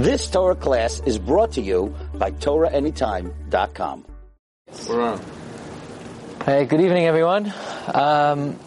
This 0.00 0.30
Torah 0.30 0.54
class 0.54 1.02
is 1.04 1.18
brought 1.18 1.52
to 1.52 1.60
you 1.60 1.94
by 2.14 2.30
TorahAnytime.com. 2.30 4.06
We're 4.88 5.00
on. 5.02 5.20
Hey, 6.46 6.64
good 6.64 6.80
evening, 6.80 7.04
everyone. 7.04 7.52
Um, 7.92 8.58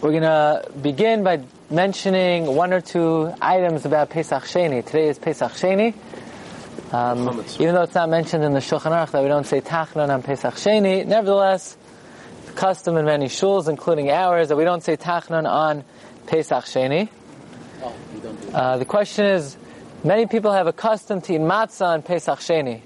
we're 0.00 0.12
going 0.12 0.22
to 0.22 0.66
begin 0.80 1.24
by 1.24 1.44
mentioning 1.68 2.46
one 2.46 2.72
or 2.72 2.80
two 2.80 3.30
items 3.42 3.84
about 3.84 4.08
Pesach 4.08 4.44
Sheni. 4.44 4.82
Today 4.82 5.08
is 5.08 5.18
Pesach 5.18 5.52
Sheni. 5.52 5.92
Um, 6.90 7.44
even 7.58 7.74
though 7.74 7.82
it's 7.82 7.94
not 7.94 8.08
mentioned 8.08 8.44
in 8.44 8.54
the 8.54 8.60
Shulchan 8.60 8.92
Aruch 8.92 9.10
that 9.10 9.22
we 9.22 9.28
don't 9.28 9.44
say 9.44 9.60
Tachnon 9.60 10.08
on 10.08 10.22
Pesach 10.22 10.54
Sheni, 10.54 11.04
nevertheless, 11.04 11.76
the 12.46 12.52
custom 12.52 12.96
in 12.96 13.04
many 13.04 13.26
shuls, 13.26 13.68
including 13.68 14.10
ours, 14.10 14.48
that 14.48 14.56
we 14.56 14.64
don't 14.64 14.82
say 14.82 14.96
Tachnon 14.96 15.46
on 15.46 15.84
Pesach 16.26 16.64
Sheni. 16.64 17.10
Uh, 18.54 18.78
the 18.78 18.86
question 18.86 19.26
is, 19.26 19.58
many 20.04 20.26
people 20.26 20.52
have 20.52 20.66
a 20.66 20.72
custom 20.72 21.20
to 21.22 21.34
eat 21.34 21.40
matzah 21.40 21.86
on 21.86 22.02
Pesach 22.02 22.38
Sheni. 22.38 22.80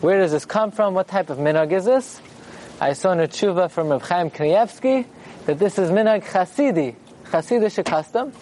Where 0.00 0.18
does 0.18 0.32
this 0.32 0.44
come 0.44 0.70
from? 0.70 0.94
What 0.94 1.08
type 1.08 1.30
of 1.30 1.38
minhag 1.38 1.72
is 1.72 1.84
this? 1.84 2.20
I 2.80 2.92
saw 2.92 3.12
in 3.12 3.20
a 3.20 3.28
tshuva 3.28 3.70
from 3.70 3.88
Reb 3.88 4.02
Chaim 4.02 4.30
Kanievsky 4.30 5.06
that 5.46 5.58
this 5.58 5.78
is 5.78 5.90
minhag 5.90 6.24
chasidi, 6.24 6.94
chasidish 7.26 7.84
custom. 7.84 8.32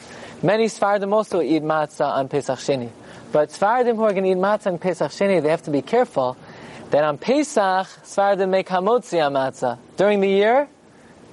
Many 0.42 0.66
Sfardim 0.66 1.12
also 1.12 1.40
eat 1.40 1.62
matzah 1.62 2.16
on 2.16 2.28
Pesach 2.28 2.58
Sheni. 2.58 2.90
But 3.30 3.50
Sfardim 3.50 3.96
who 3.96 4.02
are 4.02 4.12
going 4.12 4.24
to 4.24 4.30
eat 4.30 4.36
matzah 4.36 4.72
on 4.72 4.78
Pesach 4.78 5.12
Sheni, 5.12 5.42
they 5.42 5.50
have 5.50 5.62
to 5.62 5.70
be 5.70 5.82
careful 5.82 6.36
that 6.90 7.04
on 7.04 7.18
Pesach, 7.18 7.86
Sfardim 8.04 8.48
make 8.48 8.68
hamotzi 8.68 9.24
on 9.24 9.34
matzah. 9.34 9.78
During 9.96 10.20
the 10.20 10.28
year, 10.28 10.68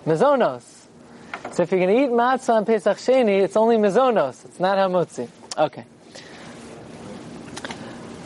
mezonos. 0.05 0.64
So 1.52 1.64
if 1.64 1.72
you're 1.72 1.80
going 1.80 1.95
to 1.95 2.03
eat 2.03 2.09
matzah 2.11 2.55
on 2.55 2.66
Pesach 2.66 2.98
Sheni, 2.98 3.41
it's 3.41 3.58
only 3.58 3.77
mezonos. 3.77 4.45
It's 4.45 4.59
not 4.59 4.77
hamotzi. 4.77 5.27
Okay. 5.58 5.86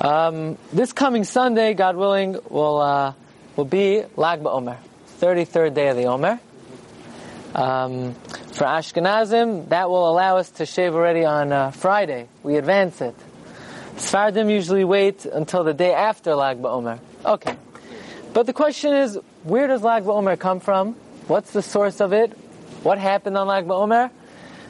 Um, 0.03 0.57
this 0.73 0.91
coming 0.91 1.23
Sunday, 1.23 1.73
God 1.75 1.95
willing, 1.95 2.37
will 2.49 2.81
uh, 2.81 3.13
will 3.55 3.63
be 3.63 4.03
Lag 4.17 4.41
BaOmer, 4.41 4.75
33rd 5.21 5.73
day 5.73 5.87
of 5.87 5.95
the 5.95 6.07
Omer. 6.07 6.41
Um, 7.55 8.13
for 8.51 8.65
Ashkenazim, 8.65 9.69
that 9.69 9.89
will 9.89 10.09
allow 10.09 10.35
us 10.35 10.49
to 10.51 10.65
shave 10.65 10.93
already 10.93 11.23
on 11.23 11.53
uh, 11.53 11.71
Friday. 11.71 12.27
We 12.43 12.57
advance 12.57 12.99
it. 12.99 13.15
Sfardim 13.95 14.51
usually 14.51 14.83
wait 14.83 15.25
until 15.25 15.63
the 15.63 15.73
day 15.73 15.93
after 15.93 16.35
Lag 16.35 16.61
BaOmer. 16.61 16.99
Okay. 17.23 17.55
But 18.33 18.45
the 18.45 18.53
question 18.53 18.93
is, 18.93 19.17
where 19.43 19.67
does 19.67 19.83
Lag 19.83 20.03
BaOmer 20.03 20.37
come 20.37 20.59
from? 20.59 20.95
What's 21.27 21.51
the 21.51 21.61
source 21.61 22.01
of 22.01 22.11
it? 22.11 22.37
What 22.83 22.97
happened 22.97 23.37
on 23.37 23.47
Lag 23.47 23.67
BaOmer? 23.67 24.11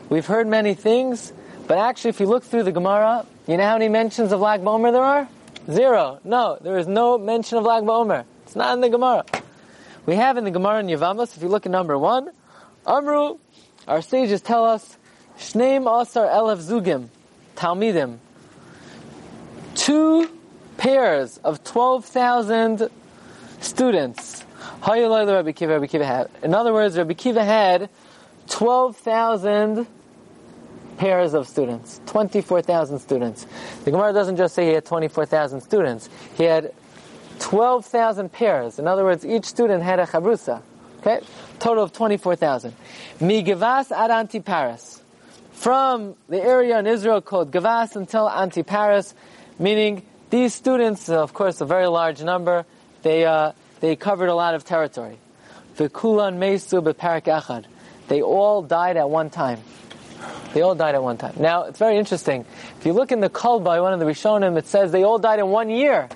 We've 0.10 0.28
heard 0.28 0.46
many 0.46 0.76
things, 0.76 1.34
but 1.66 1.80
actually 1.80 2.10
if 2.10 2.20
you 2.20 2.28
look 2.28 2.44
through 2.44 2.64
the 2.64 2.72
Gemara, 2.72 3.26
you 3.48 3.58
know 3.58 3.64
how 3.64 3.74
many 3.74 3.90
mentions 3.90 4.32
of 4.32 4.40
Lag 4.40 4.62
BaOmer 4.62 4.92
there 4.92 5.04
are? 5.04 5.28
Zero. 5.70 6.20
No, 6.24 6.58
there 6.62 6.78
is 6.78 6.88
no 6.88 7.18
mention 7.18 7.58
of 7.58 7.66
Lag 7.66 7.84
BaOmer. 7.84 8.26
It's 8.46 8.56
not 8.56 8.74
in 8.74 8.82
the 8.82 8.90
Gemara. 8.90 9.26
We 10.06 10.16
have 10.16 10.38
in 10.38 10.44
the 10.44 10.52
Gemara 10.52 10.80
in 10.80 10.88
Yevamos, 10.88 11.36
if 11.36 11.42
you 11.42 11.50
look 11.50 11.66
at 11.66 11.72
number 11.72 11.98
one, 11.98 12.30
Amru, 12.86 13.38
our 13.88 14.02
sages 14.02 14.42
tell 14.42 14.66
us, 14.66 14.98
Shneim 15.38 15.88
Asar 16.02 16.28
Elef 16.28 16.60
Zugim, 16.60 17.08
Talmidim, 17.56 18.18
two 19.76 20.30
pairs 20.78 21.38
of 21.44 21.64
12,000 21.64 22.90
students. 23.62 24.44
In 24.86 24.94
other 24.94 26.74
words, 26.74 26.98
Rabbi 26.98 27.14
Kiva 27.14 27.44
had 27.44 27.90
12,000 28.50 29.88
pairs 30.98 31.34
of 31.34 31.48
students, 31.48 32.02
24,000 32.08 33.00
students. 33.00 33.46
The 33.84 33.92
Gemara 33.92 34.14
doesn't 34.14 34.38
just 34.38 34.56
say 34.56 34.68
he 34.68 34.74
had 34.74 34.86
24,000 34.86 35.62
students. 35.62 36.10
He 36.36 36.44
had 36.44 36.74
12,000 37.40 38.32
pairs. 38.32 38.80
In 38.80 38.88
other 38.88 39.04
words, 39.04 39.26
each 39.26 39.46
student 39.46 39.84
had 39.84 40.00
a 40.00 40.06
chabrusa. 40.06 40.62
Okay? 41.00 41.20
Total 41.60 41.84
of 41.84 41.94
24,000. 41.94 42.74
Mi 43.20 43.44
Gavas 43.44 43.92
ad 43.92 44.10
Antiparis. 44.10 45.02
From 45.52 46.16
the 46.30 46.42
area 46.42 46.80
in 46.80 46.88
Israel 46.88 47.22
called 47.22 47.52
Gavas 47.52 47.96
until 47.96 48.30
Antiparis, 48.30 49.14
meaning 49.60 50.04
these 50.30 50.54
students, 50.54 51.10
of 51.10 51.34
course, 51.34 51.62
a 51.62 51.66
very 51.66 51.88
large 51.88 52.24
number, 52.24 52.66
they, 53.02 53.26
uh, 53.26 53.52
they 53.82 53.96
covered 53.96 54.30
a 54.30 54.36
lot 54.36 54.56
of 54.56 54.64
territory. 54.64 55.18
V'kulan 55.78 56.38
meisu 56.38 56.84
beparak 56.84 57.24
echad. 57.24 57.66
They 58.08 58.22
all 58.22 58.62
died 58.62 58.98
at 58.98 59.10
one 59.10 59.30
time. 59.30 59.60
They 60.54 60.62
all 60.62 60.76
died 60.76 60.96
at 60.96 61.04
one 61.04 61.18
time. 61.18 61.34
Now, 61.40 61.64
it's 61.64 61.80
very 61.80 61.98
interesting. 61.98 62.46
If 62.80 62.86
you 62.86 62.94
look 62.94 63.12
in 63.12 63.20
the 63.20 63.30
Kolbo, 63.30 63.82
one 63.82 63.94
of 63.94 64.00
the 64.00 64.06
Rishonim, 64.06 64.58
it 64.58 64.68
says 64.68 64.92
they 64.92 65.04
all 65.04 65.18
died 65.18 65.40
in 65.40 65.48
one 65.48 65.70
year. 65.70 66.10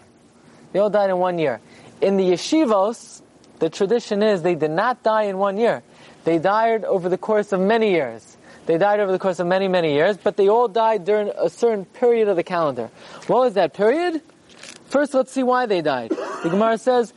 They 0.73 0.79
all 0.79 0.89
died 0.89 1.09
in 1.09 1.17
one 1.17 1.39
year. 1.39 1.59
In 2.01 2.17
the 2.17 2.23
yeshivos, 2.23 3.21
the 3.59 3.69
tradition 3.69 4.21
is 4.21 4.43
they 4.43 4.55
did 4.55 4.71
not 4.71 5.01
die 5.01 5.23
in 5.23 5.37
one 5.37 5.57
year. 5.57 5.81
They 6.23 6.37
died 6.37 6.83
over 6.83 7.09
the 7.09 7.17
course 7.17 7.51
of 7.51 7.59
many 7.59 7.91
years. 7.91 8.37
They 8.67 8.77
died 8.77 8.99
over 8.99 9.11
the 9.11 9.19
course 9.19 9.39
of 9.39 9.47
many, 9.47 9.67
many 9.67 9.93
years, 9.93 10.17
but 10.17 10.35
they 10.35 10.49
all 10.49 10.67
died 10.67 11.05
during 11.05 11.29
a 11.29 11.49
certain 11.49 11.85
period 11.85 12.27
of 12.27 12.35
the 12.35 12.43
calendar. 12.43 12.89
What 13.27 13.39
was 13.39 13.53
that 13.53 13.73
period? 13.73 14.21
First, 14.89 15.13
let's 15.13 15.31
see 15.31 15.43
why 15.43 15.65
they 15.65 15.81
died. 15.81 16.11
The 16.11 16.49
Gemara 16.49 16.77
says, 16.77 17.13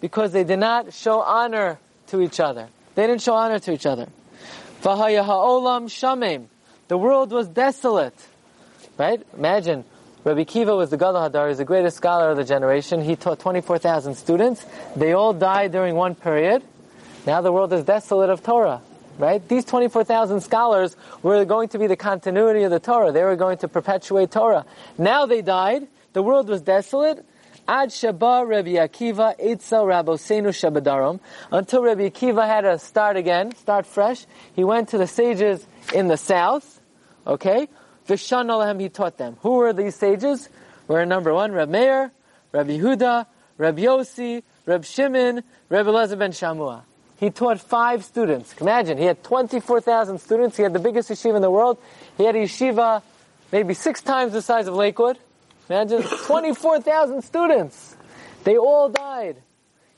because 0.00 0.32
they 0.32 0.44
did 0.44 0.58
not 0.58 0.92
show 0.92 1.20
honor 1.20 1.78
to 2.08 2.20
each 2.20 2.38
other. 2.38 2.68
They 2.96 3.06
didn't 3.06 3.22
show 3.22 3.34
honor 3.34 3.58
to 3.60 3.72
each 3.72 3.86
other. 3.86 4.08
Ha'olam 4.82 5.84
shamim. 5.84 6.46
The 6.88 6.96
world 6.96 7.30
was 7.30 7.46
desolate. 7.46 8.14
Right? 8.98 9.22
Imagine, 9.36 9.84
Rabbi 10.24 10.44
Kiva 10.44 10.74
was 10.74 10.90
the 10.90 10.96
Gadol 10.96 11.28
Hador, 11.28 11.48
he's 11.48 11.58
the 11.58 11.64
greatest 11.64 11.98
scholar 11.98 12.30
of 12.30 12.36
the 12.36 12.44
generation. 12.44 13.02
He 13.02 13.14
taught 13.14 13.38
24,000 13.38 14.14
students. 14.14 14.64
They 14.96 15.12
all 15.12 15.34
died 15.34 15.72
during 15.72 15.94
one 15.94 16.14
period. 16.14 16.62
Now 17.26 17.42
the 17.42 17.52
world 17.52 17.72
is 17.72 17.84
desolate 17.84 18.30
of 18.30 18.42
Torah. 18.42 18.80
Right? 19.18 19.46
These 19.46 19.66
24,000 19.66 20.40
scholars 20.40 20.96
were 21.22 21.44
going 21.44 21.68
to 21.70 21.78
be 21.78 21.86
the 21.86 21.96
continuity 21.96 22.62
of 22.64 22.70
the 22.70 22.80
Torah. 22.80 23.12
They 23.12 23.24
were 23.24 23.36
going 23.36 23.58
to 23.58 23.68
perpetuate 23.68 24.30
Torah. 24.30 24.64
Now 24.96 25.26
they 25.26 25.42
died. 25.42 25.86
The 26.12 26.22
world 26.22 26.48
was 26.48 26.62
desolate. 26.62 27.24
Ad 27.68 27.88
Shaba 27.90 28.46
Rabbi 28.48 28.74
Akiva 28.74 29.38
Eitzel 29.40 29.84
Rabosenu 29.86 30.48
Shabadarom. 30.48 31.18
Until 31.50 31.82
Rabbi 31.82 32.08
Akiva 32.08 32.46
had 32.46 32.60
to 32.60 32.78
start 32.78 33.16
again, 33.16 33.54
start 33.56 33.86
fresh. 33.86 34.24
He 34.54 34.62
went 34.62 34.90
to 34.90 34.98
the 34.98 35.06
sages 35.06 35.66
in 35.92 36.08
the 36.08 36.16
south. 36.16 36.80
Okay? 37.26 37.68
Vishan 38.06 38.46
Alahem, 38.46 38.80
he 38.80 38.88
taught 38.88 39.18
them. 39.18 39.36
Who 39.40 39.54
were 39.54 39.72
these 39.72 39.96
sages? 39.96 40.48
Were 40.86 41.04
number 41.04 41.34
one, 41.34 41.50
Rabbi 41.50 41.72
Meir, 41.72 42.12
Rabbi 42.52 42.78
Huda, 42.78 43.26
Rabbi 43.58 43.82
Yossi, 43.82 44.44
Rabbi 44.64 44.84
Shimon, 44.84 45.42
Rabbi 45.68 45.90
Elazar 45.90 46.18
ben 46.18 46.30
Shamua. 46.30 46.82
He 47.18 47.30
taught 47.30 47.60
five 47.60 48.04
students. 48.04 48.54
Imagine, 48.60 48.98
he 48.98 49.04
had 49.04 49.24
24,000 49.24 50.20
students. 50.20 50.56
He 50.56 50.62
had 50.62 50.72
the 50.72 50.78
biggest 50.78 51.10
yeshiva 51.10 51.36
in 51.36 51.42
the 51.42 51.50
world. 51.50 51.78
He 52.16 52.24
had 52.24 52.36
a 52.36 52.40
yeshiva 52.40 53.02
maybe 53.50 53.74
six 53.74 54.02
times 54.02 54.32
the 54.32 54.42
size 54.42 54.68
of 54.68 54.74
Lakewood. 54.74 55.18
Imagine 55.68 56.02
24,000 56.02 57.22
students. 57.22 57.96
They 58.44 58.56
all 58.56 58.88
died. 58.88 59.36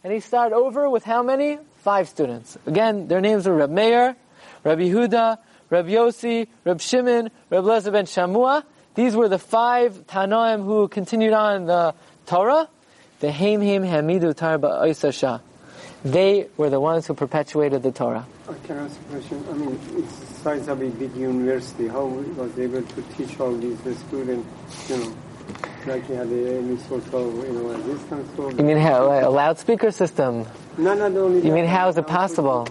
And 0.03 0.13
he 0.13 0.21
started 0.21 0.55
over 0.55 0.89
with 0.89 1.05
how 1.05 1.23
many? 1.23 1.59
Five 1.83 2.09
students. 2.09 2.57
Again, 2.67 3.09
their 3.09 3.21
names 3.21 3.47
were 3.47 3.55
Reb 3.55 3.71
Meir, 3.71 4.17
Rabbi 4.65 4.85
Huda, 4.85 5.39
Reb 5.71 5.87
Yossi, 5.87 6.49
Reb 6.65 6.81
Shimon, 6.81 7.31
Reb 7.51 7.65
Lezer 7.65 7.93
ben 7.93 8.07
Shamua. 8.07 8.65
These 8.95 9.15
were 9.15 9.29
the 9.29 9.39
five 9.39 10.07
Tanoim 10.07 10.65
who 10.65 10.89
continued 10.89 11.33
on 11.33 11.67
the 11.67 11.95
Torah. 12.27 12.69
The 13.21 13.31
Haim 13.33 13.61
Haim 13.61 13.83
Hamidu 13.83 14.35
Tarba 14.35 14.83
Oisasha. 14.83 15.41
They 16.05 16.49
were 16.57 16.71
the 16.71 16.81
ones 16.81 17.07
who 17.07 17.15
perpetuated 17.15 17.83
the 17.83 17.91
Torah. 17.91 18.25
Uh, 18.47 18.53
I 18.53 18.67
can 18.67 18.79
ask 18.79 18.99
a 19.01 19.05
question. 19.05 19.45
I 19.51 19.53
mean, 19.55 19.81
it's 19.97 20.19
the 20.19 20.35
size 20.35 20.69
of 20.69 20.81
a 20.81 20.89
big 20.89 21.15
university. 21.17 21.89
How 21.89 22.05
was 22.07 22.57
able 22.59 22.83
to 22.83 23.03
teach 23.17 23.39
all 23.41 23.57
these 23.57 23.79
students, 24.07 24.91
you 24.91 24.97
know, 24.97 25.15
like 25.87 26.07
he 26.07 26.15
had 26.15 26.27
any 26.29 26.77
sort 26.79 27.07
of, 27.15 27.35
you 27.47 27.53
know, 27.53 27.69
resistance? 27.75 28.39
Or 28.39 28.53
You 28.53 28.65
mean 28.65 28.77
how, 28.79 29.29
a 29.29 29.31
loudspeaker 29.31 29.91
system? 29.91 30.45
no, 30.77 30.95
not 30.95 31.13
only 31.17 31.47
You 31.47 31.53
mean 31.53 31.67
how 31.67 31.89
is 31.89 31.97
it 31.97 32.07
possible? 32.07 32.67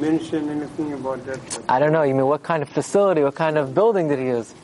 Mention 0.00 0.48
anything 0.48 0.92
about 0.94 1.24
that? 1.26 1.60
I 1.68 1.78
don't 1.78 1.92
know. 1.92 2.02
You 2.02 2.14
mean 2.14 2.26
what 2.26 2.42
kind 2.42 2.62
of 2.62 2.68
facility, 2.70 3.22
what 3.22 3.34
kind 3.34 3.58
of 3.58 3.74
building 3.74 4.08
did 4.08 4.18
he 4.18 4.26
use? 4.26 4.54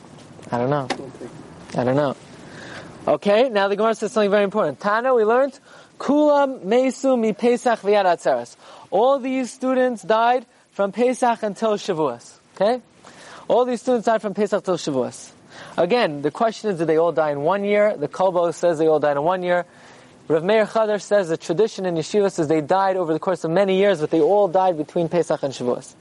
I 0.51 0.57
don't 0.57 0.69
know. 0.69 0.87
Okay. 0.91 1.79
I 1.79 1.83
don't 1.83 1.95
know. 1.95 2.15
Okay, 3.07 3.49
now 3.49 3.67
the 3.67 3.75
Gemara 3.75 3.93
says 3.93 4.11
something 4.13 4.31
very 4.31 4.43
important. 4.43 4.79
Tana, 4.79 5.13
we 5.13 5.23
learned, 5.23 5.59
Kulam 5.99 6.63
Mesu 6.63 7.15
mi 7.17 7.33
Pesach 7.33 7.81
v'yad 7.81 8.05
Atzeres. 8.05 8.55
All 8.89 9.19
these 9.19 9.51
students 9.53 10.01
died 10.01 10.45
from 10.71 10.91
Pesach 10.91 11.43
until 11.43 11.73
Shavuos. 11.73 12.39
Okay? 12.55 12.81
All 13.47 13.65
these 13.65 13.81
students 13.81 14.07
died 14.07 14.23
from 14.23 14.33
Pesach 14.33 14.63
till 14.63 14.77
Shavuos. 14.77 15.31
Again, 15.77 16.21
the 16.21 16.31
question 16.31 16.69
is, 16.71 16.77
did 16.77 16.87
they 16.87 16.97
all 16.97 17.11
die 17.11 17.31
in 17.31 17.41
one 17.41 17.63
year? 17.63 17.97
The 17.97 18.07
Kolbo 18.07 18.53
says 18.53 18.77
they 18.77 18.87
all 18.87 18.99
died 18.99 19.17
in 19.17 19.23
one 19.23 19.43
year. 19.43 19.65
Rav 20.27 20.43
Meir 20.43 20.65
Chadar 20.65 20.99
says 20.99 21.29
the 21.29 21.37
tradition 21.37 21.85
in 21.85 21.93
yeshivas 21.93 22.39
is 22.39 22.47
they 22.47 22.61
died 22.61 22.95
over 22.95 23.13
the 23.13 23.19
course 23.19 23.43
of 23.43 23.51
many 23.51 23.77
years, 23.77 23.99
but 23.99 24.09
they 24.09 24.21
all 24.21 24.47
died 24.47 24.75
between 24.75 25.07
Pesach 25.07 25.43
and 25.43 25.53
Shavuos. 25.53 25.93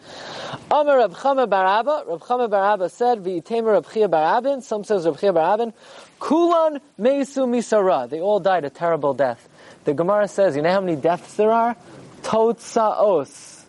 Amar 0.70 0.96
Rav 0.96 1.12
Chama 1.12 1.46
Barabba, 1.46 2.06
Rav 2.06 2.20
Chama 2.20 2.48
Barabba 2.48 2.90
said, 2.90 3.18
V'itemer 3.18 3.72
Rav 3.72 3.92
Chia 3.92 4.08
Barabin, 4.08 4.62
some 4.62 4.82
says 4.82 5.04
Rav 5.04 5.20
Chia 5.20 5.32
Barabin, 5.32 5.74
Kulan 6.20 6.80
Meisu 6.98 7.46
Misara. 7.46 8.08
They 8.08 8.20
all 8.20 8.40
died 8.40 8.64
a 8.64 8.70
terrible 8.70 9.12
death. 9.12 9.46
The 9.84 9.92
Gemara 9.92 10.28
says, 10.28 10.56
you 10.56 10.62
know 10.62 10.72
how 10.72 10.80
many 10.80 10.96
deaths 10.96 11.34
there 11.34 11.50
are? 11.50 11.76
Totsaos. 12.22 13.64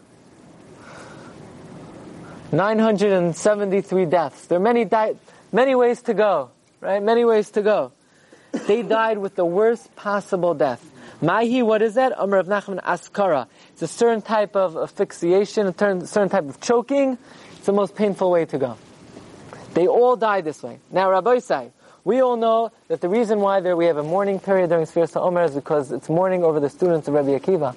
973 2.54 4.06
deaths. 4.06 4.46
There 4.48 4.58
are 4.58 4.62
many, 4.62 4.86
di- 4.86 5.16
many 5.56 5.74
ways 5.74 6.02
to 6.04 6.14
go, 6.14 6.52
right? 6.82 7.02
Many 7.02 7.24
ways 7.24 7.50
to 7.52 7.62
go. 7.62 7.94
They 8.68 8.82
died 8.98 9.18
with 9.18 9.36
the 9.36 9.46
worst 9.46 9.96
possible 9.96 10.54
death. 10.54 10.84
Mahi, 11.22 11.64
what 11.64 11.82
is 11.82 11.96
that? 11.96 12.12
Amr 12.18 12.38
of 12.38 12.48
Nachman 12.48 12.84
Askara. 12.84 13.48
It's 13.72 13.82
a 13.82 13.88
certain 13.88 14.22
type 14.22 14.56
of 14.58 14.76
asphyxiation, 14.76 15.68
a 15.68 15.74
certain 16.06 16.30
type 16.30 16.50
of 16.50 16.60
choking. 16.60 17.18
It's 17.56 17.66
the 17.66 17.72
most 17.72 17.96
painful 17.96 18.30
way 18.30 18.44
to 18.46 18.58
go. 18.58 18.78
They 19.74 19.88
all 19.88 20.18
die 20.18 20.42
this 20.42 20.62
way. 20.62 20.80
Now, 20.92 21.10
Rabbi 21.10 21.40
Sai, 21.40 21.72
we 22.04 22.22
all 22.22 22.36
know 22.36 22.72
that 22.90 23.00
the 23.00 23.10
reason 23.10 23.40
why 23.40 23.62
there 23.62 23.78
we 23.78 23.86
have 23.86 23.98
a 23.98 24.04
mourning 24.04 24.40
period 24.40 24.70
during 24.70 24.86
Sfiras 24.86 25.16
Omer 25.20 25.46
is 25.46 25.56
because 25.56 25.92
it's 25.92 26.10
mourning 26.10 26.44
over 26.44 26.60
the 26.60 26.70
students 26.70 27.08
of 27.08 27.14
Rabbi 27.14 27.40
Akiva. 27.40 27.76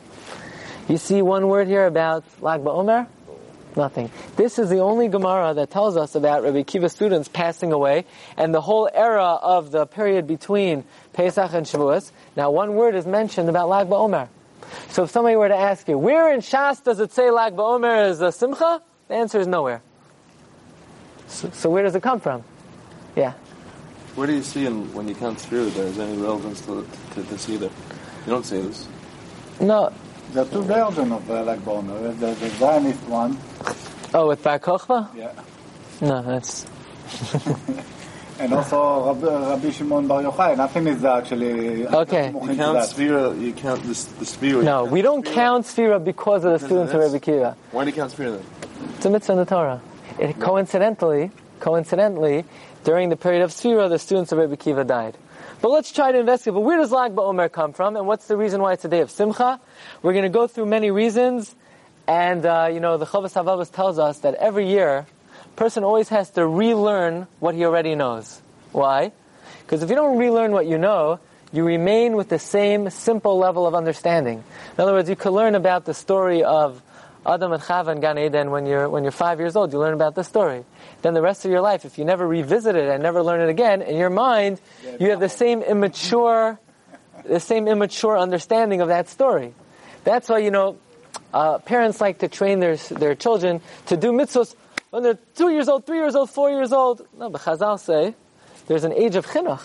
You 0.88 0.98
see 0.98 1.22
one 1.22 1.46
word 1.46 1.68
here 1.68 1.86
about 1.86 2.24
Lag 2.40 2.62
BaOmer? 2.62 3.06
Nothing. 3.78 4.10
This 4.34 4.58
is 4.58 4.70
the 4.70 4.80
only 4.80 5.06
Gemara 5.06 5.54
that 5.54 5.70
tells 5.70 5.96
us 5.96 6.16
about 6.16 6.42
Rabbi 6.42 6.62
Akiva 6.62 6.90
students 6.90 7.28
passing 7.28 7.72
away 7.72 8.06
and 8.36 8.52
the 8.52 8.60
whole 8.60 8.90
era 8.92 9.38
of 9.40 9.70
the 9.70 9.86
period 9.86 10.26
between 10.26 10.82
Pesach 11.12 11.52
and 11.52 11.64
Shavuos. 11.64 12.10
Now, 12.34 12.50
one 12.50 12.74
word 12.74 12.96
is 12.96 13.06
mentioned 13.06 13.48
about 13.48 13.68
Lag 13.68 13.86
BaOmer. 13.86 14.26
So 14.88 15.04
if 15.04 15.10
somebody 15.10 15.36
were 15.36 15.46
to 15.46 15.56
ask 15.56 15.86
you, 15.86 15.96
where 15.96 16.34
in 16.34 16.40
Shas 16.40 16.82
does 16.82 16.98
it 16.98 17.12
say 17.12 17.30
Lag 17.30 17.54
BaOmer 17.54 18.10
is 18.10 18.20
a 18.20 18.32
Simcha? 18.32 18.82
The 19.06 19.14
answer 19.14 19.38
is 19.38 19.46
nowhere. 19.46 19.80
So, 21.28 21.50
so 21.50 21.70
where 21.70 21.84
does 21.84 21.94
it 21.94 22.02
come 22.02 22.18
from? 22.18 22.42
Yeah. 23.14 23.34
Where 24.16 24.26
do 24.26 24.34
you 24.34 24.42
see 24.42 24.66
in, 24.66 24.92
when 24.92 25.06
you 25.06 25.14
count 25.14 25.40
through 25.40 25.70
there's 25.70 26.00
any 26.00 26.16
relevance 26.16 26.62
to, 26.62 26.84
to 27.12 27.22
this 27.22 27.48
either? 27.48 27.70
You 28.26 28.32
don't 28.32 28.44
see 28.44 28.60
this. 28.60 28.88
No. 29.60 29.92
There 30.32 30.42
are 30.42 30.46
two 30.46 30.62
versions 30.62 31.12
of 31.12 31.30
uh, 31.30 31.42
Lag 31.42 31.58
Bomer. 31.60 32.18
The 32.18 32.48
Zionist 32.50 33.02
one. 33.04 33.38
Oh, 34.12 34.28
with 34.28 34.42
Bar 34.42 34.58
Kochba? 34.58 35.08
Yeah. 35.16 35.32
No, 36.00 36.22
that's. 36.22 36.66
and 38.38 38.52
also 38.52 39.14
Rabbi, 39.14 39.50
Rabbi 39.50 39.70
Shimon 39.70 40.06
Bar 40.06 40.22
Yochai. 40.22 40.56
Nothing 40.56 40.86
is 40.86 41.04
actually. 41.04 41.86
Okay. 41.86 42.26
You 42.28 42.56
count 42.56 42.78
Sphira. 42.78 43.40
You 43.40 43.52
count 43.52 43.82
the, 43.82 43.88
the 43.88 44.24
Sphira. 44.24 44.62
No, 44.62 44.84
we 44.84 45.02
don't 45.02 45.24
Sphira. 45.24 45.34
count 45.34 45.66
Sphira 45.66 46.04
because 46.04 46.44
of 46.44 46.52
the 46.60 46.66
students 46.66 46.92
of 46.92 47.00
Rabbi 47.00 47.18
Kiva. 47.18 47.56
Why 47.72 47.84
do 47.84 47.90
you 47.90 47.96
count 47.96 48.12
Sphira 48.12 48.36
then? 48.36 48.44
It's 48.96 49.06
a 49.06 49.10
mitzvah 49.10 49.32
in 49.32 49.38
the 49.38 49.44
Torah. 49.44 49.80
It. 50.18 50.38
Coincidentally, 50.38 51.30
coincidentally, 51.60 52.44
during 52.84 53.08
the 53.08 53.16
period 53.16 53.42
of 53.42 53.50
Sphira, 53.50 53.88
the 53.88 53.98
students 53.98 54.30
of 54.32 54.38
Rabbi 54.38 54.56
Kiva 54.56 54.84
died. 54.84 55.16
But 55.60 55.70
let's 55.70 55.90
try 55.92 56.12
to 56.12 56.18
investigate. 56.18 56.54
But 56.54 56.60
where 56.60 56.76
does 56.76 56.92
Lag 56.92 57.14
BaOmer 57.14 57.50
come 57.50 57.72
from, 57.72 57.96
and 57.96 58.06
what's 58.06 58.26
the 58.26 58.36
reason 58.36 58.62
why 58.62 58.74
it's 58.74 58.84
a 58.84 58.88
day 58.88 59.00
of 59.00 59.10
Simcha? 59.10 59.60
We're 60.02 60.12
going 60.12 60.24
to 60.24 60.28
go 60.28 60.46
through 60.46 60.66
many 60.66 60.90
reasons, 60.90 61.54
and 62.06 62.46
uh, 62.46 62.70
you 62.72 62.80
know 62.80 62.96
the 62.96 63.06
Chavas 63.06 63.34
Havavas 63.34 63.72
tells 63.72 63.98
us 63.98 64.20
that 64.20 64.34
every 64.34 64.68
year, 64.68 65.06
person 65.56 65.82
always 65.82 66.08
has 66.10 66.30
to 66.30 66.46
relearn 66.46 67.26
what 67.40 67.54
he 67.54 67.64
already 67.64 67.96
knows. 67.96 68.40
Why? 68.70 69.10
Because 69.62 69.82
if 69.82 69.90
you 69.90 69.96
don't 69.96 70.16
relearn 70.16 70.52
what 70.52 70.66
you 70.66 70.78
know, 70.78 71.18
you 71.52 71.64
remain 71.64 72.16
with 72.16 72.28
the 72.28 72.38
same 72.38 72.90
simple 72.90 73.38
level 73.38 73.66
of 73.66 73.74
understanding. 73.74 74.44
In 74.74 74.80
other 74.80 74.92
words, 74.92 75.08
you 75.08 75.16
could 75.16 75.32
learn 75.32 75.54
about 75.54 75.84
the 75.84 75.94
story 75.94 76.44
of 76.44 76.80
Adam 77.26 77.52
and 77.52 77.62
Chava 77.62 77.88
and 77.88 78.00
Gan 78.00 78.18
Eden 78.18 78.50
when 78.50 78.66
you're 78.66 78.88
when 78.88 79.02
you're 79.02 79.12
five 79.12 79.40
years 79.40 79.56
old. 79.56 79.72
You 79.72 79.80
learn 79.80 79.94
about 79.94 80.14
the 80.14 80.22
story. 80.24 80.64
Then 81.02 81.14
the 81.14 81.22
rest 81.22 81.44
of 81.44 81.50
your 81.50 81.60
life, 81.60 81.84
if 81.84 81.98
you 81.98 82.04
never 82.04 82.26
revisit 82.26 82.74
it 82.74 82.88
and 82.88 83.02
never 83.02 83.22
learn 83.22 83.40
it 83.40 83.48
again, 83.48 83.82
in 83.82 83.96
your 83.96 84.10
mind, 84.10 84.60
you 84.98 85.10
have 85.10 85.20
the 85.20 85.28
same 85.28 85.62
immature, 85.62 86.58
the 87.24 87.40
same 87.40 87.68
immature 87.68 88.18
understanding 88.18 88.80
of 88.80 88.88
that 88.88 89.08
story. 89.08 89.54
That's 90.04 90.28
why 90.28 90.38
you 90.38 90.50
know 90.50 90.78
uh, 91.32 91.58
parents 91.58 92.00
like 92.00 92.18
to 92.20 92.28
train 92.28 92.60
their 92.60 92.76
their 92.76 93.14
children 93.14 93.60
to 93.86 93.96
do 93.96 94.12
mitzvahs 94.12 94.54
when 94.90 95.02
they're 95.02 95.18
two 95.36 95.50
years 95.50 95.68
old, 95.68 95.86
three 95.86 95.98
years 95.98 96.16
old, 96.16 96.30
four 96.30 96.50
years 96.50 96.72
old. 96.72 97.06
No, 97.16 97.30
but 97.30 97.42
Chazal 97.42 97.78
say 97.78 98.14
there's 98.66 98.84
an 98.84 98.92
age 98.92 99.16
of 99.16 99.26
chinuch, 99.26 99.62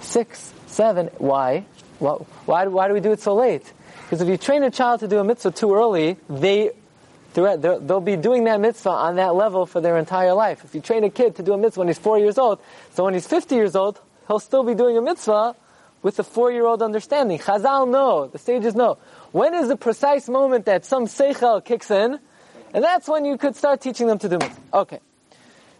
six, 0.00 0.52
seven. 0.68 1.08
Why? 1.18 1.66
Why, 1.98 2.12
why, 2.46 2.66
why 2.66 2.88
do 2.88 2.94
we 2.94 3.00
do 3.00 3.12
it 3.12 3.20
so 3.20 3.34
late? 3.34 3.70
Because 4.02 4.20
if 4.20 4.28
you 4.28 4.36
train 4.36 4.62
a 4.62 4.70
child 4.70 5.00
to 5.00 5.08
do 5.08 5.18
a 5.18 5.24
mitzvah 5.24 5.52
too 5.52 5.74
early, 5.74 6.16
they 6.28 6.72
they're- 7.34 7.56
they'll 7.56 8.00
be 8.00 8.16
doing 8.16 8.44
that 8.44 8.60
mitzvah 8.60 8.90
on 8.90 9.16
that 9.16 9.34
level 9.34 9.66
for 9.66 9.80
their 9.80 9.96
entire 9.96 10.34
life. 10.34 10.64
If 10.64 10.74
you 10.74 10.80
train 10.80 11.04
a 11.04 11.10
kid 11.10 11.36
to 11.36 11.42
do 11.42 11.52
a 11.52 11.58
mitzvah 11.58 11.80
when 11.80 11.88
he's 11.88 11.98
four 11.98 12.18
years 12.18 12.38
old, 12.38 12.58
so 12.94 13.04
when 13.04 13.14
he's 13.14 13.26
50 13.26 13.54
years 13.54 13.74
old, 13.74 14.00
he'll 14.28 14.38
still 14.38 14.64
be 14.64 14.74
doing 14.74 14.96
a 14.96 15.02
mitzvah 15.02 15.54
with 16.02 16.16
the 16.16 16.24
four-year-old 16.24 16.82
understanding. 16.82 17.38
Chazal 17.38 17.88
know, 17.88 18.26
the 18.26 18.38
sages 18.38 18.74
know. 18.74 18.98
When 19.30 19.54
is 19.54 19.68
the 19.68 19.76
precise 19.76 20.28
moment 20.28 20.66
that 20.66 20.84
some 20.84 21.06
seichel 21.06 21.64
kicks 21.64 21.90
in? 21.90 22.18
And 22.74 22.82
that's 22.82 23.08
when 23.08 23.24
you 23.24 23.38
could 23.38 23.54
start 23.56 23.80
teaching 23.80 24.06
them 24.06 24.18
to 24.18 24.28
do 24.28 24.38
mitzvah. 24.38 24.60
Okay. 24.74 25.00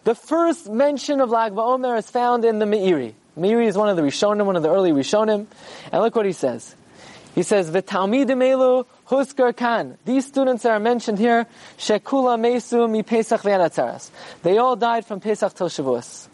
The 0.04 0.14
first 0.14 0.68
mention 0.68 1.20
of 1.20 1.30
Lag 1.30 1.52
BaOmer 1.52 1.98
is 1.98 2.10
found 2.10 2.44
in 2.44 2.58
the 2.58 2.66
Meiri. 2.66 3.14
Meiri 3.38 3.66
is 3.66 3.76
one 3.76 3.88
of 3.88 3.96
the 3.96 4.02
Rishonim, 4.02 4.44
one 4.44 4.56
of 4.56 4.62
the 4.62 4.70
early 4.70 4.92
Rishonim. 4.92 5.46
And 5.90 6.02
look 6.02 6.14
what 6.14 6.26
he 6.26 6.32
says. 6.32 6.74
He 7.34 7.42
says, 7.42 7.70
"V'talmidim 7.70 8.42
elu 8.42 8.84
huskar 9.08 9.56
kan." 9.56 9.98
These 10.04 10.26
students 10.26 10.64
that 10.64 10.72
are 10.72 10.80
mentioned 10.80 11.18
here, 11.18 11.46
shekula 11.78 12.38
mesu 12.38 12.88
mi 12.90 13.02
Pesach 13.02 13.42
v'yad 13.42 14.10
They 14.42 14.58
all 14.58 14.76
died 14.76 15.06
from 15.06 15.20
Pesach 15.20 15.54
till 15.54 15.68
Shavuos. 15.68 16.28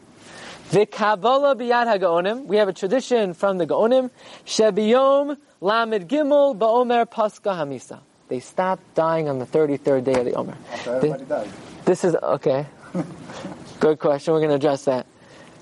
V'kabala 0.71 1.56
biyad 1.56 1.99
hagaonim. 1.99 2.47
We 2.47 2.56
have 2.56 2.69
a 2.69 2.73
tradition 2.73 3.33
from 3.35 3.59
the 3.59 3.67
Gaonim. 3.67 4.11
Shebiyom 4.45 5.37
lamed 5.61 6.09
gimel 6.09 6.59
ba'omer 6.59 7.09
pascha 7.09 7.50
hamisa. 7.50 8.00
They 8.29 8.41
stopped 8.41 8.95
dying 8.95 9.29
on 9.29 9.39
the 9.39 9.47
33rd 9.47 10.05
day 10.05 10.15
of 10.15 10.25
the 10.27 10.35
Omer. 10.35 10.56
Died. 10.85 11.49
This 11.87 12.05
is 12.05 12.15
okay. 12.15 12.67
Good 13.81 13.99
question. 13.99 14.35
We're 14.35 14.41
going 14.41 14.50
to 14.50 14.56
address 14.56 14.85
that. 14.85 15.06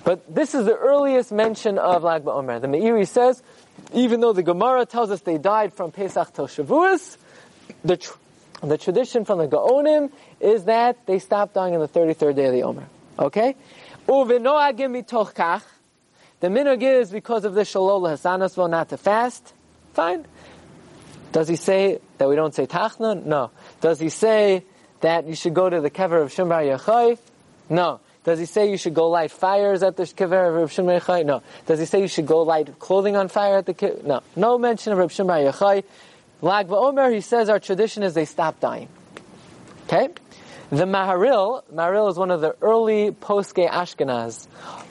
But 0.02 0.34
this 0.34 0.54
is 0.54 0.66
the 0.66 0.74
earliest 0.74 1.30
mention 1.30 1.78
of 1.78 2.02
Lag 2.02 2.24
BaOmer. 2.24 2.60
The 2.60 2.66
Meiri 2.66 3.06
says, 3.06 3.42
even 3.92 4.20
though 4.20 4.32
the 4.32 4.42
Gemara 4.42 4.86
tells 4.86 5.10
us 5.10 5.20
they 5.20 5.38
died 5.38 5.72
from 5.72 5.92
Pesach 5.92 6.34
till 6.34 6.46
Shavuos, 6.46 7.16
the 7.84 7.96
tr- 7.96 8.12
the 8.62 8.78
tradition 8.78 9.24
from 9.24 9.38
the 9.38 9.48
Gaonim 9.48 10.10
is 10.40 10.64
that 10.64 11.06
they 11.06 11.18
stopped 11.18 11.54
dying 11.54 11.74
on 11.74 11.80
the 11.80 11.88
33rd 11.88 12.36
day 12.36 12.46
of 12.46 12.52
the 12.52 12.62
Omer. 12.62 12.86
Okay? 13.18 13.54
The 14.06 14.12
minhag 16.48 16.82
is 16.82 17.10
because 17.10 17.44
of 17.44 17.54
the 17.54 17.62
shalol 17.62 18.02
hasanas 18.02 18.56
well 18.56 18.68
not 18.68 18.88
to 18.90 18.96
fast. 18.96 19.52
Fine. 19.94 20.26
Does 21.32 21.48
he 21.48 21.56
say 21.56 22.00
that 22.18 22.28
we 22.28 22.36
don't 22.36 22.54
say 22.54 22.66
tachna? 22.66 23.24
No. 23.24 23.50
Does 23.80 24.00
he 24.00 24.08
say 24.08 24.64
that 25.00 25.26
you 25.26 25.34
should 25.34 25.54
go 25.54 25.68
to 25.68 25.80
the 25.80 25.90
kever 25.90 26.22
of 26.22 26.32
Shimbar 26.32 26.78
Yachai? 26.78 27.18
No. 27.68 28.00
Does 28.26 28.40
he 28.40 28.44
say 28.44 28.68
you 28.68 28.76
should 28.76 28.94
go 28.94 29.08
light 29.08 29.30
fires 29.30 29.84
at 29.84 29.96
the 29.96 30.02
kever 30.02 30.60
of 30.60 30.72
Shimbar 30.72 31.00
Yachai? 31.00 31.24
No. 31.24 31.44
Does 31.66 31.78
he 31.78 31.86
say 31.86 32.00
you 32.00 32.08
should 32.08 32.26
go 32.26 32.42
light 32.42 32.76
clothing 32.80 33.14
on 33.14 33.28
fire 33.28 33.56
at 33.58 33.66
the 33.66 33.72
kever? 33.72 34.02
No. 34.02 34.20
No 34.34 34.58
mention 34.58 34.92
of 34.92 34.98
Reb 34.98 35.10
Shimbar 35.10 35.52
Yachai. 35.52 35.84
Lag 36.42 36.68
Omer, 36.72 37.08
he 37.10 37.20
says 37.20 37.48
our 37.48 37.60
tradition 37.60 38.02
is 38.02 38.14
they 38.14 38.24
stop 38.24 38.58
dying. 38.58 38.88
Okay? 39.84 40.08
The 40.70 40.86
Maharil, 40.86 41.62
Maharil 41.72 42.10
is 42.10 42.16
one 42.16 42.32
of 42.32 42.40
the 42.40 42.56
early 42.60 43.12
poskei 43.12 43.70
Ashkenaz. 43.70 44.48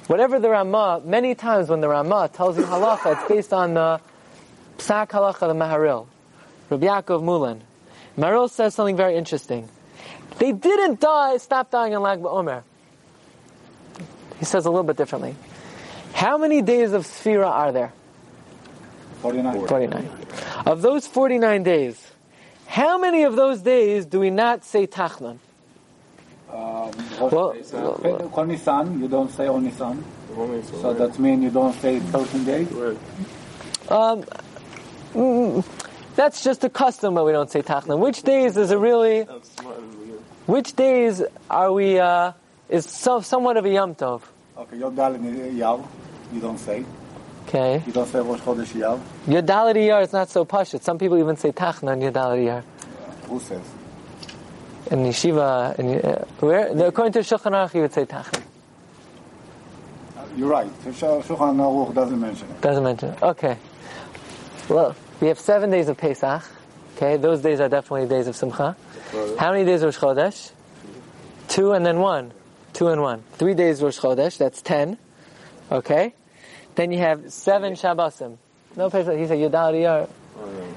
Whatever 0.08 0.40
the 0.40 0.50
Ramah, 0.52 1.02
many 1.04 1.36
times 1.36 1.68
when 1.68 1.82
the 1.82 1.90
Ramah 1.90 2.30
tells 2.32 2.58
you 2.58 2.64
halacha, 2.64 3.18
it's 3.18 3.28
based 3.28 3.52
on 3.52 3.74
the 3.74 4.00
Psak 4.78 5.10
halacha, 5.10 5.40
the 5.40 5.54
Maharil. 5.54 6.08
Rabbi 6.70 6.86
Yaakov 6.86 7.22
Moelin. 7.22 7.60
Maharil 8.18 8.50
says 8.50 8.74
something 8.74 8.96
very 8.96 9.18
interesting. 9.18 9.68
They 10.38 10.54
didn't 10.54 11.02
die, 11.02 11.36
stop 11.36 11.70
dying 11.70 11.94
on 11.94 12.02
Lag 12.02 12.24
Omer. 12.24 12.64
He 14.40 14.46
says 14.46 14.66
a 14.66 14.70
little 14.70 14.84
bit 14.84 14.98
differently. 14.98 15.36
How 16.14 16.38
many 16.38 16.62
days 16.62 16.94
of 16.94 17.04
Sphira 17.06 17.48
are 17.48 17.72
there? 17.72 17.94
49. 19.22 19.68
49. 19.68 20.10
Of 20.66 20.82
those 20.82 21.08
49 21.08 21.64
days, 21.64 22.12
how 22.68 22.98
many 22.98 23.24
of 23.24 23.36
those 23.36 23.62
days 23.62 24.06
do 24.06 24.20
we 24.20 24.30
not 24.30 24.64
say 24.64 24.88
Tachnan? 24.88 25.40
Um, 26.52 26.92
Well, 27.20 27.56
Kol 28.32 28.46
Nisan, 28.46 29.02
you 29.02 29.08
don't 29.08 29.32
say 29.32 29.48
on 29.48 29.64
Nisan. 29.64 30.04
So 30.82 30.94
that 30.94 31.18
means 31.18 31.44
you 31.44 31.50
don't 31.50 31.74
say 31.82 32.00
13 32.00 32.44
days. 32.46 32.68
Um, 33.90 34.24
mm, 35.14 35.64
that's 36.16 36.44
just 36.44 36.64
a 36.64 36.70
custom, 36.70 37.16
but 37.16 37.26
we 37.26 37.32
don't 37.32 37.50
say 37.50 37.62
Tachnan. 37.62 38.00
Which 38.00 38.24
days 38.24 38.58
is 38.58 38.72
it 38.72 38.78
really? 38.78 39.24
Which 40.46 40.76
days 40.76 41.24
are 41.50 41.72
we? 41.72 42.00
Uh, 42.00 42.34
is 42.70 42.86
so, 42.86 43.22
somewhat 43.22 43.58
of 43.58 43.66
a 43.66 43.70
Yom 43.70 43.96
Tov. 43.96 44.22
Okay, 44.58 44.78
Yod 44.78 44.96
Daled 44.96 45.54
Yav, 45.56 45.86
you 46.34 46.40
don't 46.40 46.58
say. 46.58 46.86
Okay. 47.48 47.84
You 47.86 47.94
don't 47.94 48.08
say 48.08 48.20
Rosh 48.20 48.40
Chodesh 48.40 48.74
Iyar. 48.74 49.00
Yodalit 49.28 49.76
Iyar 49.76 50.02
is 50.02 50.12
not 50.12 50.30
so 50.30 50.46
pashut. 50.46 50.82
Some 50.82 50.98
people 50.98 51.20
even 51.20 51.38
say 51.38 51.52
Tachna 51.52 51.90
on 51.90 52.02
Yodalit 52.02 52.44
Iyar. 52.44 52.64
Who 53.28 53.40
says? 53.40 53.62
In 54.90 55.00
yeshiva, 55.00 55.78
in, 55.78 56.02
uh, 56.02 56.26
where? 56.40 56.74
No, 56.74 56.88
according 56.88 57.14
to 57.14 57.20
Shulchan 57.20 57.52
Aruch, 57.52 57.76
you 57.76 57.82
would 57.82 57.94
say 57.94 58.06
Tachna. 58.06 58.42
You're 60.36 60.50
right. 60.50 60.68
Shulchan 60.84 61.24
Aruch 61.24 61.94
doesn't 61.94 62.20
mention 62.20 62.50
it. 62.50 62.62
Doesn't 62.62 62.84
mention 62.84 63.10
it. 63.10 63.22
Okay. 63.22 63.58
Well, 64.68 64.96
we 65.22 65.28
have 65.28 65.40
seven 65.40 65.70
days 65.70 65.88
of 65.88 65.98
Pesach. 65.98 66.44
Okay, 66.98 67.18
those 67.18 67.42
days 67.42 67.60
are 67.60 67.70
definitely 67.70 68.08
days 68.08 68.28
of 68.28 68.36
Simcha. 68.36 68.76
How 69.38 69.52
many 69.52 69.66
days 69.66 69.84
of 69.84 69.88
Rosh 69.88 70.18
Chodesh? 70.18 70.52
Two 71.48 71.74
and 71.74 71.86
then 71.86 72.00
one. 72.00 72.32
Two 72.76 72.90
and 72.90 73.02
one. 73.02 73.24
Three 73.36 73.54
days 73.54 73.82
Rosh 73.82 73.98
Chodesh, 73.98 74.38
that's 74.38 74.62
ten. 74.62 74.98
Okay? 75.72 76.14
Then 76.76 76.92
you 76.92 77.00
have 77.00 77.32
seven 77.32 77.72
Shabbosim. 77.74 78.38
No 78.76 78.90
Pesach, 78.90 79.18
he 79.18 79.28
said 79.28 79.38
Yudal 79.38 79.74
Iyar. 79.74 80.10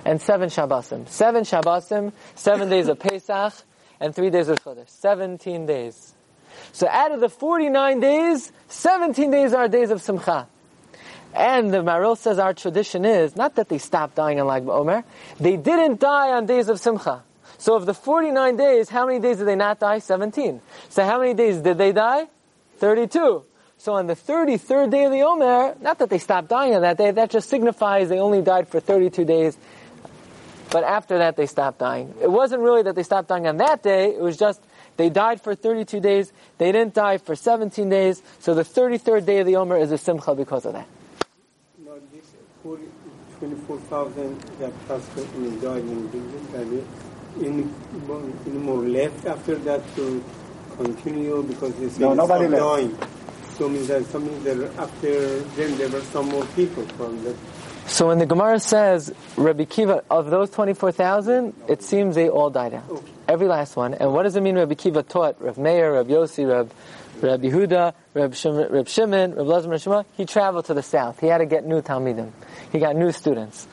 And 0.04 0.22
seven 0.22 0.48
Shabbosim. 0.48 1.08
Seven 1.08 1.42
Shabbosim, 1.42 2.12
seven 2.36 2.68
days 2.68 2.86
of 2.86 2.98
Pesach, 3.00 3.52
and 3.98 4.14
three 4.14 4.30
days 4.30 4.48
of 4.48 4.58
Chodesh. 4.58 4.88
Seventeen 4.88 5.66
days. 5.66 6.14
So 6.70 6.86
out 6.88 7.10
of 7.10 7.18
the 7.18 7.28
49 7.28 7.98
days, 7.98 8.52
17 8.68 9.32
days 9.32 9.52
are 9.52 9.66
days 9.66 9.90
of 9.90 10.00
Simcha. 10.00 10.46
And 11.34 11.74
the 11.74 11.78
Maharil 11.78 12.16
says 12.16 12.38
our 12.38 12.54
tradition 12.54 13.04
is, 13.04 13.34
not 13.34 13.56
that 13.56 13.68
they 13.68 13.78
stopped 13.78 14.14
dying 14.14 14.40
on 14.40 14.46
Lag 14.46 14.64
BaOmer, 14.64 15.02
they 15.40 15.56
didn't 15.56 15.98
die 15.98 16.30
on 16.30 16.46
days 16.46 16.68
of 16.68 16.78
Simcha. 16.78 17.24
So 17.58 17.74
of 17.74 17.86
the 17.86 17.94
49 17.94 18.56
days, 18.56 18.88
how 18.88 19.06
many 19.06 19.18
days 19.18 19.38
did 19.38 19.46
they 19.46 19.56
not 19.56 19.80
die? 19.80 19.98
17. 19.98 20.60
So 20.88 21.04
how 21.04 21.18
many 21.18 21.34
days 21.34 21.60
did 21.60 21.76
they 21.76 21.92
die? 21.92 22.28
32. 22.78 23.44
So 23.78 23.94
on 23.94 24.06
the 24.06 24.14
33rd 24.14 24.90
day 24.90 25.04
of 25.04 25.12
the 25.12 25.22
Omer, 25.22 25.76
not 25.80 25.98
that 25.98 26.10
they 26.10 26.18
stopped 26.18 26.48
dying 26.48 26.74
on 26.74 26.82
that 26.82 26.96
day, 26.96 27.10
that 27.10 27.30
just 27.30 27.48
signifies 27.48 28.08
they 28.08 28.18
only 28.18 28.42
died 28.42 28.68
for 28.68 28.80
32 28.80 29.24
days. 29.24 29.56
But 30.70 30.84
after 30.84 31.18
that, 31.18 31.36
they 31.36 31.46
stopped 31.46 31.78
dying. 31.78 32.14
It 32.20 32.30
wasn't 32.30 32.62
really 32.62 32.82
that 32.82 32.94
they 32.94 33.02
stopped 33.02 33.28
dying 33.28 33.46
on 33.46 33.56
that 33.58 33.82
day, 33.82 34.10
it 34.10 34.20
was 34.20 34.36
just 34.36 34.62
they 34.96 35.10
died 35.10 35.40
for 35.40 35.54
32 35.54 36.00
days, 36.00 36.32
they 36.58 36.72
didn't 36.72 36.94
die 36.94 37.18
for 37.18 37.34
17 37.36 37.88
days, 37.88 38.22
so 38.40 38.54
the 38.54 38.64
33rd 38.64 39.24
day 39.24 39.38
of 39.38 39.46
the 39.46 39.56
Omer 39.56 39.78
is 39.78 39.92
a 39.92 39.98
Simcha 39.98 40.34
because 40.34 40.66
of 40.66 40.74
that. 40.74 40.86
But 41.84 42.12
this 42.12 42.34
40 42.62 42.84
24,000 43.38 44.40
that 44.58 44.72
passed 44.88 45.14
died 45.62 45.84
in 45.84 46.08
any, 47.44 47.66
any 48.46 48.58
more 48.58 48.78
left 48.78 49.26
after 49.26 49.56
that 49.56 49.82
to 49.96 50.22
continue 50.76 51.42
because 51.42 51.74
they 51.76 51.88
say 51.88 52.00
No, 52.00 52.14
nobody 52.14 52.48
stopped 52.48 52.62
left. 52.62 53.00
dying. 53.00 53.10
So 53.56 53.68
means 53.68 53.88
that 53.88 54.04
something 54.06 54.44
that 54.44 54.76
after 54.78 55.40
them 55.40 55.76
there 55.78 55.88
were 55.88 56.00
some 56.02 56.28
more 56.28 56.44
people 56.54 56.84
from 56.96 57.22
that. 57.24 57.36
So 57.86 58.08
when 58.08 58.18
the 58.18 58.26
Gemara 58.26 58.60
says 58.60 59.12
Rabbi 59.36 59.64
Kiva 59.64 60.04
of 60.10 60.30
those 60.30 60.50
twenty 60.50 60.74
four 60.74 60.92
thousand, 60.92 61.54
it 61.68 61.82
seems 61.82 62.14
they 62.14 62.28
all 62.28 62.50
died 62.50 62.74
out, 62.74 63.02
every 63.26 63.48
last 63.48 63.76
one. 63.76 63.94
And 63.94 64.12
what 64.12 64.24
does 64.24 64.36
it 64.36 64.42
mean? 64.42 64.56
Rabbi 64.56 64.74
Kiva 64.74 65.02
taught 65.02 65.40
Rav 65.40 65.56
Meir, 65.58 65.94
Rav 65.94 66.06
Yossi, 66.06 66.48
Rav 66.48 66.72
Rav 67.22 67.40
Yehuda, 67.40 67.94
Rav 68.14 68.36
Shimon, 68.36 68.70
Rav 68.70 68.88
Shimon, 68.88 69.34
Rav 69.34 69.46
Lazar 69.46 69.78
Shema. 69.78 70.02
He 70.16 70.24
traveled 70.26 70.66
to 70.66 70.74
the 70.74 70.82
south. 70.82 71.18
He 71.18 71.26
had 71.26 71.38
to 71.38 71.46
get 71.46 71.66
new 71.66 71.80
talmidim. 71.82 72.30
He 72.70 72.78
got 72.78 72.94
new 72.94 73.10
students. 73.10 73.66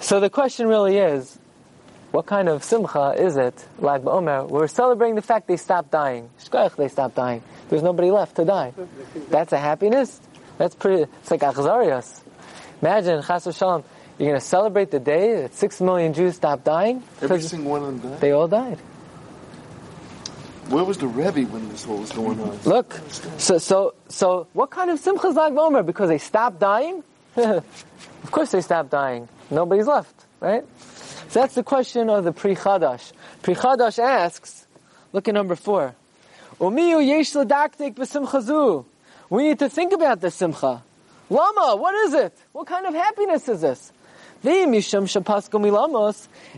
So 0.00 0.18
the 0.18 0.30
question 0.30 0.66
really 0.66 0.96
is, 0.98 1.38
what 2.12 2.26
kind 2.26 2.48
of 2.48 2.62
simcha 2.62 3.14
is 3.18 3.36
it, 3.36 3.66
Lag 3.78 4.02
BaOmer? 4.02 4.48
We're 4.48 4.68
celebrating 4.68 5.14
the 5.16 5.22
fact 5.22 5.48
they 5.48 5.56
stopped 5.56 5.90
dying. 5.90 6.28
Shkoyach, 6.44 6.76
they 6.76 6.88
stopped 6.88 7.16
dying. 7.16 7.42
There's 7.68 7.82
nobody 7.82 8.10
left 8.10 8.36
to 8.36 8.44
die. 8.44 8.72
That's 9.30 9.52
a 9.52 9.58
happiness. 9.58 10.20
That's 10.58 10.74
pretty. 10.74 11.04
It's 11.20 11.30
like 11.30 11.40
achzarias. 11.40 12.20
Imagine, 12.82 13.22
chas 13.22 13.46
v'shalom, 13.46 13.84
you're 14.18 14.28
going 14.28 14.40
to 14.40 14.46
celebrate 14.46 14.90
the 14.90 15.00
day 15.00 15.42
that 15.42 15.54
six 15.54 15.80
million 15.80 16.12
Jews 16.12 16.36
stopped 16.36 16.64
dying 16.64 17.02
Every 17.22 17.40
single 17.40 17.70
one 17.70 17.82
of 17.82 18.02
them 18.02 18.10
died. 18.10 18.20
they 18.20 18.30
all 18.32 18.48
died. 18.48 18.78
Where 20.68 20.84
was 20.84 20.98
the 20.98 21.06
Rebbe 21.06 21.42
when 21.50 21.68
this 21.70 21.86
all 21.86 21.98
was 21.98 22.12
going 22.12 22.40
on? 22.40 22.58
Look, 22.64 22.98
so 23.38 23.58
so 23.58 23.94
so, 24.08 24.46
what 24.52 24.70
kind 24.70 24.90
of 24.90 24.98
simcha 25.00 25.28
is 25.28 25.34
Lag 25.36 25.52
BaOmer? 25.52 25.84
Because 25.84 26.08
they 26.08 26.18
stopped 26.18 26.60
dying? 26.60 27.02
of 27.36 28.30
course 28.30 28.52
they 28.52 28.60
stopped 28.60 28.90
dying. 28.90 29.28
Nobody's 29.50 29.86
left, 29.86 30.14
right? 30.40 30.64
So 31.32 31.40
that's 31.40 31.54
the 31.54 31.62
question 31.62 32.10
of 32.10 32.24
the 32.24 32.32
Pri 32.32 32.54
Chadash. 32.54 33.10
Chadash 33.54 33.98
asks, 33.98 34.66
look 35.14 35.28
at 35.28 35.32
number 35.32 35.56
four. 35.56 35.94
We 36.58 36.68
need 39.42 39.58
to 39.60 39.70
think 39.70 39.94
about 39.94 40.20
this 40.20 40.34
simcha. 40.34 40.82
Lama, 41.30 41.76
what 41.76 41.94
is 42.04 42.12
it? 42.12 42.36
What 42.52 42.66
kind 42.66 42.84
of 42.84 42.92
happiness 42.92 43.48
is 43.48 43.62
this? 43.62 43.92
If 44.44 44.74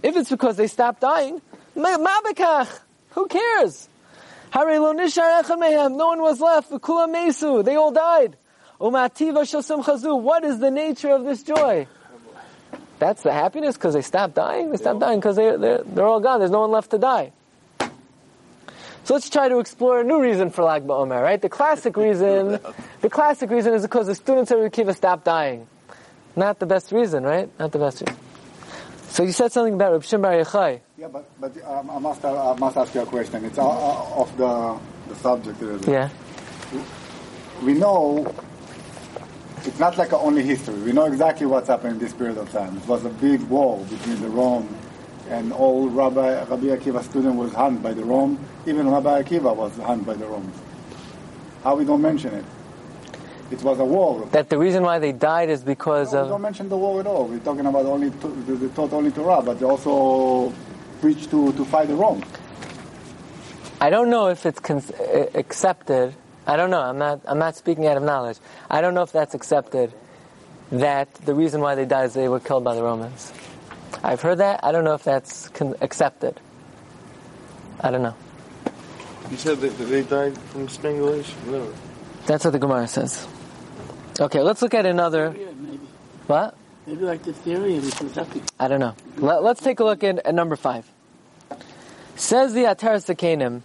it's 0.03 0.31
because 0.31 0.57
they 0.57 0.67
stopped 0.67 1.01
dying. 1.01 1.41
Who 1.77 3.27
cares? 3.29 3.89
No 4.53 6.07
one 6.09 6.21
was 6.21 6.41
left. 6.41 6.71
They 6.71 7.77
all 7.77 7.93
died. 7.93 8.37
What 8.79 9.13
is 10.45 10.59
the 10.59 10.71
nature 10.73 11.11
of 11.11 11.23
this 11.25 11.45
joy? 11.45 11.87
That's 12.99 13.23
the 13.23 13.33
happiness 13.33 13.77
because 13.77 13.95
they 13.95 14.03
stopped 14.03 14.35
dying. 14.35 14.71
They 14.71 14.77
stopped 14.77 15.01
dying 15.01 15.19
because 15.21 15.37
they, 15.37 15.57
they're, 15.57 15.83
they're 15.83 16.07
all 16.07 16.21
gone. 16.21 16.39
There's 16.39 16.51
no 16.51 16.61
one 16.61 16.71
left 16.71 16.91
to 16.93 16.99
die. 16.99 17.33
So 19.05 19.13
let's 19.13 19.29
try 19.29 19.49
to 19.49 19.59
explore 19.59 20.01
a 20.01 20.05
new 20.05 20.21
reason 20.23 20.49
for 20.49 20.65
Lag 20.65 20.87
BaOmer, 20.87 21.23
right? 21.23 21.41
The 21.41 21.51
classic 21.51 21.97
reason, 22.07 22.59
the 23.03 23.11
classic 23.11 23.51
reason 23.51 23.75
is 23.75 23.83
because 23.83 24.07
the 24.07 24.15
students 24.15 24.51
of 24.51 24.59
Rekiva 24.59 24.97
stopped 24.97 25.25
dying. 25.25 25.67
Not 26.37 26.59
the 26.59 26.67
best 26.67 26.91
reason, 26.91 27.23
right? 27.23 27.49
Not 27.59 27.73
the 27.73 27.79
best 27.79 28.01
reason. 28.01 28.19
So 29.09 29.23
you 29.23 29.33
said 29.33 29.53
something 29.53 29.75
about 29.75 29.93
Reb 29.93 30.03
Shimon 30.03 30.23
Bar 30.23 30.33
Yochai. 30.33 30.81
Yeah, 30.99 31.09
but, 31.09 31.29
but 31.41 31.65
um, 31.65 31.91
I, 31.91 31.99
must, 31.99 32.25
I 32.25 32.57
must 32.57 32.77
ask 32.77 32.95
you 32.95 33.03
a 33.03 33.07
question. 33.07 33.45
It's 33.45 33.59
uh, 33.59 33.63
uh, 33.63 33.71
off 33.71 34.37
the, 34.37 34.81
the 35.09 35.21
subject 35.21 35.61
a 35.61 35.65
little 35.65 35.79
bit. 35.79 35.89
Yeah. 35.89 36.09
We 37.63 37.75
know 37.75 38.35
it's 39.67 39.79
not 39.79 39.97
like 39.97 40.13
only 40.13 40.43
history. 40.43 40.75
We 40.83 40.93
know 40.93 41.05
exactly 41.07 41.47
what's 41.47 41.69
happened 41.69 41.95
in 41.95 41.99
this 41.99 42.13
period 42.13 42.39
of 42.39 42.51
time. 42.53 42.77
It 42.77 42.87
was 42.87 43.05
a 43.05 43.09
big 43.11 43.41
war 43.43 43.79
between 43.87 44.21
the 44.21 44.29
Rome 44.29 44.69
and 45.29 45.53
all 45.53 45.89
Rabbi, 45.89 46.45
Rabbi 46.45 46.67
Akiva 46.67 47.03
student 47.03 47.37
was 47.37 47.53
hung 47.55 47.79
by 47.79 47.95
the 47.95 48.05
Rome. 48.05 48.39
Even 48.67 48.91
Rabbi 48.91 49.23
Akiva 49.23 49.55
was 49.57 49.77
hung 49.79 50.03
by 50.03 50.15
the 50.15 50.27
Romans. 50.27 50.57
How 51.63 51.77
we 51.77 51.85
don't 51.85 52.03
mention 52.03 52.35
it? 52.35 52.45
It 53.51 53.63
was 53.63 53.79
a 53.79 53.85
war. 53.85 54.27
That 54.33 54.49
the 54.51 54.59
reason 54.59 54.83
why 54.83 54.99
they 54.99 55.13
died 55.13 55.49
is 55.49 55.63
because 55.63 56.13
No, 56.13 56.23
we 56.25 56.29
don't 56.29 56.43
mention 56.43 56.69
the 56.69 56.77
war 56.77 57.01
at 57.01 57.07
all. 57.07 57.27
We're 57.27 57.39
talking 57.39 57.67
about 57.67 57.87
only 57.87 58.11
to, 58.11 58.29
the, 58.29 58.55
the 58.55 58.69
taught 58.71 58.93
only 58.93 59.11
Torah, 59.13 59.43
but 59.43 59.59
they 59.59 59.67
also 59.67 60.53
preached 61.01 61.31
to, 61.31 61.53
to 61.53 61.65
fight 61.65 61.89
the 61.89 61.95
Rome. 61.95 62.23
I 63.81 63.91
don't 63.91 64.09
know 64.11 64.29
if 64.29 64.47
it's 64.47 64.61
con- 64.61 64.83
uh, 64.99 65.27
accepted. 65.35 66.15
I 66.47 66.57
don't 66.57 66.71
know. 66.71 66.81
I'm 66.81 66.99
not. 66.99 67.21
I'm 67.27 67.39
not 67.39 67.57
speaking 67.57 67.87
out 67.87 67.97
of 67.97 68.03
knowledge. 68.03 68.39
I 68.71 68.81
don't 68.81 68.95
know 68.95 69.03
if 69.03 69.13
that's 69.13 69.35
accepted. 69.35 69.93
That 70.73 71.13
the 71.15 71.35
reason 71.35 71.61
why 71.61 71.75
they 71.75 71.85
died 71.85 72.07
is 72.07 72.15
they 72.15 72.29
were 72.29 72.41
killed 72.41 72.65
by 72.65 72.75
the 72.75 72.83
Romans. 72.83 73.33
I've 74.03 74.21
heard 74.21 74.39
that. 74.39 74.61
I 74.65 74.73
don't 74.73 74.85
know 74.85 74.95
if 74.95 75.05
that's 75.05 75.49
con- 75.51 75.77
accepted. 75.81 76.41
I 77.81 77.91
don't 77.91 78.03
know. 78.03 78.15
You 79.31 79.37
said 79.37 79.61
that 79.61 79.79
that 79.79 79.85
they 79.85 80.03
died 80.03 80.37
from 80.37 80.69
strangulation. 80.69 81.37
No. 81.51 81.73
That's 82.27 82.45
what 82.45 82.53
the 82.53 82.59
Gemara 82.59 82.89
says. 82.89 83.27
Okay, 84.21 84.41
let's 84.41 84.63
look 84.63 84.75
at 84.75 84.87
another. 84.87 85.31
maybe. 85.31 85.81
What? 86.27 86.57
Maybe 86.87 87.03
like 87.05 87.23
the 87.23 87.33
theory 87.33 87.79
of 87.79 87.97
Kentucky. 87.97 88.43
I 88.61 88.69
don't 88.69 88.81
know. 88.81 88.95
Let, 89.17 89.43
us 89.43 89.61
take 89.61 89.81
a 89.81 89.85
look 89.85 90.05
at, 90.05 90.19
at 90.25 90.35
number 90.35 90.57
five. 90.57 90.91
Says 92.17 92.53
the 92.53 92.65
Ateres 92.65 93.07
Zekeinim, 93.07 93.63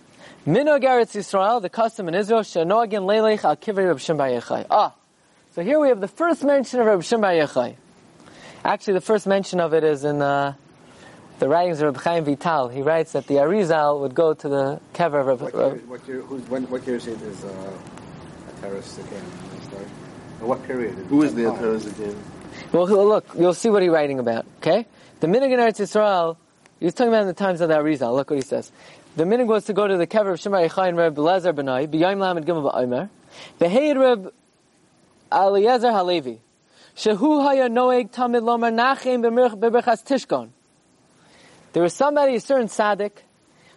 Minog 0.47 0.83
Eretz 0.83 1.15
Yisrael, 1.17 1.61
the 1.61 1.69
custom 1.69 2.07
in 2.07 2.15
Israel, 2.15 2.41
Shanogin 2.41 3.03
Leilech 3.03 3.43
al 3.43 3.57
Kivrei 3.57 3.87
Reb 3.87 3.99
Shimon 3.99 4.41
Bar 4.41 4.65
Ah, 4.71 4.95
so 5.51 5.61
here 5.61 5.79
we 5.79 5.89
have 5.89 5.99
the 5.99 6.07
first 6.07 6.45
mention 6.45 6.79
of 6.79 6.85
Reb 6.85 7.03
Shimon 7.03 7.47
Bar 7.53 7.73
Actually, 8.63 8.93
the 8.93 9.01
first 9.01 9.27
mention 9.27 9.59
of 9.59 9.73
it 9.73 9.83
is 9.83 10.05
in 10.05 10.21
uh, 10.21 10.53
the 11.39 11.49
writings 11.49 11.81
of 11.81 11.87
Reb 11.93 11.97
Chaim 12.03 12.23
Vital. 12.23 12.69
He 12.69 12.81
writes 12.81 13.11
that 13.11 13.27
the 13.27 13.35
Arizal 13.35 13.99
would 13.99 14.15
go 14.15 14.33
to 14.33 14.47
the 14.47 14.79
kever 14.93 15.19
of 15.19 15.27
Reb, 15.27 15.41
What 15.41 15.53
year, 15.53 15.69
Reb 15.73 15.89
what 15.89 16.07
year, 16.07 16.21
who's, 16.21 16.49
when, 16.49 16.63
what 16.69 16.87
year 16.87 16.95
is 16.95 17.07
it 17.07 17.21
is 17.21 17.43
uh, 17.43 17.71
a 18.47 18.61
terrorist 18.61 18.97
again? 18.97 19.23
Sorry. 19.69 19.85
What 20.39 20.63
period? 20.63 20.93
Who 21.09 21.21
is 21.23 21.35
the 21.35 21.47
Oh. 21.47 21.75
Again? 21.75 22.15
Well, 22.71 22.85
look, 22.87 23.25
you'll 23.37 23.53
see 23.53 23.69
what 23.69 23.81
he's 23.81 23.91
writing 23.91 24.19
about. 24.19 24.45
Okay, 24.59 24.85
the 25.19 25.27
minig 25.27 25.51
in 25.51 25.59
Eretz 25.59 25.81
Yisrael. 25.81 26.37
He's 26.79 26.93
talking 26.93 27.09
about 27.09 27.21
in 27.21 27.27
the 27.27 27.33
times 27.33 27.61
of 27.61 27.69
that 27.69 27.81
Arizal. 27.81 28.15
Look 28.15 28.29
what 28.29 28.37
he 28.37 28.41
says. 28.41 28.71
The 29.15 29.23
minig 29.23 29.47
was 29.47 29.65
to 29.65 29.73
go 29.73 29.87
to 29.87 29.97
the 29.97 30.07
kever 30.07 30.31
of 30.33 30.39
Shemar 30.39 30.67
Yechai 30.69 30.89
and 30.89 30.97
Reb 30.97 31.15
Lezer 31.15 31.53
Benai, 31.53 31.87
b'yayim 31.87 32.19
lamed 32.19 32.45
gimel 32.45 32.71
ba'omer, 32.71 33.09
v'hei 33.59 33.99
Reb 33.99 34.33
Eliezer 35.31 35.91
Halevi, 35.91 36.39
shehu 36.95 37.43
haya 37.43 37.69
noeg 37.69 38.11
tamid 38.11 38.43
lomar 38.43 38.73
nachem 38.73 39.21
b'berchas 39.23 40.05
tishkon. 40.05 40.49
There 41.73 41.83
was 41.83 41.93
somebody, 41.93 42.35
a 42.35 42.39
certain 42.39 42.67
tzaddik, 42.67 43.11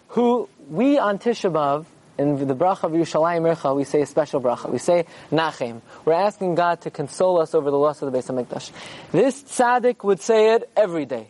who 0.08 0.48
we 0.70 0.98
on 0.98 1.18
Tisha 1.18 1.52
B'av 1.52 1.86
in 2.18 2.46
the 2.46 2.54
bracha 2.54 2.84
of 2.84 2.92
Yerushalayim 2.92 3.54
Ircha, 3.54 3.74
we 3.74 3.84
say 3.84 4.02
a 4.02 4.06
special 4.06 4.40
bracha. 4.40 4.70
We 4.70 4.78
say 4.78 5.06
Nachem. 5.30 5.80
We're 6.04 6.12
asking 6.12 6.54
God 6.54 6.82
to 6.82 6.90
console 6.90 7.40
us 7.40 7.54
over 7.54 7.70
the 7.70 7.78
loss 7.78 8.02
of 8.02 8.12
the 8.12 8.18
Beis 8.18 8.28
Hamikdash. 8.28 8.70
This 9.10 9.42
tzaddik 9.42 10.04
would 10.04 10.20
say 10.20 10.54
it 10.54 10.70
every 10.76 11.06
day. 11.06 11.28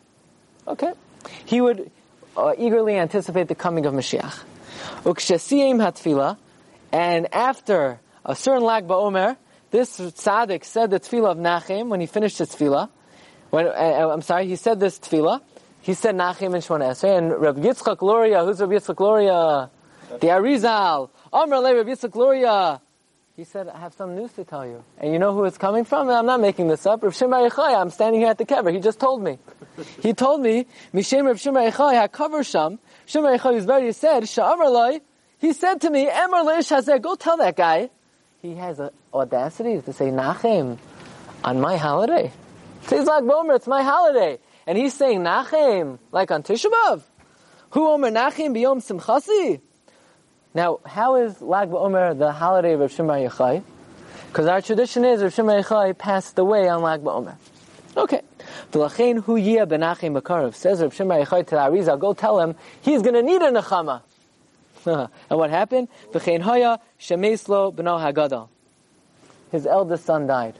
Okay? 0.66 0.92
He 1.44 1.60
would 1.60 1.90
uh, 2.36 2.54
eagerly 2.56 2.96
anticipate 2.96 3.48
the 3.48 3.54
coming 3.54 3.86
of 3.86 3.94
Mashiach. 3.94 4.42
Ukshasiyim 5.04 5.76
hatfila, 5.76 6.36
and 6.92 7.32
after 7.34 8.00
a 8.24 8.34
certain 8.34 8.62
lag 8.62 8.86
ba'omer, 8.86 9.36
this 9.70 9.98
tzaddik 9.98 10.64
said 10.64 10.90
the 10.90 11.00
tefillah 11.00 11.32
of 11.32 11.38
Nachem 11.38 11.88
when 11.88 12.00
he 12.00 12.06
finished 12.06 12.38
his 12.38 12.50
tefillah. 12.50 12.90
When, 13.50 13.66
uh, 13.66 14.10
I'm 14.12 14.22
sorry, 14.22 14.46
he 14.46 14.56
said 14.56 14.80
this 14.80 14.98
tefillah. 14.98 15.40
He 15.80 15.94
said 15.94 16.14
Nachem 16.14 16.54
and 16.54 16.62
Shmona 16.62 16.92
Esrei, 16.92 17.18
and 17.18 17.40
Reb 17.40 17.56
Yitzchak 17.56 18.02
Luria, 18.02 18.44
who's 18.44 18.60
Reb 18.60 18.70
Yitzchak 18.70 19.00
Luria? 19.00 19.70
The 20.20 20.26
Arizal. 20.26 21.10
Amr 21.32 21.58
Le 21.58 21.74
Reb 21.74 21.86
Yitzchak 21.86 22.14
Luria. 22.14 22.80
He 23.42 23.46
said, 23.46 23.68
I 23.68 23.80
have 23.80 23.92
some 23.94 24.14
news 24.14 24.32
to 24.34 24.44
tell 24.44 24.64
you. 24.64 24.84
And 24.98 25.12
you 25.12 25.18
know 25.18 25.34
who 25.34 25.42
it's 25.46 25.58
coming 25.58 25.84
from? 25.84 26.08
I'm 26.08 26.26
not 26.26 26.40
making 26.40 26.68
this 26.68 26.86
up. 26.86 27.02
Reb 27.02 27.12
Shimon 27.12 27.50
I'm 27.58 27.90
standing 27.90 28.20
here 28.20 28.30
at 28.30 28.38
the 28.38 28.44
kever. 28.44 28.72
He 28.72 28.78
just 28.78 29.00
told 29.00 29.20
me. 29.20 29.36
He 30.00 30.14
told 30.14 30.42
me, 30.42 30.66
Mishem 30.94 31.26
Reb 31.26 31.38
Shimon 31.38 31.68
Yochai, 31.68 32.08
HaKaver 32.08 32.48
Sham. 32.48 32.78
Shimon 33.04 33.36
Yochai 33.36 33.56
is 33.56 33.64
very 33.64 33.90
said, 33.90 34.22
Sha'amr 34.22 34.70
Le, 34.70 35.00
he 35.38 35.52
said 35.54 35.80
to 35.80 35.90
me, 35.90 36.08
Emr 36.08 36.44
Le 36.44 36.58
Shazer, 36.58 37.02
go 37.02 37.16
tell 37.16 37.36
that 37.38 37.56
guy. 37.56 37.90
He 38.42 38.54
has 38.54 38.78
a 38.78 38.92
audacity 39.12 39.80
to 39.80 39.92
say 39.92 40.12
Nachem 40.12 40.78
on 41.42 41.60
my 41.60 41.76
holiday. 41.76 42.30
Says 42.82 43.06
like 43.06 43.24
Bomer, 43.24 43.56
it's 43.56 43.66
my 43.66 43.82
holiday. 43.82 44.38
And 44.68 44.78
he's 44.78 44.94
saying 44.94 45.18
Nachem, 45.18 45.98
like 46.12 46.30
on 46.30 46.44
Tisha 46.44 46.66
B'Av. 46.70 47.02
Who 47.70 47.88
Omer 47.88 48.12
Nachem 48.12 48.54
biyom 48.54 48.80
simchasi? 48.80 49.60
Now, 50.54 50.80
how 50.84 51.16
is 51.16 51.40
Lag 51.40 51.70
BaOmer 51.70 52.18
the 52.18 52.30
holiday 52.30 52.74
of 52.74 52.80
Rav 52.80 52.92
Shimon 52.92 53.26
Yochai? 53.26 53.62
Because 54.28 54.46
our 54.46 54.60
tradition 54.60 55.04
is 55.04 55.22
Rav 55.22 55.32
Shimon 55.32 55.62
Yochai 55.62 55.96
passed 55.96 56.38
away 56.38 56.68
on 56.68 56.82
Lag 56.82 57.00
BaOmer. 57.02 57.36
Okay. 57.96 58.20
V'lachein 58.70 59.22
hu 59.22 59.36
yia 59.36 59.66
benachim 59.66 60.20
b'karov. 60.20 60.54
Says 60.54 60.82
Rav 60.82 60.94
Shimon 60.94 61.24
Yochai 61.24 61.46
to 61.46 61.50
the 61.54 61.56
Arizal, 61.56 61.98
go 61.98 62.12
tell 62.12 62.38
him 62.38 62.54
he's 62.82 63.00
going 63.00 63.14
to 63.14 63.22
need 63.22 63.40
a 63.40 63.50
nechama. 63.50 64.02
and 64.84 65.08
what 65.30 65.48
happened? 65.48 65.88
V'chein 66.12 66.42
haya 66.42 66.78
shemeslo 67.00 67.74
b'no 67.74 67.98
hagadol. 67.98 68.48
His 69.52 69.66
eldest 69.66 70.04
son 70.04 70.26
died. 70.26 70.58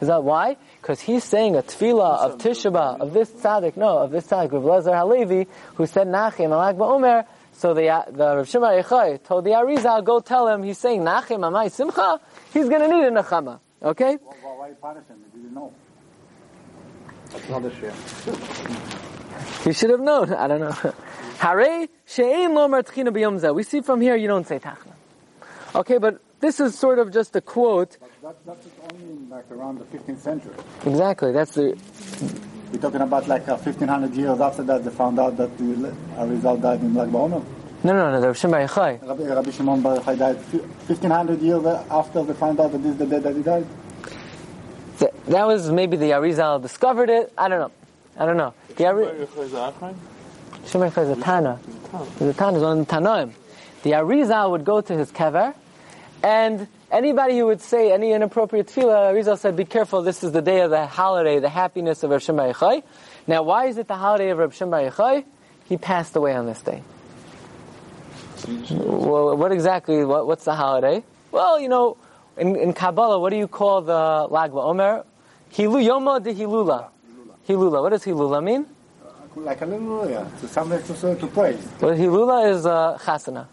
Is 0.00 0.08
that 0.08 0.22
why? 0.22 0.56
Because 0.80 1.00
he's 1.00 1.24
saying 1.24 1.56
a 1.56 1.62
tefillah 1.62 2.18
of 2.18 2.38
Tisha 2.38 3.00
of 3.00 3.12
this 3.12 3.30
tzaddik, 3.30 3.76
no, 3.76 3.98
of 3.98 4.12
this 4.12 4.26
tzaddik, 4.26 4.52
Rav 4.52 4.62
Lezer 4.62 4.96
Halevi, 4.96 5.48
who 5.74 5.86
said 5.86 6.06
Nachem 6.06 6.44
and 6.44 6.50
Lag 6.52 6.76
BaOmer, 6.76 7.26
so 7.58 7.74
the, 7.74 7.88
uh, 7.88 8.04
the 8.08 8.36
Rav 8.36 8.48
Shimon 8.48 8.80
Yochai 8.80 9.20
told 9.24 9.44
the 9.44 9.50
Arizal, 9.50 10.04
go 10.04 10.20
tell 10.20 10.46
him, 10.46 10.62
he's 10.62 10.78
saying 10.78 11.02
Nachem 11.02 11.40
Amai 11.40 11.72
Simcha, 11.72 12.20
he's 12.52 12.68
going 12.68 12.82
to 12.82 12.86
need 12.88 13.04
a 13.04 13.10
Nechama. 13.10 13.58
Okay? 13.82 14.16
Why, 14.16 14.70
punish 14.80 15.04
him? 15.08 15.16
He 15.32 15.40
didn't 15.40 15.54
know. 15.54 15.72
That's 17.30 17.48
not 17.48 17.62
this 17.64 17.76
year. 17.78 17.92
He 19.64 19.72
should 19.72 19.90
have 19.90 19.98
known. 19.98 20.32
I 20.32 20.46
don't 20.46 20.60
know. 20.60 20.92
Hare 21.38 21.88
she'ein 22.06 22.54
lomer 22.54 22.82
tchina 22.82 23.08
b'yom 23.08 23.54
We 23.54 23.64
see 23.64 23.80
from 23.80 24.00
here 24.00 24.14
you 24.14 24.28
don't 24.28 24.46
say 24.46 24.60
tachna. 24.60 24.92
Okay, 25.74 25.98
but 25.98 26.20
this 26.38 26.60
is 26.60 26.78
sort 26.78 27.00
of 27.00 27.12
just 27.12 27.34
a 27.34 27.40
quote. 27.40 27.98
That, 28.22 28.36
that's 28.46 28.68
only 28.92 29.26
like 29.28 29.50
around 29.50 29.80
the 29.80 29.84
15th 29.84 30.18
century. 30.18 30.54
Exactly. 30.86 31.32
That's 31.32 31.54
the 31.54 31.76
We're 32.72 32.78
talking 32.80 33.00
about 33.00 33.26
like 33.28 33.48
uh, 33.48 33.56
1500 33.56 34.14
years 34.14 34.40
after 34.40 34.62
that 34.64 34.84
they 34.84 34.90
found 34.90 35.18
out 35.18 35.36
that 35.38 35.56
the 35.58 35.64
Arizal 36.16 36.60
died 36.60 36.80
in 36.80 36.94
Lag 36.94 37.08
BaOmer. 37.08 37.42
no, 37.84 37.92
no, 37.92 38.10
no. 38.10 38.20
The 38.20 38.26
Rav 38.28 38.36
Shimon 38.36 38.66
Yochai. 38.68 39.06
Rabbi, 39.08 39.22
Rabbi 39.24 39.50
Shimon 39.50 39.80
Bar 39.80 39.96
Yochai 39.98 40.18
died 40.18 40.36
1500 40.36 41.40
years 41.40 41.64
after 41.90 42.22
they 42.24 42.34
found 42.34 42.60
out 42.60 42.72
that 42.72 42.78
this 42.82 42.92
is 42.92 42.98
the 42.98 43.06
day 43.06 43.18
that 43.20 43.34
he 43.34 43.42
died. 43.42 43.66
Th- 44.98 45.12
That 45.28 45.46
was 45.46 45.70
maybe 45.70 45.96
the 45.96 46.10
Arizal 46.10 46.60
discovered 46.60 47.08
it. 47.10 47.32
I 47.38 47.48
don't 47.48 47.60
know. 47.60 47.72
I 48.18 48.26
don't 48.26 48.36
know. 48.36 48.52
The 48.76 48.86
Ari- 48.86 49.26
Shimon 50.66 50.90
Yochai 50.90 51.02
is 51.10 51.18
a 51.18 51.20
Tana. 51.22 51.58
He's 52.18 52.28
a 52.28 52.34
Tana. 52.34 52.52
He's 52.52 52.62
one 52.62 52.78
of 52.80 52.86
the 52.86 52.94
Tanoim. 52.94 53.32
The 53.82 53.92
Arizal 53.92 54.50
would 54.50 54.64
go 54.64 54.80
to 54.82 54.92
his 54.94 55.10
kever, 55.12 55.54
and 56.22 56.66
anybody 56.90 57.38
who 57.38 57.46
would 57.46 57.60
say 57.60 57.92
any 57.92 58.12
inappropriate 58.12 58.68
tefillah, 58.68 59.12
Arizal 59.12 59.38
said, 59.38 59.56
"Be 59.56 59.64
careful. 59.64 60.02
This 60.02 60.22
is 60.24 60.32
the 60.32 60.42
day 60.42 60.60
of 60.60 60.70
the 60.70 60.86
holiday, 60.86 61.38
the 61.38 61.48
happiness 61.48 62.02
of 62.02 62.10
Rav 62.10 62.22
Shimon 62.22 62.52
Yochai." 62.52 62.82
Now, 63.26 63.42
why 63.42 63.66
is 63.66 63.78
it 63.78 63.88
the 63.88 63.96
holiday 63.96 64.30
of 64.30 64.38
Rav 64.38 64.54
Shimon 64.54 64.90
Yochai? 64.90 65.24
He 65.68 65.76
passed 65.76 66.16
away 66.16 66.34
on 66.34 66.46
this 66.46 66.62
day. 66.62 66.82
Well, 68.70 69.36
what 69.36 69.52
exactly? 69.52 70.04
What, 70.04 70.26
what's 70.26 70.44
the 70.44 70.54
holiday? 70.54 71.02
Well, 71.30 71.60
you 71.60 71.68
know, 71.68 71.96
in, 72.36 72.56
in 72.56 72.72
Kabbalah, 72.72 73.18
what 73.18 73.30
do 73.30 73.36
you 73.36 73.48
call 73.48 73.82
the 73.82 74.26
Lag 74.30 74.52
BaOmer? 74.52 75.04
Hilu 75.52 75.84
Yoma 75.84 76.22
de 76.22 76.32
Hilula. 76.34 76.88
Hilula. 77.48 77.82
What 77.82 77.90
does 77.90 78.04
Hilula 78.04 78.42
mean? 78.42 78.66
Like 79.36 79.60
a 79.60 79.66
little, 79.66 80.08
yeah, 80.10 80.26
to 80.40 80.48
something 80.48 80.82
to, 80.82 81.14
to 81.14 81.26
praise. 81.28 81.64
Well, 81.80 81.94
Hilula 81.94 82.50
is 82.50 82.66
uh, 82.66 82.98
Chasana. 83.00 83.46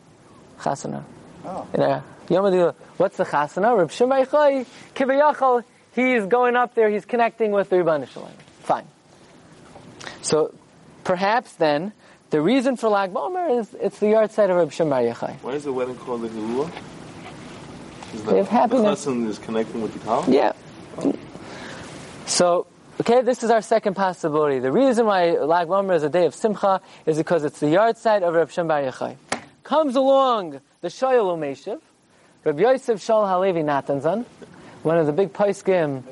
Chasana. 0.60 1.04
Oh. 1.46 1.68
You 1.74 1.80
know, 1.80 1.88
Yom 1.88 2.04
HaDilula. 2.04 2.15
What's 2.28 3.18
the 3.18 3.26
Chasana? 3.26 3.78
Reb 3.78 3.90
Kivayachal, 4.96 5.64
he's 5.94 6.26
going 6.26 6.56
up 6.56 6.76
there, 6.76 6.90
he's 6.90 7.06
connecting 7.06 7.52
with 7.52 7.70
the 7.70 7.78
Rebbeinu 7.78 8.08
Shalom. 8.10 8.32
Fine. 8.62 8.86
So, 10.22 10.54
perhaps 11.04 11.54
then, 11.54 11.94
the 12.32 12.42
reason 12.42 12.78
for 12.78 12.90
Lag 12.90 13.14
Bomer 13.14 13.60
is 13.60 13.76
it's 13.80 14.00
the 14.00 14.08
yahrzeit 14.08 14.50
of 14.50 14.58
Reb 14.58 14.72
Shimon 14.72 15.04
Yochai. 15.04 15.36
Why 15.42 15.52
is 15.52 15.64
the 15.64 15.74
wedding 15.74 15.96
called 15.96 16.24
the? 16.24 16.72
Is 18.14 18.24
They 18.24 18.38
have 18.38 18.48
happiness. 18.48 19.06
The 19.06 19.12
chassan 19.12 19.28
is 19.28 19.40
connecting 19.40 19.82
with 19.82 19.94
the 19.94 20.00
cow? 20.00 20.26
Yeah. 20.28 20.54
So, 22.26 22.66
okay, 23.02 23.22
this 23.22 23.44
is 23.44 23.52
our 23.52 23.62
second 23.62 23.94
possibility. 23.94 24.60
The 24.60 24.72
reason 24.72 25.06
why 25.06 25.32
Lag 25.32 25.68
Bomer 25.68 25.96
is 25.96 26.04
a 26.04 26.10
day 26.10 26.26
of 26.26 26.34
Simcha 26.34 26.82
is 27.06 27.18
because 27.18 27.44
it's 27.44 27.60
the 27.60 27.68
yahrzeit 27.68 28.24
of 28.24 28.34
Reb 28.34 28.50
Shem 28.50 28.68
Bar 28.68 28.82
Yochai. 28.82 29.18
Comes 29.64 29.96
along 29.96 30.62
the 30.82 30.88
Shoel 30.88 31.38
Umeshiv, 31.38 31.80
Reb 32.46 32.60
Yosef 32.60 33.00
Shol 33.00 33.28
Halevi 33.28 33.62
Nathanson, 33.62 34.24
one 34.84 35.00
of 35.00 35.08
the 35.08 35.14
big 35.14 35.34
poskim 35.34 36.04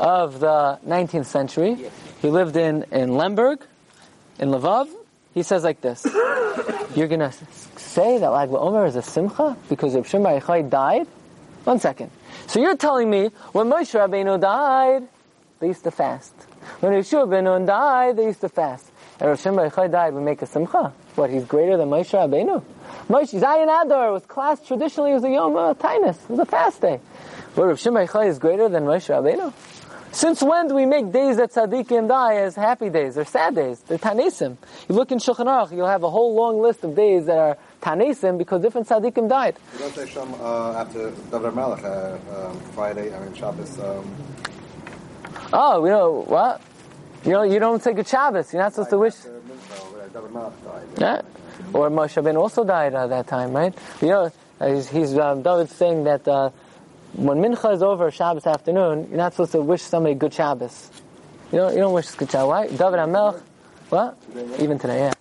of 0.00 0.40
the 0.40 0.80
19th 0.84 1.26
century. 1.26 1.78
He 2.20 2.28
lived 2.28 2.56
in, 2.56 2.84
in 2.90 3.10
Lemberg, 3.10 3.60
in 4.40 4.48
Lvov. 4.48 4.88
He 5.32 5.44
says 5.44 5.62
like 5.62 5.80
this, 5.80 6.04
you're 6.96 7.06
gonna 7.06 7.30
say 7.76 8.18
that 8.18 8.32
Lag 8.32 8.48
BaOmer 8.48 8.88
is 8.88 8.96
a 8.96 9.02
Simcha 9.02 9.56
because 9.68 9.94
Reb 9.94 10.06
Shem 10.06 10.24
Bar 10.24 10.40
died? 10.62 11.06
One 11.62 11.78
second. 11.78 12.10
So 12.48 12.58
you're 12.58 12.76
telling 12.76 13.08
me 13.08 13.30
when 13.52 13.70
Moshe 13.70 13.94
Rabbeinu 13.94 14.40
died, 14.40 15.06
they 15.60 15.68
used 15.68 15.84
to 15.84 15.92
fast. 15.92 16.34
When 16.80 16.94
Yeshua 16.94 17.30
ben 17.30 17.64
died, 17.64 18.16
they 18.16 18.24
used 18.24 18.40
to 18.40 18.48
fast. 18.48 18.90
And 19.20 19.38
Shimon 19.38 19.70
Bar 19.70 19.86
died, 19.86 20.14
we 20.14 20.20
make 20.20 20.42
a 20.42 20.46
simcha. 20.46 20.92
What, 21.14 21.30
he's 21.30 21.44
greater 21.44 21.76
than 21.76 21.88
Moshe 21.88 22.10
Rabbeinu? 22.10 22.62
Moshe, 23.08 23.38
Zayin 23.40 23.84
Adar 23.84 24.12
was 24.12 24.24
class, 24.26 24.64
traditionally 24.66 25.12
as 25.12 25.22
a 25.24 25.30
Yom 25.30 25.52
Tainus, 25.52 26.16
it 26.24 26.30
was 26.30 26.40
a 26.40 26.44
fast 26.46 26.80
day. 26.80 27.00
But 27.54 27.66
Rav 27.66 27.78
Shimon 27.78 28.08
is 28.26 28.38
greater 28.38 28.68
than 28.68 28.84
Moshe 28.84 29.08
Rabbeinu? 29.08 29.52
Since 30.12 30.42
when 30.42 30.68
do 30.68 30.74
we 30.76 30.86
make 30.86 31.10
days 31.10 31.38
that 31.38 31.50
tzaddikim 31.52 32.06
die 32.06 32.36
as 32.36 32.54
happy 32.54 32.88
days? 32.88 33.16
They're 33.16 33.24
sad 33.24 33.56
days. 33.56 33.80
They're 33.80 33.98
tanesim. 33.98 34.56
You 34.88 34.94
look 34.94 35.10
in 35.10 35.18
Shulchan 35.18 35.46
Aruch, 35.46 35.72
you'll 35.76 35.88
have 35.88 36.04
a 36.04 36.10
whole 36.10 36.34
long 36.36 36.60
list 36.60 36.84
of 36.84 36.94
days 36.94 37.26
that 37.26 37.36
are 37.36 37.58
tanesim 37.82 38.38
because 38.38 38.62
different 38.62 38.88
tzaddikim 38.88 39.28
died. 39.28 39.56
You 39.72 39.78
don't 39.80 39.94
say 39.94 40.06
Shem 40.08 40.32
uh, 40.34 40.74
after 40.74 41.10
David 41.32 41.54
Melech, 41.56 41.82
uh, 41.82 42.16
um, 42.32 42.60
Friday, 42.76 43.12
I 43.12 43.18
mean 43.24 43.34
Shabbos. 43.34 43.78
Um, 43.80 44.14
Oh, 45.52 45.84
you 45.84 45.90
know, 45.90 46.24
what? 46.26 46.60
You 47.24 47.32
know, 47.32 47.42
you 47.42 47.58
don't 47.58 47.82
say 47.82 47.92
good 47.92 48.06
Shabbos. 48.08 48.52
You're 48.52 48.62
not 48.62 48.72
supposed 48.72 48.90
to 48.90 48.98
wish. 48.98 49.14
after 49.14 49.30
Mincha, 49.30 49.92
where 49.92 50.02
David 50.02 50.02
Melech 50.02 50.02
died. 50.02 50.03
Yeah. 50.98 51.22
Or 51.72 51.90
Moshe 51.90 52.22
Ben 52.22 52.36
also 52.36 52.64
died 52.64 52.94
at 52.94 53.08
that 53.08 53.26
time, 53.26 53.52
right? 53.52 53.74
You 54.00 54.08
know, 54.08 54.32
he's, 54.64 54.88
he's 54.88 55.18
um, 55.18 55.42
saying 55.66 56.04
that 56.04 56.26
uh, 56.28 56.50
when 57.14 57.38
Mincha 57.38 57.74
is 57.74 57.82
over 57.82 58.10
Shabbos 58.10 58.46
afternoon, 58.46 59.08
you're 59.08 59.18
not 59.18 59.32
supposed 59.32 59.52
to 59.52 59.60
wish 59.60 59.82
somebody 59.82 60.14
good 60.14 60.32
Shabbos. 60.32 60.90
You 61.52 61.58
don't, 61.58 61.72
you 61.72 61.78
don't 61.78 61.92
wish 61.92 62.10
good 62.12 62.30
Shabbos. 62.30 62.48
Why? 62.48 62.66
David 62.66 63.00
HaMelech, 63.00 63.42
what? 63.88 64.18
Even 64.60 64.78
today, 64.78 64.98
yeah. 64.98 65.12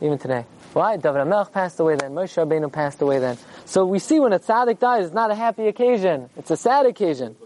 Even 0.00 0.18
today. 0.18 0.44
Why? 0.72 0.96
David 0.96 1.22
HaMelech 1.22 1.52
passed 1.52 1.80
away 1.80 1.96
then. 1.96 2.12
Moshe 2.12 2.36
Rabbeinu 2.36 2.72
passed 2.72 3.02
away 3.02 3.18
then. 3.18 3.36
So 3.64 3.86
we 3.86 3.98
see 3.98 4.20
when 4.20 4.32
a 4.32 4.38
tzaddik 4.38 4.78
dies, 4.78 5.06
it's 5.06 5.14
not 5.14 5.30
a 5.30 5.34
happy 5.34 5.66
occasion. 5.66 6.30
It's 6.36 6.50
a 6.50 6.56
sad 6.56 6.86
occasion. 6.86 7.36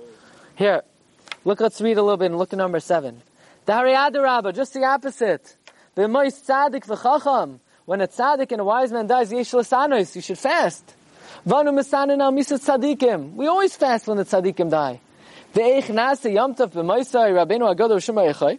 Here, 0.57 0.83
look, 1.45 1.61
let's 1.61 1.81
read 1.81 1.99
a 1.99 2.03
little 2.03 2.17
bit 2.17 2.27
and 2.27 2.39
look 2.39 2.53
at 2.53 2.59
number 2.59 2.81
seven. 2.81 3.23
Dari 3.67 3.93
Adarabba, 3.93 4.55
just 4.55 4.75
the 4.75 4.85
opposite. 4.85 5.57
The 5.95 6.09
most 6.09 6.47
tzaddik 6.47 6.87
v'chacham. 6.87 7.61
When 7.85 8.01
a 8.01 8.09
tzaddik 8.09 8.51
and 8.53 8.61
a 8.61 8.65
wise 8.65 8.93
man 8.93 9.07
dies, 9.07 9.33
yesh 9.33 9.53
lasanos, 9.53 10.15
you 10.17 10.23
should 10.23 10.39
fast. 10.39 10.95
Vanu 11.47 11.73
misanin 11.73 12.21
al 12.21 12.33
misat 12.33 12.61
tzaddikim. 12.65 13.35
We 13.35 13.47
always 13.47 13.77
fast 13.77 14.07
when 14.07 14.17
the 14.17 14.25
tzaddikim 14.25 14.71
die. 14.71 15.01
Ve'eich 15.55 15.85
nase 15.85 16.33
yamtav 16.33 16.73
b'moisai 16.73 17.33
rabbeinu 17.33 17.75
agadol 17.75 18.03
shema 18.03 18.23
echai. 18.23 18.59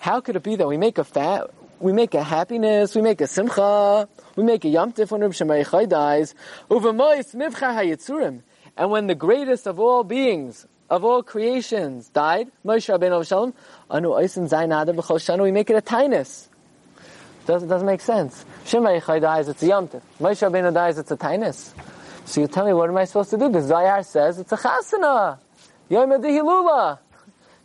How 0.00 0.20
could 0.20 0.36
it 0.36 0.42
be 0.42 0.56
that 0.56 0.66
we 0.66 0.76
make 0.76 0.98
a 0.98 1.04
fat, 1.04 1.50
we 1.78 1.92
make 1.92 2.14
a 2.14 2.22
happiness, 2.22 2.94
we 2.94 3.02
make 3.02 3.20
a 3.20 3.26
simcha 3.26 4.08
We 4.34 4.44
make 4.44 4.64
a 4.64 4.68
Yom 4.68 4.92
Tif 4.92 5.10
when 5.10 5.30
Shimon 5.30 5.62
Yochai 5.62 5.88
dies. 5.88 6.34
Uvemois 6.70 7.34
mivchar 7.34 7.74
hayitzurim. 7.74 8.40
And 8.76 8.90
when 8.90 9.06
the 9.06 9.14
greatest 9.14 9.66
of 9.66 9.78
all 9.78 10.04
beings, 10.04 10.66
of 10.92 11.04
all 11.04 11.22
creations, 11.22 12.10
died, 12.10 12.52
Moshe 12.66 12.92
Rabbeinu 12.92 13.26
Shalom, 13.26 13.54
anu 13.90 14.10
oisin 14.10 14.46
zayin 14.46 14.66
adar 14.66 14.94
b'chol 14.94 15.16
shana, 15.16 15.42
we 15.42 15.50
make 15.50 15.70
it 15.70 15.76
a 15.76 15.80
tainus. 15.80 16.48
Doesn't, 17.46 17.66
doesn't 17.66 17.86
make 17.86 18.02
sense. 18.02 18.44
Yochai 18.66 19.18
dies, 19.22 19.48
it's 19.48 19.62
a 19.62 19.68
Yom 19.68 19.88
Tif. 19.88 20.02
Moshe 20.20 20.46
Rabbeinu 20.46 20.74
dies, 20.74 20.98
it's 20.98 21.10
a 21.10 21.16
tainus. 21.16 21.72
So 22.26 22.42
you 22.42 22.46
tell 22.46 22.66
me, 22.66 22.74
what 22.74 22.90
am 22.90 22.98
I 22.98 23.06
supposed 23.06 23.30
to 23.30 23.38
do? 23.38 23.48
Because 23.48 23.68
Zohar 23.68 24.02
says 24.02 24.38
it's 24.38 24.52
a 24.52 24.56
chasana. 24.58 25.38
Yom 25.88 26.10
Hilula. 26.10 26.98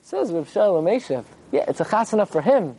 Says 0.04 0.32
Rav 0.32 0.50
Shalom. 0.50 0.88
Yeah, 0.88 1.66
it's 1.68 1.82
a 1.82 1.86
chasana 1.86 2.26
for 2.30 2.42
him. 2.42 2.78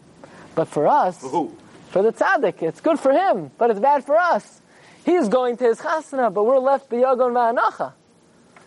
But 0.55 0.69
for 0.69 0.87
us, 0.87 1.21
For 1.21 1.29
who? 1.29 1.57
for 1.91 2.03
the 2.03 2.11
tzaddik, 2.11 2.63
it's 2.63 2.81
good 2.81 2.99
for 2.99 3.13
him, 3.13 3.51
but 3.59 3.69
it's 3.71 3.81
bad 3.81 4.03
for 4.03 4.17
us. 4.17 4.63
He's 5.05 5.29
going 5.29 5.59
to 5.59 5.65
his 5.65 5.79
chasana, 5.79 6.33
but 6.33 6.45
we're 6.45 6.59
left 6.59 6.89
biyagon 6.89 7.35
va'anacha. 7.35 7.93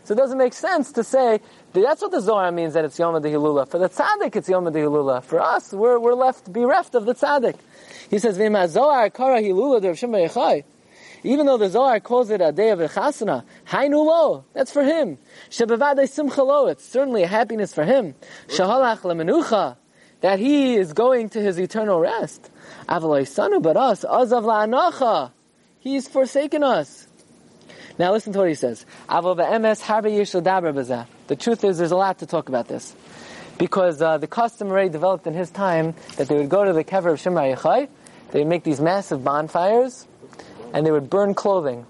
So 0.04 0.14
it 0.14 0.18
doesn't 0.18 0.38
make 0.38 0.54
sense 0.54 0.92
to 0.94 1.04
say, 1.04 1.42
that's 1.74 2.02
what 2.02 2.12
the 2.12 2.22
Zohar 2.22 2.52
means 2.52 2.74
that 2.74 2.86
it's 2.86 2.98
Yom 2.98 3.14
Hilula. 3.16 3.68
For 3.68 3.78
the 3.78 3.90
tzaddik, 3.90 4.36
it's 4.36 4.50
Yom 4.50 4.66
Hilula. 4.66 5.24
For 5.24 5.40
us, 5.40 5.72
we're, 5.72 6.00
we're 6.00 6.16
left 6.16 6.52
bereft 6.52 6.96
of 6.96 7.06
the 7.06 7.14
tzaddik. 7.14 7.56
He 8.10 8.18
says, 8.20 8.38
V'ima 8.38 8.68
Zohar 8.68 9.10
kara 9.10 9.42
Hilula. 9.42 10.64
Even 11.24 11.46
though 11.46 11.58
the 11.58 11.70
Zohar 11.70 12.00
calls 12.00 12.32
it 12.32 12.42
a 12.42 12.52
day 12.52 12.70
of 12.70 12.82
a 12.82 12.88
chasana, 12.88 13.44
hainu 13.68 14.04
lo, 14.04 14.46
that's 14.54 14.72
for 14.72 14.84
him. 14.84 15.20
Shebevadei 15.52 16.10
simcha 16.10 16.42
lo, 16.42 16.68
it's 16.68 16.84
certainly 16.84 17.24
a 17.24 17.28
happiness 17.28 17.74
for 17.74 17.84
him. 17.84 18.16
Shahalach 18.48 19.02
lemenucha, 19.02 19.78
that 20.22 20.40
he 20.40 20.76
is 20.76 20.94
going 20.94 21.30
to 21.30 21.42
his 21.42 21.60
eternal 21.60 22.00
rest. 22.00 22.50
Avaloi 22.90 23.22
sanu, 23.22 23.62
but 23.62 23.78
us, 23.78 24.04
azav 24.04 24.44
la'anacha, 24.44 25.32
he's 25.80 26.08
forsaken 26.08 26.64
us. 26.64 27.08
Now 28.00 28.12
listen 28.12 28.34
to 28.34 28.40
what 28.40 28.48
he 28.50 28.56
says. 28.56 28.86
Aval 29.10 29.36
be'emes 29.38 29.82
harbe 29.82 30.06
yish 30.06 30.34
l'daber 30.34 30.74
b'zeh. 30.74 31.06
The 31.28 31.36
truth 31.36 31.64
is, 31.64 31.78
there's 31.78 31.92
a 31.92 31.96
lot 31.96 32.20
to 32.20 32.26
talk 32.26 32.50
about 32.50 32.68
this. 32.68 32.96
Because 33.58 34.02
uh, 34.02 34.18
the 34.18 34.28
custom 34.28 34.70
already 34.70 34.90
developed 34.90 35.28
in 35.28 35.34
his 35.34 35.50
time 35.52 35.94
that 36.18 36.28
they 36.28 36.36
would 36.36 36.50
go 36.50 36.64
to 36.64 36.74
the 36.74 36.84
kever 36.84 37.12
of 37.12 37.20
Shemar 37.20 37.56
Yechai, 37.56 37.90
they 38.32 38.40
would 38.40 38.48
make 38.48 38.64
these 38.64 38.80
massive 38.82 39.24
bonfires, 39.24 40.08
and 40.74 40.86
they 40.86 40.92
would 40.92 41.10
burn 41.10 41.34
clothing. 41.34 41.86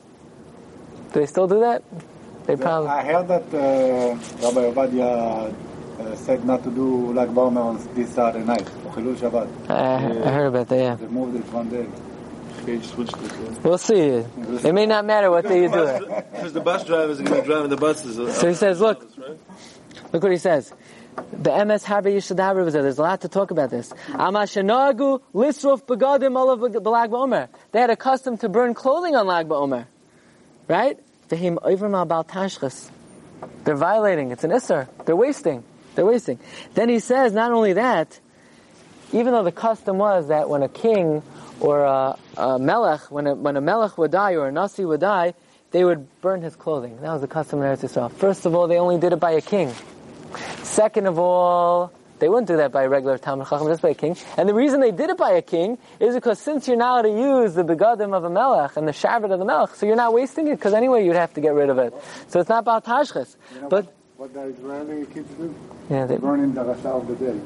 Do 1.14 1.20
they 1.20 1.26
still 1.28 1.48
do 1.48 1.60
that? 1.62 1.84
They 2.46 2.56
probably. 2.56 2.90
I 2.90 3.04
heard 3.04 3.28
that 3.28 3.44
uh, 3.54 4.16
Rabbi 4.44 4.62
Ovadia 4.72 5.54
uh, 6.00 6.16
said 6.16 6.44
not 6.46 6.64
to 6.64 6.72
do 6.72 7.14
Lag 7.14 7.30
Ba'omer 7.30 7.58
on 7.58 7.96
this 7.96 8.10
Saturday 8.10 8.44
night, 8.44 8.68
or 8.86 8.92
Chilul 8.94 9.16
Shabbat. 9.16 9.70
I, 9.70 10.30
I 10.30 10.32
heard 10.34 10.48
about 10.48 10.68
that. 10.70 10.78
Yeah, 10.78 10.96
They 10.96 11.08
moved 11.08 11.36
it 11.36 11.54
one 11.54 11.70
day. 11.70 11.86
We'll 13.64 13.78
see. 13.78 14.00
It 14.00 14.74
may 14.74 14.86
not 14.86 15.06
matter 15.06 15.30
what 15.30 15.48
day 15.48 15.64
you 15.64 15.70
do 15.70 15.84
it. 15.84 16.32
Because 16.32 16.54
the 16.54 16.62
bus 16.62 16.86
drivers 16.86 17.20
are 17.20 17.24
going 17.24 17.36
to 17.36 17.42
be 17.42 17.48
driving 17.48 17.70
the 17.70 17.78
buses. 17.78 18.38
So 18.38 18.48
he 18.48 18.54
says, 18.54 18.80
look, 18.80 19.08
look 20.12 20.24
what 20.24 20.32
he 20.32 20.38
says. 20.38 20.72
The 21.34 21.66
MS 21.66 21.84
Harbe 21.84 22.06
Yishadaber 22.06 22.64
was 22.64 22.74
there. 22.74 22.84
There's 22.84 23.00
a 23.00 23.02
lot 23.02 23.22
to 23.22 23.28
talk 23.28 23.52
about 23.52 23.70
this. 23.70 23.92
Amashanagu 24.10 25.22
lisruf 25.34 25.84
begadim 25.84 26.38
olav 26.38 26.60
belag 26.60 27.10
ba'omer. 27.10 27.50
They 27.72 27.82
had 27.82 27.90
a 27.90 27.98
custom 27.98 28.38
to 28.38 28.50
burn 28.50 28.74
clothing 28.74 29.16
on 29.16 29.28
lag 29.28 29.48
ba'omer. 29.48 29.88
Right? 30.68 30.98
V'him 31.30 31.56
oivrim 31.56 31.94
al 31.96 32.06
bal 32.06 32.24
tashchas. 32.24 32.90
They're 33.66 33.76
violating. 33.76 34.32
It's 34.32 34.44
an 34.44 34.52
isser. 34.52 34.88
They're 35.06 35.16
wasting. 35.16 35.64
They're 35.96 36.06
wasting. 36.06 36.40
Then 36.76 36.88
he 36.90 37.00
says, 37.00 37.34
not 37.34 37.52
only 37.52 37.74
that, 37.74 38.20
even 39.12 39.34
though 39.34 39.44
the 39.44 39.52
custom 39.52 39.98
was 39.98 40.30
that 40.30 40.48
when 40.48 40.64
a 40.64 40.70
king 40.70 41.22
or 41.62 41.84
a, 41.84 42.18
a 42.38 42.60
melech, 42.60 43.10
when 43.12 43.28
a, 43.28 43.36
when 43.36 43.56
a 43.56 43.62
melech 43.62 43.98
would 43.98 44.12
die 44.12 44.34
or 44.34 44.48
a 44.48 44.52
nasi 44.52 44.84
would 44.84 45.00
die, 45.00 45.34
they 45.72 45.86
would 45.86 46.06
burn 46.22 46.42
his 46.42 46.56
clothing. 46.56 46.98
That 47.02 47.14
was 47.14 47.22
the 47.22 47.28
custom 47.28 47.62
in 47.62 47.66
Eretz 47.66 47.84
Yisrael. 47.84 48.12
First 48.12 48.46
of 48.46 48.54
all, 48.56 48.68
they 48.68 48.78
only 48.78 48.98
did 48.98 49.14
it 49.14 49.20
by 49.20 49.32
a 49.32 49.42
king. 49.42 49.72
Second 50.64 51.08
of 51.08 51.18
all, 51.20 51.92
they 52.20 52.30
wouldn't 52.30 52.48
do 52.48 52.58
that 52.58 52.72
by 52.72 52.84
a 52.84 52.90
regular 52.90 53.18
Talmid 53.18 53.50
Chacham, 53.50 53.68
just 53.68 53.82
by 53.82 53.90
a 53.90 53.94
king. 53.96 54.16
And 54.38 54.48
the 54.50 54.54
reason 54.54 54.80
they 54.80 54.92
did 54.92 55.10
it 55.10 55.18
by 55.18 55.32
a 55.32 55.42
king 55.42 55.78
is 56.00 56.14
because 56.16 56.40
since 56.40 56.68
you're 56.68 56.78
not 56.78 57.04
to 57.04 57.10
use 57.10 57.54
the 57.56 57.64
begadim 57.64 58.14
of 58.16 58.24
a 58.24 58.30
melech 58.30 58.76
and 58.78 58.88
the 58.88 58.92
shabbat 58.92 59.32
of 59.32 59.40
the 59.40 59.46
melech, 59.46 59.76
so 59.76 59.86
you're 59.86 59.96
not 59.96 60.14
wasting 60.14 60.48
it, 60.48 60.56
because 60.56 60.74
anyway 60.74 61.06
you'd 61.06 61.16
have 61.16 61.34
to 61.34 61.42
get 61.42 61.54
rid 61.54 61.70
of 61.70 61.78
it. 61.80 61.94
So 62.28 62.40
it's 62.40 62.50
not 62.50 62.60
about 62.60 62.86
tashchis. 62.86 63.36
You 63.56 63.62
know 63.62 63.70
But, 63.70 63.86
what, 63.86 63.94
what 64.18 64.34
the 64.34 64.42
Israeli 64.54 65.06
kids 65.08 65.30
do? 65.36 65.56
yeah, 65.90 66.06
they, 66.06 66.18
Burning 66.18 66.54
the 66.54 66.64
Rasha 66.64 66.86
of 66.86 67.08
the 67.08 67.16
day. 67.16 67.40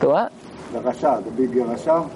the 0.00 0.08
what? 0.08 0.32
The 0.72 0.80
Rasha, 0.80 1.24
the 1.24 1.30
big 1.30 1.50
Rasha, 1.50 2.10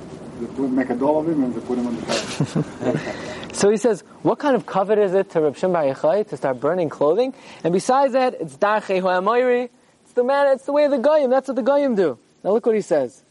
make 0.68 0.90
a 0.90 0.94
doll 0.94 1.20
of 1.20 1.28
him 1.28 1.44
and 1.44 1.54
put 1.66 1.78
him 1.78 1.86
on 1.86 1.96
the 1.96 2.02
fire. 2.02 3.32
So 3.52 3.70
he 3.70 3.76
says, 3.76 4.02
what 4.22 4.38
kind 4.38 4.56
of 4.56 4.64
kavod 4.64 4.96
is 4.96 5.12
it 5.12 5.30
to 5.30 5.40
Reb 5.42 5.56
Shimon 5.56 5.94
Bar 5.94 6.24
to 6.24 6.36
start 6.36 6.58
burning 6.58 6.88
clothing? 6.88 7.34
And 7.62 7.72
besides 7.72 8.14
that, 8.14 8.34
it's 8.40 8.56
darchei 8.56 9.00
ho'amoiri. 9.00 9.68
It's 10.04 10.14
the 10.14 10.24
man, 10.24 10.52
it's 10.54 10.64
the 10.64 10.72
way 10.72 10.84
of 10.84 10.90
the 10.90 10.98
goyim. 10.98 11.30
That's 11.30 11.48
what 11.48 11.56
the 11.56 11.62
goyim 11.62 11.94
do. 11.94 12.18
Now 12.42 12.52
look 12.52 12.64
what 12.64 12.74
he 12.74 12.80
says. 12.80 13.22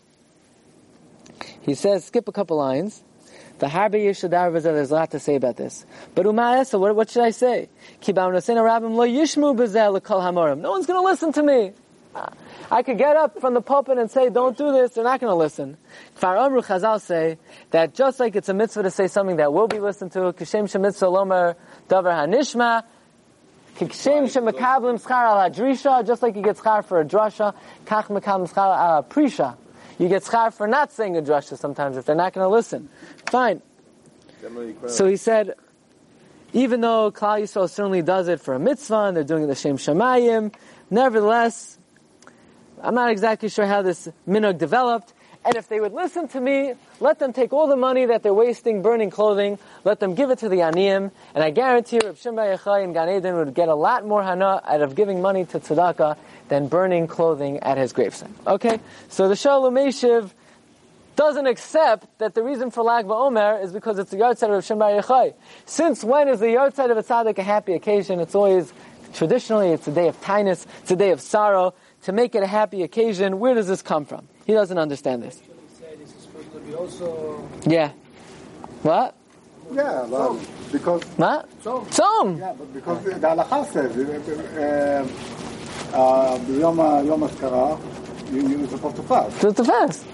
He 1.62 1.74
says, 1.74 2.06
skip 2.06 2.28
a 2.28 2.32
couple 2.32 2.58
lines. 2.58 3.04
The 3.58 3.68
harbe 3.68 3.96
yishadar 3.96 4.52
v'zeh, 4.52 4.64
there's 4.64 4.92
a 4.92 4.96
lot 4.96 5.12
to 5.12 5.20
say 5.20 5.36
about 5.36 5.58
this. 5.58 5.86
But 6.16 6.26
umayasa, 6.26 6.80
what, 6.80 6.96
what 6.96 7.10
should 7.10 7.24
I 7.24 7.32
say? 7.32 7.70
No 8.08 8.30
one's 8.30 8.46
gonna 10.86 11.02
listen 11.02 11.34
to 11.34 11.44
me. 11.44 11.74
I 12.70 12.84
could 12.84 12.98
get 12.98 13.16
up 13.16 13.40
from 13.40 13.54
the 13.54 13.62
pulpit 13.62 13.98
and 13.98 14.10
say, 14.10 14.30
don't 14.30 14.58
do 14.58 14.72
this, 14.72 14.92
they're 14.92 15.04
not 15.04 15.20
gonna 15.20 15.36
listen. 15.36 15.78
Kfar 16.20 16.46
Amru 16.46 16.62
Chazal 16.62 17.02
say 17.02 17.38
that 17.72 17.94
just 17.94 18.20
like 18.20 18.36
it's 18.36 18.50
a 18.50 18.54
mitzvah 18.54 18.84
to 18.84 18.92
say 18.92 19.08
something 19.08 19.38
that 19.38 19.54
will 19.54 19.68
be 19.68 19.80
listened 19.80 20.12
to, 20.14 20.20
kishem 20.20 20.66
shemitzvah 20.66 21.12
lomer 21.12 21.56
davar 21.90 22.28
hanishma, 22.28 22.84
kishem 23.78 24.24
shemakablim 24.24 25.02
schar 25.02 25.26
al 25.26 25.50
hadrisha, 25.50 26.06
just 26.06 26.22
like 26.22 26.36
you 26.36 26.42
get 26.42 26.58
schar 26.58 26.84
for 26.84 27.00
a 27.00 27.06
drasha, 27.06 27.54
kach 27.86 28.06
mekablim 28.06 28.52
schar 28.52 28.78
al 28.78 29.04
prisha. 29.04 29.56
You 29.98 30.08
get 30.08 30.24
schar 30.24 30.52
for 30.52 30.68
not 30.68 30.92
saying 30.92 31.16
a 31.18 31.22
drasha 31.22 31.58
sometimes 31.58 31.98
if 31.98 32.06
they're 32.06 32.16
not 32.16 32.34
going 32.34 32.44
to 32.44 32.50
listen. 32.50 32.90
Fine. 33.28 33.62
So 34.88 35.06
he 35.06 35.18
said, 35.18 35.54
even 36.54 36.82
though 36.82 37.12
Klal 37.12 37.44
Yisrael 37.44 37.70
certainly 37.70 38.02
does 38.02 38.28
it 38.28 38.42
for 38.42 38.56
a 38.56 38.60
mitzvah 38.60 39.06
and 39.06 39.16
they're 39.16 39.24
doing 39.24 39.44
it 39.44 39.48
the 39.48 39.56
Shem 39.56 39.78
Shemayim, 39.78 40.54
nevertheless, 40.90 41.78
I'm 42.84 42.96
not 42.96 43.12
exactly 43.12 43.50
sure 43.50 43.66
how 43.66 43.82
this 43.82 44.08
minhag 44.28 44.58
developed. 44.58 45.14
And 45.44 45.56
if 45.56 45.68
they 45.68 45.80
would 45.80 45.94
listen 45.94 46.28
to 46.30 46.42
me, 46.42 46.74
let 47.00 47.18
them 47.18 47.34
take 47.34 47.52
all 47.52 47.68
the 47.68 47.76
money 47.76 48.06
that 48.06 48.22
they're 48.22 48.34
wasting 48.34 48.84
burning 48.84 49.10
clothing, 49.10 49.58
let 49.84 50.00
them 50.00 50.14
give 50.14 50.30
it 50.30 50.40
to 50.40 50.50
the 50.50 50.58
aniyim, 50.58 51.10
and 51.34 51.44
I 51.44 51.50
guarantee 51.50 51.96
you, 51.96 52.08
Rav 52.10 52.20
Shimon 52.20 52.58
Bar 52.64 52.80
and 52.82 52.94
Gan 52.94 53.10
Eden 53.10 53.36
would 53.36 53.56
get 53.56 53.68
a 53.68 53.74
lot 53.74 54.06
more 54.06 54.22
hana 54.22 54.62
out 54.64 54.82
of 54.82 54.94
giving 54.94 55.20
money 55.20 55.46
to 55.46 55.60
tzedakah 55.60 56.16
than 56.50 56.68
burning 56.68 57.08
clothing 57.08 57.58
at 57.60 57.80
his 57.80 57.92
gravesite. 57.92 58.30
Okay? 58.46 58.80
So 59.10 59.28
the 59.30 59.34
Shoel 59.34 59.72
Umeshiv 59.72 60.30
doesn't 61.16 61.48
accept 61.48 62.06
that 62.20 62.36
the 62.36 62.44
reason 62.44 62.70
for 62.70 62.84
Lag 62.84 63.06
BaOmer 63.06 63.64
is 63.64 63.72
because 63.72 63.98
it's 63.98 64.12
the 64.12 64.18
yard 64.18 64.42
of 64.44 64.50
Rav 64.50 64.64
Shimon 64.64 64.80
Bar 64.80 65.02
Yochai. 65.02 65.34
Since 65.66 66.04
when 66.04 66.28
is 66.28 66.40
the 66.40 66.52
yard 66.52 66.78
of 66.78 66.98
a 66.98 67.04
tzaddik 67.04 67.40
a 67.40 67.44
happy 67.44 67.74
occasion? 67.74 68.20
It's 68.20 68.36
always, 68.36 68.72
traditionally, 69.16 69.70
it's 69.70 69.88
a 69.88 69.92
day 69.92 70.08
of 70.08 70.22
tinus, 70.22 70.68
it's 70.84 70.92
a 70.92 70.96
day 70.96 71.10
of 71.10 71.20
sorrow 71.20 71.74
to 72.04 72.12
make 72.12 72.36
it 72.36 72.44
a 72.44 72.48
happy 72.48 72.84
occasion. 72.84 73.40
Where 73.40 73.54
does 73.54 73.68
this 73.68 73.82
come 73.82 74.06
from? 74.06 74.28
He 74.46 74.54
doesn't 74.54 74.78
understand 74.78 75.24
this. 75.24 75.42
Yeah. 77.66 77.92
What? 78.84 79.16
Yeah, 79.72 80.06
well, 80.06 80.40
because. 80.72 81.04
What? 81.16 81.48
Tzom. 81.64 81.86
Tzom. 81.88 82.40
Yeah, 82.40 82.54
but 82.58 82.74
because 82.74 83.04
the 83.04 83.12
halacha 83.12 83.66
says, 83.68 83.98
uh, 84.58 85.08
uh, 85.94 85.98
uh, 85.98 86.40
Yom 86.50 86.78
Yom 87.06 87.22
you're 88.32 88.68
supposed 88.68 88.96
to 88.96 89.04
fast. 89.04 89.36
Supposed 89.36 89.58
to 89.58 89.64
fast. 89.66 90.06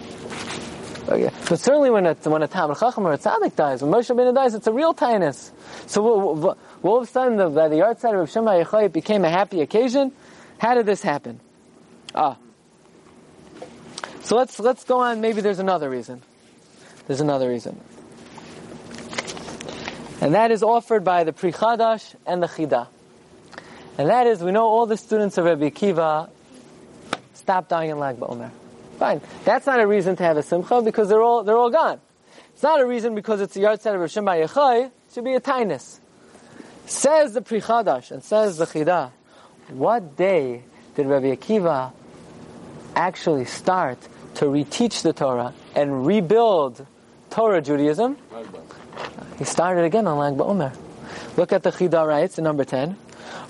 Okay. 1.08 1.30
But 1.48 1.60
certainly 1.60 1.90
when 1.90 2.06
a, 2.06 2.14
when 2.16 2.44
a 2.44 2.48
Talmid 2.48 2.80
Chacham 2.80 3.08
or 3.08 3.14
a 3.14 3.18
Tzaddik 3.18 3.56
dies, 3.56 3.82
when 3.82 3.92
Moshe 3.92 4.14
Rabbeinu 4.14 4.36
dies, 4.36 4.54
it's 4.54 4.68
a 4.68 4.74
real 4.74 4.94
tinus. 4.94 5.52
So 5.86 6.04
all, 6.04 6.58
all 6.84 6.98
of 6.98 7.04
a 7.04 7.06
sudden, 7.08 7.38
the, 7.38 7.50
the 7.50 7.86
outside 7.86 8.14
of 8.14 8.20
Rav 8.20 8.30
Shema 8.30 8.88
became 8.90 9.24
a 9.24 9.30
happy 9.30 9.62
occasion. 9.62 10.12
How 10.58 10.74
did 10.74 10.86
this 10.86 11.02
happen? 11.02 11.40
Ah. 12.16 12.38
So 14.24 14.36
let's, 14.36 14.60
let's 14.60 14.84
go 14.84 15.00
on, 15.00 15.22
maybe 15.22 15.42
there's 15.42 15.60
another 15.60 15.90
reason. 15.90 16.22
There's 17.08 17.22
another 17.22 17.48
reason. 17.48 17.80
And 20.20 20.34
that 20.34 20.52
is 20.52 20.64
offered 20.64 21.04
by 21.04 21.24
the 21.24 21.32
Pri 21.32 21.52
Chadash 21.52 22.16
and 22.26 22.42
the 22.42 22.48
Chida. 22.48 22.88
And 23.98 24.10
that 24.10 24.28
is, 24.28 24.44
we 24.44 24.52
know 24.52 24.68
all 24.68 24.86
the 24.86 24.98
students 24.98 25.38
of 25.38 25.46
Rabbi 25.46 25.70
Akiva 25.70 26.30
stopped 27.34 27.70
dying 27.70 27.92
in 27.92 28.00
Lag 28.00 28.18
BaOmer. 28.18 28.52
Fine. 29.00 29.22
That's 29.46 29.66
not 29.66 29.80
a 29.80 29.88
reason 29.88 30.16
to 30.16 30.24
have 30.24 30.38
a 30.38 30.44
simcha 30.44 30.82
because 30.82 31.08
they're 31.08 31.22
all, 31.22 31.44
they're 31.44 31.58
all 31.58 31.70
gone. 31.70 32.02
It's 32.54 32.64
not 32.64 32.82
a 32.82 32.86
reason 32.86 33.16
because 33.16 33.40
it's 33.42 33.54
the 33.54 33.62
yahrzeit 33.62 33.94
of 33.94 34.02
Yochai. 34.02 34.88
It 34.88 34.92
should 35.14 35.24
be 35.24 35.36
a 35.36 35.40
tinus. 35.40 36.00
Says 36.88 37.34
the 37.34 37.42
Pri 37.42 37.62
Chadash 37.62 38.12
and 38.12 38.24
says 38.24 38.58
the 38.58 38.66
Chida, 38.66 39.12
what 39.70 40.18
day 40.18 40.64
did 40.98 41.06
Rabbi 41.06 41.28
Akiva 41.28 41.92
actually 42.96 43.46
start 43.46 44.00
to 44.34 44.46
reteach 44.46 45.04
the 45.04 45.14
Torah 45.14 45.54
and 45.76 46.08
rebuild 46.08 46.88
Torah 47.30 47.62
Judaism? 47.62 48.18
He 49.38 49.44
started 49.44 49.86
again 49.86 50.08
on 50.08 50.18
Lag 50.18 50.34
BaOmer. 50.34 50.76
Look 51.38 51.54
at 51.54 51.62
the 51.62 51.70
Chida 51.70 52.04
writes 52.06 52.40
in 52.40 52.44
number 52.44 52.66
10. 52.66 52.98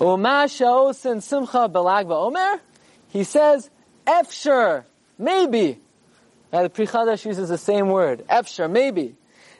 Uma 0.01 0.47
sha'osin 0.49 1.23
simcha 1.23 1.69
belag 1.69 2.07
BaOmer. 2.07 2.59
He 3.07 3.23
says, 3.23 3.69
Efsher, 4.05 4.83
maybe. 5.17 5.79
Now 6.51 6.63
the 6.63 6.69
Pri 6.69 6.85
Chadash 6.85 7.25
uses 7.25 7.47
the 7.47 7.57
same 7.57 7.87
word. 7.87 8.27
Efsher, 8.27 8.69
maybe. 8.69 9.15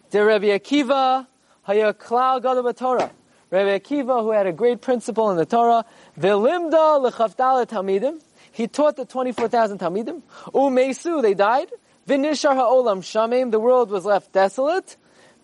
The 0.10 0.26
Rabbi 0.26 0.47
Akiva, 0.47 1.26
haya 1.63 1.93
klal 1.93 2.41
gadol 2.41 2.73
Torah. 2.73 3.12
Rabbi 3.50 3.80
Akiva, 3.80 4.22
who 4.22 4.32
had 4.32 4.46
a 4.46 4.52
great 4.52 4.82
principle 4.82 5.32
in 5.32 5.38
the 5.38 5.46
Torah, 5.46 5.86
Velimda 6.20 7.10
lechavdala 7.10 7.66
talmidim. 7.66 8.22
He 8.52 8.68
taught 8.68 8.98
the 8.98 9.06
24,000 9.06 9.80
talmidim. 9.80 10.22
Umesu, 10.54 11.22
they 11.22 11.34
died. 11.34 11.72
Vinishar 12.08 12.56
ha'olam 12.56 13.00
shamim, 13.00 13.52
the 13.52 13.60
world 13.60 13.90
was 13.90 14.04
left 14.04 14.34
desolate. 14.34 14.98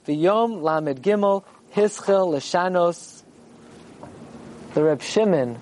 V'yom 0.06 0.62
lamed 0.62 1.02
gimel, 1.02 1.46
hischel 1.74 2.34
leshanos. 2.34 3.24
The 4.74 4.84
Reb 4.84 5.02
Shimon, 5.02 5.60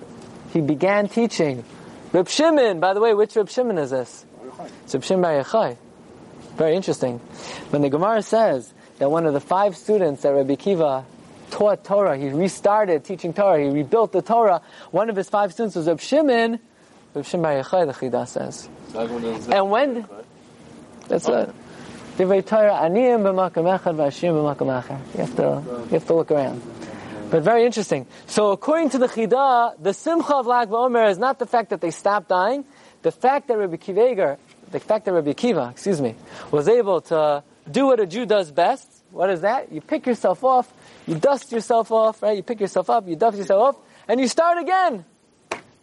he 0.52 0.60
began 0.60 1.08
teaching. 1.08 1.64
Reb 2.12 2.28
Shimon, 2.28 2.80
by 2.80 2.94
the 2.94 3.00
way, 3.00 3.14
which 3.14 3.36
Reb 3.36 3.50
Shimon 3.50 3.78
is 3.78 3.90
this? 3.90 4.24
It's 4.84 4.94
Reb 4.94 5.04
Shimon 5.04 5.22
Bar 5.22 5.42
Yochai. 5.44 5.76
Very 6.56 6.74
interesting. 6.74 7.18
When 7.70 7.82
the 7.82 7.90
Gemara 7.90 8.22
says 8.22 8.72
that 8.98 9.10
one 9.10 9.26
of 9.26 9.32
the 9.32 9.40
five 9.40 9.76
students 9.76 10.22
that 10.22 10.30
Rabbi 10.30 10.54
Kiva 10.56 11.04
taught 11.52 11.84
Torah, 11.84 12.16
he 12.16 12.30
restarted 12.30 13.04
teaching 13.04 13.32
Torah, 13.32 13.62
he 13.62 13.68
rebuilt 13.68 14.10
the 14.12 14.22
Torah, 14.22 14.62
one 14.90 15.10
of 15.10 15.16
his 15.16 15.28
five 15.28 15.52
students 15.52 15.76
was 15.76 15.86
Reb 15.86 16.00
Shimon, 16.00 16.58
Reb 17.14 17.24
Shimon 17.24 17.42
Bar 17.42 17.62
Yochai, 17.62 17.86
the 17.86 17.92
Chida 17.92 18.26
says. 18.26 18.68
And 19.48 19.70
when, 19.70 20.08
that's 21.06 21.28
it. 21.28 21.50
Divrei 22.16 22.44
Torah, 22.44 22.80
aniyim 22.82 23.22
b'makam 23.22 23.78
echad 23.78 23.94
v'ashim 23.96 24.32
b'makam 24.32 24.82
acher. 24.82 24.98
You 25.14 25.20
have 25.20 25.36
to, 25.36 25.84
you 25.84 25.98
have 25.98 26.06
to 26.06 26.14
look 26.14 26.30
around. 26.30 26.62
But 27.30 27.42
very 27.42 27.64
interesting. 27.64 28.06
So 28.26 28.50
according 28.50 28.90
to 28.90 28.98
the 28.98 29.06
Chida, 29.06 29.74
the 29.82 29.94
Simcha 29.94 30.34
of 30.34 30.46
Lag 30.46 30.68
BaOmer 30.68 31.10
is 31.10 31.18
not 31.18 31.38
the 31.38 31.46
fact 31.46 31.70
that 31.70 31.80
they 31.80 31.90
stopped 31.90 32.28
dying, 32.28 32.64
the 33.02 33.10
fact 33.10 33.48
that 33.48 33.56
Rabbi 33.56 33.76
Kiva, 33.76 34.38
the 34.70 34.80
fact 34.80 35.04
that 35.06 35.12
Rabbi 35.12 35.32
Kiva, 35.32 35.68
excuse 35.70 36.00
me, 36.00 36.14
was 36.50 36.68
able 36.68 37.00
to 37.02 37.42
do 37.70 37.86
what 37.86 38.00
a 38.00 38.06
Jew 38.06 38.26
does 38.26 38.50
best. 38.50 38.88
What 39.10 39.30
is 39.30 39.42
that? 39.42 39.72
You 39.72 39.80
pick 39.80 40.06
yourself 40.06 40.44
off, 40.44 40.72
you 41.06 41.14
dust 41.16 41.52
yourself 41.52 41.90
off, 41.90 42.22
right? 42.22 42.36
You 42.36 42.42
pick 42.42 42.60
yourself 42.60 42.90
up, 42.90 43.08
you 43.08 43.16
dust 43.16 43.38
yourself 43.38 43.76
off, 43.76 43.82
and 44.08 44.20
you 44.20 44.28
start 44.28 44.58
again. 44.58 45.04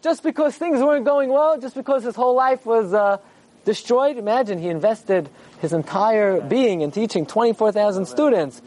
Just 0.02 0.22
because 0.22 0.56
things 0.56 0.80
weren't 0.80 1.04
going 1.04 1.28
well, 1.28 1.60
just 1.60 1.74
because 1.74 2.04
his 2.04 2.16
whole 2.16 2.34
life 2.34 2.64
was 2.64 2.94
uh, 2.94 3.18
destroyed. 3.64 4.16
Imagine 4.16 4.58
he 4.58 4.68
invested 4.68 5.28
his 5.60 5.72
entire 5.72 6.40
being 6.40 6.80
in 6.80 6.90
teaching 6.90 7.26
24,000 7.26 8.06
students. 8.06 8.62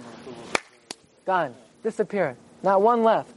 Gone. 1.25 1.55
Disappeared. 1.81 2.37
Not 2.61 2.81
one 2.81 3.03
left. 3.03 3.31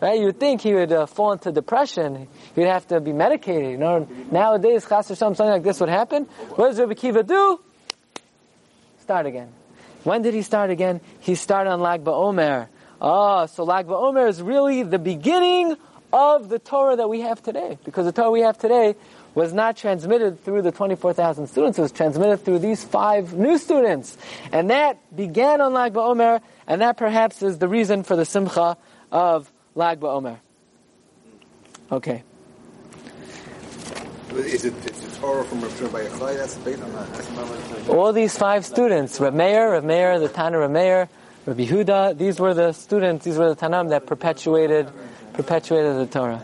Right? 0.00 0.18
You 0.18 0.26
would 0.26 0.40
think 0.40 0.60
he 0.60 0.74
would 0.74 0.92
uh, 0.92 1.06
fall 1.06 1.32
into 1.32 1.52
depression. 1.52 2.28
He 2.54 2.60
would 2.60 2.68
have 2.68 2.86
to 2.88 3.00
be 3.00 3.12
medicated. 3.12 3.70
You 3.70 3.78
know, 3.78 4.08
nowadays, 4.30 4.84
chas 4.86 5.16
something 5.16 5.46
like 5.46 5.62
this 5.62 5.80
would 5.80 5.88
happen. 5.88 6.24
What 6.56 6.68
does 6.68 6.80
Rabbi 6.80 6.94
Kiva 6.94 7.22
do? 7.22 7.60
Start 9.00 9.26
again. 9.26 9.52
When 10.04 10.22
did 10.22 10.34
he 10.34 10.42
start 10.42 10.70
again? 10.70 11.00
He 11.20 11.34
started 11.34 11.70
on 11.70 11.80
Lag 11.80 12.04
BaOmer. 12.04 12.68
Ah, 13.00 13.46
so 13.46 13.64
Lag 13.64 13.86
BaOmer 13.86 14.28
is 14.28 14.42
really 14.42 14.82
the 14.82 14.98
beginning 14.98 15.76
of 16.12 16.48
the 16.48 16.58
Torah 16.58 16.96
that 16.96 17.08
we 17.08 17.20
have 17.20 17.42
today. 17.42 17.78
Because 17.84 18.06
the 18.06 18.12
Torah 18.12 18.30
we 18.30 18.40
have 18.40 18.58
today 18.58 18.94
was 19.34 19.52
not 19.52 19.76
transmitted 19.76 20.44
through 20.44 20.62
the 20.62 20.72
24,000 20.72 21.46
students. 21.46 21.78
It 21.78 21.82
was 21.82 21.92
transmitted 21.92 22.44
through 22.44 22.58
these 22.58 22.84
five 22.84 23.32
new 23.32 23.58
students. 23.58 24.16
And 24.52 24.70
that 24.70 24.98
began 25.14 25.60
on 25.60 25.72
Lag 25.72 25.94
BaOmer, 25.94 26.40
and 26.66 26.80
that 26.80 26.96
perhaps 26.96 27.42
is 27.42 27.58
the 27.58 27.68
reason 27.68 28.02
for 28.02 28.16
the 28.16 28.24
simcha 28.24 28.76
of 29.10 29.50
Lag 29.74 30.00
BaOmer. 30.00 30.38
Okay. 31.90 32.24
Is 34.36 34.64
it 34.64 34.74
it's 34.86 35.00
the 35.00 35.20
Torah 35.20 35.44
from 35.44 35.60
Rav 35.60 35.76
Shimon 35.76 36.18
Bar? 36.18 36.34
That's 36.34 36.54
that. 36.56 37.88
All 37.88 38.12
these 38.12 38.36
five 38.36 38.64
students, 38.64 39.20
Reb 39.20 39.34
Meir, 39.34 39.72
Reb 39.72 39.84
Meir, 39.84 40.18
the 40.18 40.28
Tana 40.28 40.58
Reb 40.58 40.70
Meir, 40.70 41.08
Rabbi 41.44 41.66
Huda, 41.66 42.16
these 42.16 42.38
were 42.38 42.54
the 42.54 42.72
students, 42.72 43.24
these 43.24 43.36
were 43.36 43.52
the 43.52 43.56
Tanam 43.56 43.88
that 43.90 44.06
perpetuated, 44.06 44.88
perpetuated 45.32 45.96
the 45.96 46.06
Torah. 46.06 46.42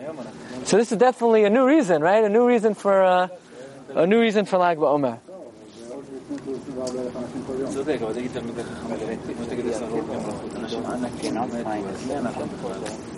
So 0.64 0.76
this 0.76 0.90
is 0.92 0.98
definitely 0.98 1.44
a 1.44 1.50
new 1.50 1.66
reason, 1.66 2.02
right? 2.02 2.24
A 2.24 2.28
new 2.28 2.46
reason 2.46 2.74
for, 2.74 3.02
uh, 3.02 3.28
a 3.94 4.06
new 4.06 4.20
reason 4.20 4.44
for 4.44 4.58
Lag 4.58 4.76
BaOmer. 4.76 5.20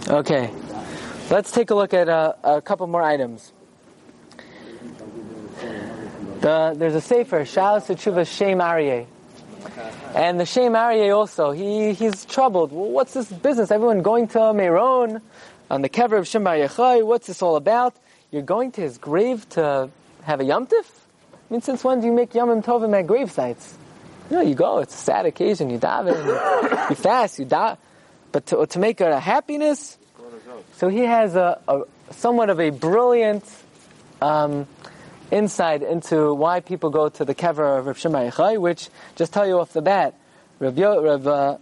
Okay. 0.09 0.50
Let's 1.30 1.50
take 1.50 1.70
a 1.70 1.74
look 1.74 1.94
at 1.94 2.09
uh, 2.09 2.35
a 2.44 2.61
couple 2.61 2.87
more 2.87 3.02
items. 3.02 3.52
The, 6.40 6.74
there's 6.74 6.94
a 6.94 7.03
sefer, 7.03 7.42
Shalas 7.42 7.87
Tshuva 7.94 8.26
Shem 8.26 8.59
Aryeh. 8.59 9.07
And 10.14 10.40
the 10.40 10.46
Shem 10.46 10.72
Aryeh 10.72 11.14
also, 11.14 11.50
he, 11.50 11.92
he's 11.92 12.24
troubled. 12.24 12.72
Well, 12.72 12.88
what's 12.88 13.12
this 13.12 13.31
business? 13.31 13.70
Everyone 13.70 14.00
going 14.00 14.26
to 14.29 14.55
Meron 14.55 15.20
on 15.70 15.83
the 15.83 15.90
kever 15.90 16.18
of 16.18 16.26
Shem 16.26 16.44
Bar 16.44 16.66
What's 17.05 17.26
this 17.26 17.42
all 17.42 17.57
about? 17.57 17.94
You're 18.31 18.40
going 18.40 18.72
to 18.72 18.81
his 18.81 18.96
grave 18.96 19.46
to 19.50 19.90
have 20.22 20.40
a 20.40 20.44
Yom 20.44 20.66
Tif? 20.66 20.87
I 21.33 21.53
mean, 21.53 21.61
since 21.61 21.85
when 21.85 22.00
do 22.00 22.07
you 22.07 22.12
make 22.12 22.35
Yom 22.35 22.62
Tovim 22.62 22.98
at 22.98 23.07
grave 23.07 23.31
sites? 23.31 23.76
You 24.31 24.37
know, 24.37 24.42
you 24.42 24.55
go, 24.55 24.79
it's 24.79 24.94
a 24.94 24.98
sad 24.98 25.26
occasion, 25.26 25.68
you 25.68 25.79
daven, 25.79 26.24
you, 26.24 26.79
you 26.90 26.94
fast, 26.94 27.38
you 27.38 27.44
die. 27.44 27.76
But 28.33 28.46
to, 28.46 28.64
to 28.64 28.79
make 28.79 29.00
it 29.00 29.11
a 29.11 29.20
happiness, 29.20 29.98
so 30.76 30.88
he 30.88 31.00
has 31.00 31.35
a, 31.35 31.61
a 31.68 31.83
somewhat 32.12 32.48
of 32.48 32.61
a 32.61 32.70
brilliant 32.70 33.44
um, 34.22 34.68
insight 35.31 35.83
into 35.83 36.35
why 36.35 36.61
people 36.61 36.90
go 36.90 37.09
to 37.09 37.25
the 37.25 37.35
kever 37.35 37.79
of 37.79 37.87
Rav 37.87 37.99
Shimon 37.99 38.31
Yochai, 38.31 38.59
which, 38.61 38.88
just 39.16 39.33
tell 39.33 39.47
you 39.47 39.59
off 39.61 39.73
the 39.73 39.83
bat, 39.83 40.14
Rav, 40.59 40.77
Yo, 40.77 41.03
Rav 41.03 41.27
uh, 41.27 41.59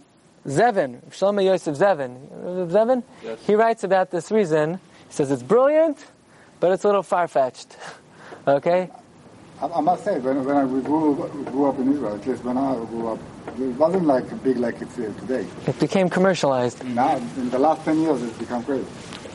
Zevin, 0.47 0.93
Rav 1.03 1.13
Shlomo 1.13 1.43
Yosef 1.43 1.75
Zevin, 1.75 2.17
Rav 2.31 2.69
Zevin, 2.69 3.03
Yes. 3.23 3.39
he 3.45 3.55
writes 3.55 3.83
about 3.83 4.11
this 4.11 4.31
reason. 4.31 4.75
He 5.07 5.13
says 5.13 5.31
it's 5.31 5.43
brilliant, 5.43 5.97
but 6.59 6.71
it's 6.71 6.83
a 6.83 6.87
little 6.87 7.03
far-fetched. 7.03 7.77
okay? 8.47 8.89
I, 9.61 9.67
I 9.67 9.81
must 9.81 10.03
say, 10.03 10.19
when, 10.19 10.43
when 10.45 10.55
I 10.57 10.65
we 10.65 10.81
grew, 10.81 11.15
grew 11.45 11.69
up 11.69 11.77
in 11.79 11.91
Israel, 11.93 12.15
at 12.15 12.25
least 12.25 12.43
when 12.43 12.57
I 12.57 12.75
grew 12.85 13.09
up, 13.09 13.19
it 13.47 13.75
wasn't 13.75 14.05
like 14.05 14.43
big 14.43 14.57
like 14.57 14.81
it's 14.81 14.95
here 14.95 15.13
today. 15.19 15.45
It 15.67 15.77
became 15.79 16.09
commercialized. 16.09 16.83
Now, 16.85 17.17
in 17.17 17.49
the 17.49 17.59
last 17.59 17.83
10 17.83 17.99
years, 18.01 18.23
it's 18.23 18.37
become 18.37 18.63
crazy. 18.63 18.85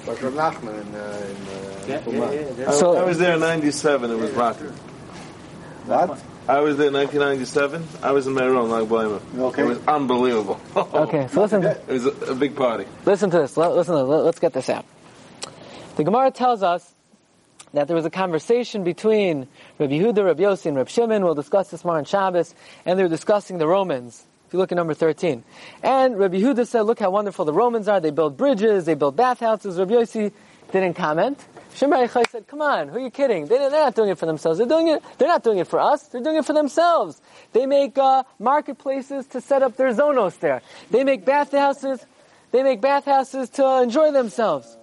But 0.07 0.20
Rav 0.23 0.33
Nachman 0.35 0.81
in, 0.81 0.94
uh, 0.94 1.27
in 1.29 1.37
uh, 1.49 1.73
Pumat. 1.87 2.68
I, 2.68 2.70
So- 2.73 2.97
I 2.97 3.05
was 3.05 3.18
there 3.18 3.35
in 3.35 3.40
'97. 3.40 4.11
It 4.11 4.16
was 4.18 4.31
rotten. 4.33 4.73
What? 5.87 6.18
I 6.47 6.61
was 6.61 6.77
there 6.77 6.88
in 6.88 6.92
1997. 6.94 7.87
I 8.03 8.12
was 8.12 8.27
in 8.27 8.35
Meron, 8.35 8.68
like 8.68 8.85
Blama. 8.87 9.20
Okay. 9.38 9.62
It 9.62 9.66
was 9.66 9.79
unbelievable. 9.88 10.61
Okay, 10.77 11.27
so 11.29 11.40
listen. 11.42 11.64
It 11.64 11.87
was 11.88 12.07
a, 12.07 12.11
a 12.33 12.35
big 12.35 12.55
party. 12.55 12.85
Listen 13.07 13.31
to 13.31 13.38
this. 13.38 13.57
Listen 13.57 13.94
to 13.97 14.05
this. 14.05 14.25
Let's 14.25 14.38
get 14.40 14.53
this 14.53 14.68
out. 14.68 14.85
The 15.97 16.05
Gemara 16.05 16.31
tells 16.31 16.62
us 16.62 16.92
that 17.73 17.87
there 17.88 17.97
was 17.97 18.05
a 18.05 18.11
conversation 18.11 18.85
between 18.85 19.49
Rabbi 19.79 19.94
Yehuda, 19.94 20.25
Rabbi 20.25 20.42
Yossi, 20.42 20.66
and 20.66 20.77
Rabbi 20.77 20.90
Shimon. 20.90 21.25
We'll 21.25 21.35
discuss 21.35 21.70
this 21.70 21.85
more 21.85 21.97
on 21.97 22.05
Shabbos. 22.05 22.55
And 22.85 22.99
they 22.99 23.03
were 23.03 23.09
discussing 23.09 23.59
the 23.59 23.66
Romans. 23.66 24.25
If 24.47 24.53
you 24.53 24.59
look 24.59 24.70
at 24.70 24.77
number 24.77 24.94
13. 24.94 25.42
And 25.83 26.18
Rabbi 26.18 26.37
Yehuda 26.40 26.66
said, 26.66 26.83
look 26.83 26.99
how 26.99 27.11
wonderful 27.11 27.44
the 27.47 27.53
Romans 27.55 27.88
are. 27.88 28.01
They 28.01 28.11
build 28.11 28.37
bridges, 28.37 28.85
they 28.85 28.94
build 28.94 29.16
bathhouses. 29.16 29.79
Rabbi 29.79 29.94
Yossi 29.94 30.33
didn't 30.73 30.94
comment. 30.94 31.38
Shimon 31.74 32.06
Yochai 32.06 32.28
said, 32.30 32.46
come 32.46 32.62
on, 32.62 32.88
who 32.88 32.98
are 32.98 33.00
you 33.00 33.10
kidding? 33.10 33.46
They, 33.46 33.58
they're 33.58 33.70
not 33.70 33.94
doing 33.94 34.10
it 34.10 34.18
for 34.18 34.26
themselves. 34.26 34.58
They're 34.58 34.68
doing 34.68 34.88
it, 34.88 35.02
they're 35.18 35.28
not 35.28 35.42
doing 35.42 35.58
it 35.58 35.66
for 35.66 35.80
us. 35.80 36.04
They're 36.08 36.22
doing 36.22 36.37
it 36.37 36.44
for 36.44 36.52
themselves. 36.52 37.20
They 37.52 37.66
make, 37.66 37.98
uh, 37.98 38.22
marketplaces 38.38 39.26
to 39.28 39.40
set 39.40 39.62
up 39.62 39.76
their 39.76 39.92
zonos 39.92 40.38
there. 40.38 40.62
They 40.90 41.02
make 41.02 41.24
bathhouses, 41.24 42.04
they 42.52 42.62
make 42.62 42.80
bathhouses 42.80 43.50
to 43.50 43.82
enjoy 43.82 44.12
themselves. 44.12 44.76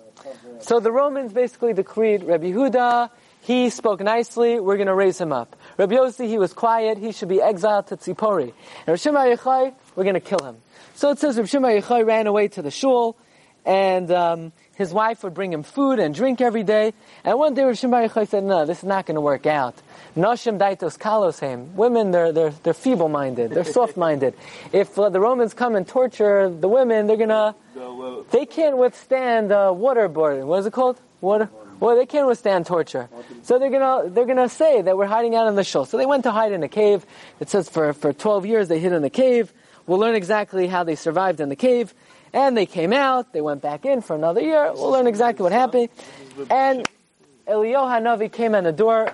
So 0.59 0.79
the 0.79 0.91
Romans 0.91 1.33
basically 1.33 1.73
decreed 1.73 2.23
Rabbi 2.23 2.51
Yehuda, 2.51 3.09
he 3.41 3.69
spoke 3.71 4.01
nicely, 4.01 4.59
we're 4.59 4.77
going 4.77 4.87
to 4.87 4.93
raise 4.93 5.19
him 5.19 5.31
up. 5.31 5.55
Rabbi 5.77 5.95
Yossi, 5.95 6.27
he 6.27 6.37
was 6.37 6.53
quiet, 6.53 6.99
he 6.99 7.11
should 7.11 7.29
be 7.29 7.41
exiled 7.41 7.87
to 7.87 7.97
Tzipori. 7.97 8.43
And 8.43 8.87
Rabbi 8.87 8.97
Shimon 8.97 9.35
Yochai, 9.35 9.73
we're 9.95 10.03
going 10.03 10.13
to 10.13 10.19
kill 10.19 10.45
him. 10.45 10.57
So 10.93 11.09
it 11.09 11.17
says 11.17 11.37
Rabbi 11.37 11.47
Shimon 11.47 11.71
Yochai 11.71 12.05
ran 12.05 12.27
away 12.27 12.49
to 12.49 12.61
the 12.61 12.69
shul, 12.69 13.17
and 13.65 14.11
um, 14.11 14.51
his 14.81 14.93
wife 14.93 15.23
would 15.23 15.33
bring 15.33 15.53
him 15.53 15.63
food 15.63 15.99
and 15.99 16.13
drink 16.13 16.41
every 16.41 16.63
day. 16.63 16.93
And 17.23 17.37
one 17.37 17.53
day 17.53 17.63
Rabbi 17.63 17.75
Shimon 17.75 18.09
Yochai 18.09 18.27
said, 18.27 18.43
no, 18.43 18.65
this 18.65 18.79
is 18.79 18.83
not 18.83 19.05
going 19.05 19.15
to 19.15 19.21
work 19.21 19.45
out. 19.45 19.75
Noshim 20.17 20.57
daitos 20.57 20.97
kaloshem. 20.97 21.73
Women, 21.73 22.11
they're, 22.11 22.31
they're, 22.31 22.49
they're 22.49 22.73
feeble-minded, 22.73 23.51
they're 23.51 23.63
soft-minded. 23.79 24.33
If 24.73 24.97
uh, 24.99 25.09
the 25.09 25.19
Romans 25.19 25.53
come 25.53 25.75
and 25.75 25.87
torture 25.87 26.49
the 26.49 26.67
women, 26.67 27.07
they're 27.07 27.17
going 27.17 27.29
to 27.29 27.55
they 28.31 28.45
can't 28.45 28.77
withstand 28.77 29.51
uh, 29.51 29.71
waterboarding. 29.73 30.45
What 30.45 30.59
is 30.59 30.65
it 30.65 30.73
called? 30.73 30.99
Water. 31.21 31.49
Well, 31.79 31.95
they 31.95 32.05
can't 32.05 32.27
withstand 32.27 32.65
torture. 32.67 33.09
So 33.43 33.57
they're 33.57 33.71
gonna 33.71 34.09
they're 34.09 34.27
gonna 34.27 34.49
say 34.49 34.81
that 34.81 34.97
we're 34.97 35.07
hiding 35.07 35.35
out 35.35 35.47
in 35.47 35.55
the 35.55 35.63
shul. 35.63 35.85
So 35.85 35.97
they 35.97 36.05
went 36.05 36.23
to 36.23 36.31
hide 36.31 36.51
in 36.51 36.61
a 36.61 36.67
cave. 36.67 37.05
It 37.39 37.49
says 37.49 37.69
for 37.69 37.93
for 37.93 38.13
12 38.13 38.45
years 38.45 38.67
they 38.67 38.79
hid 38.79 38.93
in 38.93 39.03
a 39.03 39.09
cave. 39.09 39.51
We'll 39.87 39.99
learn 39.99 40.15
exactly 40.15 40.67
how 40.67 40.83
they 40.83 40.95
survived 40.95 41.39
in 41.39 41.49
the 41.49 41.55
cave. 41.55 41.93
And 42.33 42.55
they 42.55 42.65
came 42.65 42.93
out, 42.93 43.33
they 43.33 43.41
went 43.41 43.61
back 43.61 43.85
in 43.85 44.01
for 44.01 44.15
another 44.15 44.41
year. 44.41 44.71
We'll 44.73 44.91
learn 44.91 45.07
exactly 45.07 45.43
what 45.43 45.51
happened. 45.51 45.89
And 46.49 46.87
Eliyahu 47.47 48.01
Hanavi 48.01 48.31
came 48.31 48.55
on 48.55 48.63
the 48.63 48.71
door. 48.71 49.13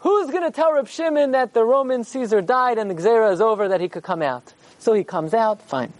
Who's 0.00 0.30
going 0.30 0.44
to 0.44 0.50
tell 0.50 0.72
Reb 0.72 0.88
Shimon 0.88 1.32
that 1.32 1.52
the 1.52 1.64
Roman 1.64 2.04
Caesar 2.04 2.40
died 2.40 2.78
and 2.78 2.90
the 2.90 2.94
Xera 2.94 3.32
is 3.32 3.40
over, 3.40 3.68
that 3.68 3.80
he 3.80 3.88
could 3.88 4.04
come 4.04 4.22
out? 4.22 4.54
So 4.78 4.94
he 4.94 5.04
comes 5.04 5.34
out, 5.34 5.60
fine. 5.60 5.92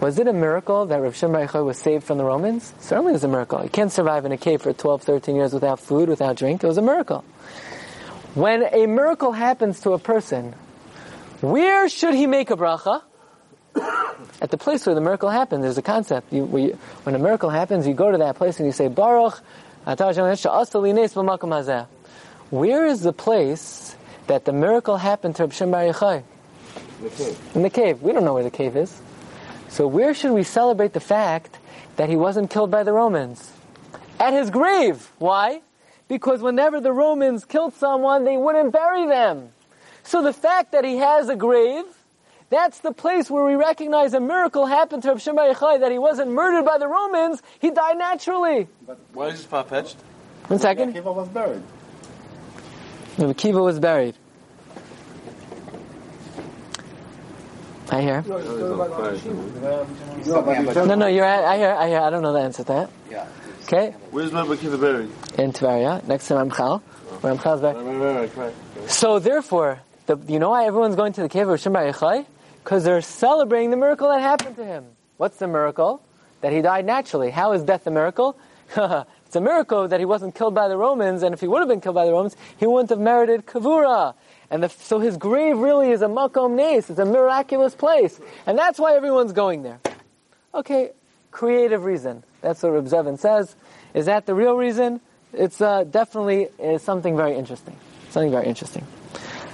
Was 0.00 0.18
it 0.18 0.28
a 0.28 0.32
miracle 0.32 0.86
that 0.86 1.00
Rav 1.00 1.16
Shimon 1.16 1.48
Bar 1.50 1.64
was 1.64 1.78
saved 1.78 2.04
from 2.04 2.18
the 2.18 2.24
Romans? 2.24 2.74
Certainly 2.80 3.12
it 3.12 3.14
was 3.14 3.24
a 3.24 3.28
miracle. 3.28 3.60
He 3.62 3.70
can't 3.70 3.90
survive 3.90 4.26
in 4.26 4.32
a 4.32 4.36
cave 4.36 4.60
for 4.60 4.72
12, 4.72 5.02
13 5.02 5.34
years 5.34 5.54
without 5.54 5.80
food, 5.80 6.08
without 6.10 6.36
drink. 6.36 6.62
It 6.62 6.66
was 6.66 6.76
a 6.76 6.82
miracle. 6.82 7.24
When 8.34 8.62
a 8.62 8.86
miracle 8.86 9.32
happens 9.32 9.80
to 9.80 9.92
a 9.92 9.98
person, 9.98 10.54
where 11.40 11.88
should 11.88 12.14
he 12.14 12.26
make 12.26 12.50
a 12.50 12.56
bracha? 12.56 13.02
At 14.40 14.50
the 14.50 14.58
place 14.58 14.86
where 14.86 14.94
the 14.94 15.00
miracle 15.00 15.30
happened, 15.30 15.64
there's 15.64 15.78
a 15.78 15.82
concept. 15.82 16.32
You, 16.32 16.46
you, 16.58 16.78
when 17.04 17.14
a 17.14 17.18
miracle 17.18 17.50
happens, 17.50 17.86
you 17.86 17.94
go 17.94 18.10
to 18.10 18.18
that 18.18 18.36
place 18.36 18.58
and 18.58 18.66
you 18.66 18.72
say, 18.72 18.88
Baruch, 18.88 19.40
atah 19.86 20.14
Hashem 20.14 20.36
she'asa 20.36 20.78
li 20.78 20.92
nes 20.92 21.14
b'makom 21.14 21.50
hazeh." 21.50 21.86
Where 22.50 22.86
is 22.86 23.00
the 23.00 23.12
place 23.12 23.96
that 24.26 24.44
the 24.44 24.52
miracle 24.52 24.96
happened 24.96 25.36
to 25.36 25.44
Rav 25.44 25.54
Shimon 25.54 25.72
Bar 25.72 25.84
Yochai? 25.92 26.22
In 27.54 27.62
the 27.62 27.70
cave. 27.70 28.02
We 28.02 28.12
don't 28.12 28.24
know 28.24 28.34
where 28.34 28.44
the 28.44 28.50
cave 28.50 28.76
is. 28.76 29.00
So 29.68 29.86
where 29.86 30.14
should 30.14 30.32
we 30.32 30.42
celebrate 30.42 30.92
the 30.92 31.00
fact 31.00 31.58
that 31.96 32.08
he 32.08 32.16
wasn't 32.16 32.50
killed 32.50 32.70
by 32.70 32.84
the 32.84 32.92
Romans? 32.92 33.52
At 34.20 34.32
his 34.32 34.50
grave. 34.50 35.10
Why? 35.18 35.60
Because 36.08 36.40
whenever 36.40 36.80
the 36.80 36.92
Romans 36.92 37.44
killed 37.44 37.74
someone, 37.74 38.24
they 38.24 38.36
wouldn't 38.36 38.72
bury 38.72 39.06
them. 39.06 39.50
So 40.04 40.22
the 40.22 40.32
fact 40.32 40.72
that 40.72 40.84
he 40.84 40.98
has 40.98 41.28
a 41.28 41.36
grave, 41.36 41.84
that's 42.50 42.80
the 42.80 42.92
place 42.92 43.30
where 43.30 43.44
we 43.44 43.54
recognize 43.54 44.14
a 44.14 44.20
miracle 44.20 44.66
happened 44.66 45.02
to 45.04 45.08
Rav 45.10 45.20
Shimon 45.22 45.36
Bar 45.36 45.54
Yochai, 45.54 45.80
that 45.80 45.90
he 45.92 45.98
wasn't 45.98 46.30
murdered 46.30 46.64
by 46.64 46.78
the 46.78 46.86
Romans, 46.88 47.42
he 47.58 47.70
died 47.70 47.98
naturally. 47.98 48.68
But 48.86 48.98
Why 49.12 49.28
is 49.28 49.34
this 49.38 49.44
far-fetched? 49.46 49.96
One 50.48 50.58
second. 50.60 50.94
Akiva 50.94 51.14
was 51.14 51.28
buried. 51.28 51.62
Rabbi 53.18 53.32
Kiva 53.32 53.62
was 53.62 53.80
buried. 53.80 54.14
I 57.90 58.00
hear. 58.02 58.22
No, 58.26 58.38
but 60.42 60.56
he 60.58 60.64
said- 60.72 60.86
No, 60.88 60.94
no, 60.96 61.06
you're 61.06 61.24
at, 61.24 61.44
I 61.44 61.56
hear, 61.56 61.70
I 61.70 61.88
hear, 61.88 62.00
I 62.00 62.10
don't 62.10 62.22
know 62.22 62.32
the 62.32 62.40
answer 62.40 62.62
to 62.64 62.68
that. 62.72 62.90
Yeah. 63.10 63.26
Okay? 63.64 63.94
Where's 64.10 64.32
Rabbi 64.32 64.56
Kiva 64.56 64.76
buried? 64.78 65.10
In 65.38 65.52
Tveria, 65.52 66.04
next 66.06 66.28
to 66.28 66.34
Ramchal. 66.34 66.80
Where 67.20 67.34
Ramchal's 67.34 67.60
buried. 67.60 68.90
So 68.90 69.18
therefore, 69.18 69.80
the, 70.06 70.16
you 70.28 70.38
know 70.38 70.50
why 70.50 70.66
everyone's 70.66 70.96
going 70.96 71.12
to 71.14 71.22
the 71.22 71.28
cave 71.28 71.48
of 71.48 71.60
Shimon 71.60 71.84
Bar 71.84 71.92
Yochai? 71.92 72.26
Because 72.66 72.82
they're 72.82 73.00
celebrating 73.00 73.70
the 73.70 73.76
miracle 73.76 74.08
that 74.08 74.20
happened 74.20 74.56
to 74.56 74.64
him. 74.64 74.86
What's 75.18 75.36
the 75.36 75.46
miracle? 75.46 76.02
That 76.40 76.52
he 76.52 76.62
died 76.62 76.84
naturally. 76.84 77.30
How 77.30 77.52
is 77.52 77.62
death 77.62 77.86
a 77.86 77.92
miracle? 77.92 78.36
it's 78.76 79.36
a 79.36 79.40
miracle 79.40 79.86
that 79.86 80.00
he 80.00 80.04
wasn't 80.04 80.34
killed 80.34 80.56
by 80.56 80.66
the 80.66 80.76
Romans, 80.76 81.22
and 81.22 81.32
if 81.32 81.40
he 81.40 81.46
would 81.46 81.60
have 81.60 81.68
been 81.68 81.80
killed 81.80 81.94
by 81.94 82.06
the 82.06 82.10
Romans, 82.10 82.34
he 82.56 82.66
wouldn't 82.66 82.90
have 82.90 82.98
merited 82.98 83.46
kavura. 83.46 84.14
And 84.50 84.64
the, 84.64 84.68
so 84.68 84.98
his 84.98 85.16
grave 85.16 85.56
really 85.56 85.92
is 85.92 86.02
a 86.02 86.08
makom 86.08 86.56
nes. 86.56 86.90
It's 86.90 86.98
a 86.98 87.04
miraculous 87.04 87.76
place, 87.76 88.18
and 88.46 88.58
that's 88.58 88.80
why 88.80 88.96
everyone's 88.96 89.32
going 89.32 89.62
there. 89.62 89.78
Okay, 90.52 90.90
creative 91.30 91.84
reason. 91.84 92.24
That's 92.40 92.64
what 92.64 92.72
Reb 92.72 92.86
Zevin 92.86 93.16
says. 93.16 93.54
Is 93.94 94.06
that 94.06 94.26
the 94.26 94.34
real 94.34 94.56
reason? 94.56 95.00
It's 95.32 95.60
uh, 95.60 95.84
definitely 95.84 96.48
is 96.58 96.82
something 96.82 97.16
very 97.16 97.36
interesting. 97.36 97.76
Something 98.10 98.32
very 98.32 98.48
interesting. 98.48 98.84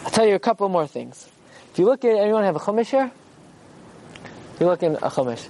I'll 0.03 0.11
tell 0.13 0.27
you 0.27 0.35
a 0.35 0.39
couple 0.39 0.67
more 0.71 0.87
things. 0.87 1.29
If 1.73 1.79
you 1.79 1.87
look 1.87 2.05
at, 2.05 2.15
anyone 2.17 2.45
have 2.45 2.55
a 2.55 2.59
chumash 2.59 2.91
here? 2.91 3.11
You 4.61 4.67
look 4.67 4.83
in 4.83 4.97
a 4.97 5.09
chumash. 5.09 5.49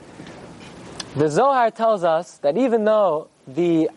The 1.17 1.29
Zohar 1.29 1.73
tells 1.73 2.05
us 2.05 2.39
that 2.39 2.57
even 2.57 2.85
though 2.85 3.27
the 3.49 3.91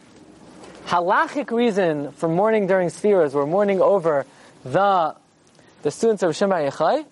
halachic 0.87 1.51
reason 1.51 2.13
for 2.13 2.27
mourning 2.27 2.65
during 2.65 2.89
spheres, 2.89 3.35
we're 3.35 3.45
mourning 3.45 3.79
over 3.79 4.25
the 4.63 5.15
the 5.83 5.91
students 5.91 6.23
of 6.23 6.35
Shema 6.35 6.55
Yechai, 6.55 7.05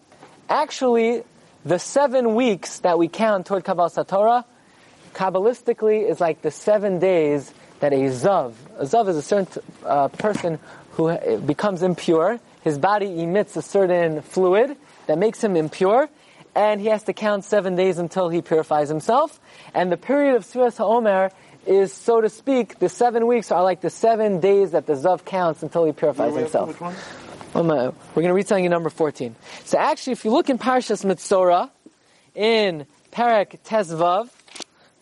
actually 0.49 1.21
the 1.63 1.77
seven 1.77 2.33
weeks 2.33 2.79
that 2.79 2.97
we 2.97 3.07
count 3.07 3.45
toward 3.45 3.63
Kabbalas 3.63 4.03
HaTorah, 4.03 4.45
Kabbalistically 5.13 6.09
is 6.09 6.19
like 6.19 6.41
the 6.41 6.49
seven 6.49 6.97
days 6.97 7.53
that 7.81 7.93
a 7.93 7.97
Zav, 7.97 8.55
a 8.79 8.85
Zav 8.85 9.07
is 9.09 9.17
a 9.17 9.21
certain 9.21 9.61
uh, 9.85 10.07
person 10.07 10.57
who 10.93 11.37
becomes 11.37 11.83
impure, 11.83 12.39
his 12.63 12.79
body 12.79 13.21
emits 13.21 13.55
a 13.55 13.61
certain 13.61 14.23
fluid 14.23 14.75
that 15.07 15.17
makes 15.17 15.43
him 15.43 15.55
impure, 15.55 16.09
and 16.55 16.79
he 16.79 16.87
has 16.87 17.03
to 17.03 17.13
count 17.13 17.45
seven 17.45 17.75
days 17.75 17.97
until 17.97 18.29
he 18.29 18.41
purifies 18.41 18.89
himself. 18.89 19.39
And 19.73 19.91
the 19.91 19.97
period 19.97 20.35
of 20.35 20.43
Sfiras 20.43 20.77
HaOmer 20.77 21.31
is, 21.65 21.93
so 21.93 22.21
to 22.21 22.29
speak, 22.29 22.79
the 22.79 22.89
seven 22.89 23.27
weeks 23.27 23.51
are 23.51 23.63
like 23.63 23.81
the 23.81 23.89
seven 23.89 24.39
days 24.39 24.71
that 24.71 24.85
the 24.85 24.93
Zav 24.93 25.25
counts 25.25 25.63
until 25.63 25.85
he 25.85 25.91
purifies 25.91 26.35
himself. 26.35 26.81
Um, 27.55 27.69
uh, 27.69 27.91
we're 28.15 28.23
going 28.23 28.27
to 28.27 28.33
read 28.33 28.47
something 28.47 28.65
in 28.65 28.71
number 28.71 28.89
14. 28.89 29.35
So 29.65 29.77
actually, 29.77 30.13
if 30.13 30.25
you 30.25 30.31
look 30.31 30.49
in 30.49 30.57
Parshas 30.57 31.05
Metzora, 31.05 31.69
in 32.35 32.85
Parak 33.11 33.59
Tesvav, 33.63 34.29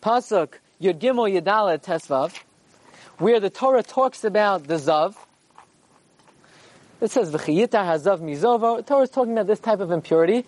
Pasuk 0.02 0.54
Yud 0.80 0.98
Gimel 0.98 1.40
Yadala 1.40 1.82
Tesvav, 1.82 2.36
where 3.18 3.40
the 3.40 3.50
Torah 3.50 3.82
talks 3.82 4.24
about 4.24 4.66
the 4.66 4.74
Zav, 4.74 5.16
it 7.02 7.10
says 7.10 7.32
V'chiyita 7.32 7.70
Hazav 7.70 8.20
Mizovo. 8.20 8.86
Torah 8.86 9.02
is 9.02 9.10
talking 9.10 9.32
about 9.32 9.48
this 9.48 9.58
type 9.58 9.80
of 9.80 9.90
impurity. 9.90 10.44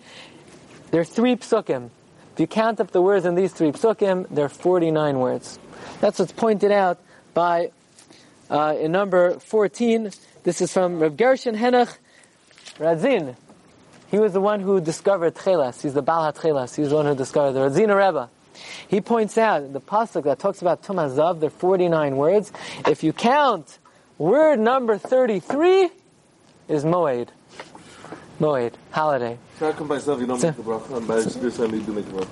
There 0.91 1.01
are 1.01 1.05
three 1.05 1.35
psukim. 1.35 1.89
If 2.33 2.39
you 2.39 2.47
count 2.47 2.79
up 2.79 2.91
the 2.91 3.01
words 3.01 3.25
in 3.25 3.35
these 3.35 3.51
three 3.51 3.71
psukim, 3.71 4.27
there 4.29 4.45
are 4.45 4.49
49 4.49 5.19
words. 5.19 5.59
That's 5.99 6.19
what's 6.19 6.31
pointed 6.31 6.71
out 6.71 6.99
by 7.33 7.71
uh, 8.49 8.75
in 8.79 8.93
number 8.93 9.39
14. 9.39 10.11
This 10.43 10.61
is 10.61 10.71
from 10.71 10.99
Reb 10.99 11.17
Gershon 11.17 11.55
Henach 11.55 11.97
Radzin. 12.77 13.35
He 14.09 14.19
was 14.19 14.31
the 14.31 14.41
one 14.41 14.61
who 14.61 14.79
discovered 14.79 15.35
Tchelas. 15.35 15.81
He's 15.81 15.93
the 15.93 16.01
Baal 16.01 16.31
HaTchelas. 16.31 16.75
He's 16.75 16.89
the 16.89 16.95
one 16.95 17.05
who 17.05 17.15
discovered 17.15 17.51
the 17.51 17.61
Radzina 17.61 17.97
Rebbe. 17.97 18.29
He 18.87 19.01
points 19.01 19.37
out 19.37 19.73
the 19.73 19.81
pasuk 19.81 20.23
that 20.23 20.39
talks 20.39 20.61
about 20.61 20.83
Tumazav, 20.83 21.41
there 21.41 21.47
are 21.47 21.49
49 21.49 22.15
words. 22.15 22.53
If 22.87 23.03
you 23.03 23.11
count 23.11 23.79
word 24.17 24.59
number 24.59 24.97
33 24.97 25.89
is 26.67 26.83
Moed. 26.83 27.29
Moed, 28.39 28.73
holiday. 28.91 29.37
So 29.59 29.71
how 29.71 29.77
come 29.77 29.87
by 29.87 29.97
Zav 29.97 30.19
you 30.19 30.25
don't 30.27 30.39
So- 30.39 30.47
make 30.47 30.57
the 30.57 30.63
bracha, 30.63 30.97
and 30.97 31.07
by 31.07 31.15
this 31.21 31.57
time 31.57 31.73
you 31.73 31.81
do 31.81 31.93
make 31.93 32.05
the 32.05 32.17
bracha? 32.19 32.27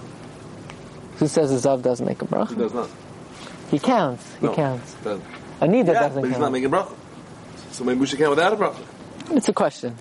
Who 1.20 1.28
says 1.28 1.50
the 1.62 1.70
Zav 1.70 1.82
doesn't 1.82 2.06
make 2.06 2.22
a 2.22 2.26
bracha? 2.26 2.50
He 2.50 2.56
does 2.56 2.74
not. 2.74 2.90
He 3.72 3.80
counts. 3.80 4.26
He 4.42 4.48
No. 4.48 4.54
counts. 4.54 4.96
Uh, 5.06 5.10
does. 5.10 5.20
Anida 5.62 5.88
Yeah, 5.88 5.94
doesn't 5.94 6.22
but 6.22 6.28
he's 6.28 6.32
count. 6.34 6.42
not 6.42 6.52
making 6.52 6.74
a 6.74 6.76
bracha. 6.76 6.92
So 7.72 7.84
maybe 7.84 8.00
we 8.02 8.06
should 8.08 8.20
count 8.20 8.32
without 8.32 8.54
a 8.54 8.56
bracha. 8.58 8.76
It's 9.32 9.48
a 9.48 9.54
question. 9.54 9.96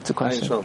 It's 0.00 0.10
a 0.10 0.14
question. 0.14 0.64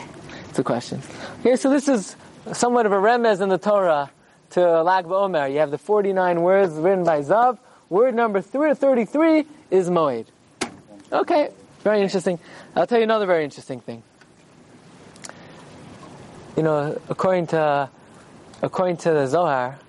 It's 0.49 0.59
a 0.59 0.63
question. 0.63 1.01
Okay, 1.41 1.55
so 1.55 1.69
this 1.69 1.87
is 1.87 2.15
somewhat 2.53 2.85
of 2.85 2.91
a 2.91 2.95
remez 2.97 3.41
in 3.41 3.49
the 3.49 3.57
Torah 3.57 4.11
to 4.51 4.83
Lag 4.83 5.05
BaOmer. 5.05 5.51
You 5.51 5.59
have 5.59 5.71
the 5.71 5.77
49 5.77 6.41
words 6.41 6.73
written 6.75 7.03
by 7.03 7.21
Zav. 7.21 7.57
Word 7.89 8.13
number 8.15 8.41
33 8.41 9.45
is 9.71 9.89
Moed. 9.89 10.25
Okay, 11.11 11.49
very 11.87 12.01
interesting. 12.01 12.37
I'll 12.75 12.85
tell 12.85 12.97
you 12.97 13.05
another 13.05 13.25
very 13.25 13.45
interesting 13.45 13.79
thing. 13.79 14.03
You 16.57 16.63
know, 16.63 16.99
according 17.07 17.47
to 17.47 17.89
according 18.61 18.97
to 18.97 19.11
the 19.11 19.27
Zohar, 19.27 19.79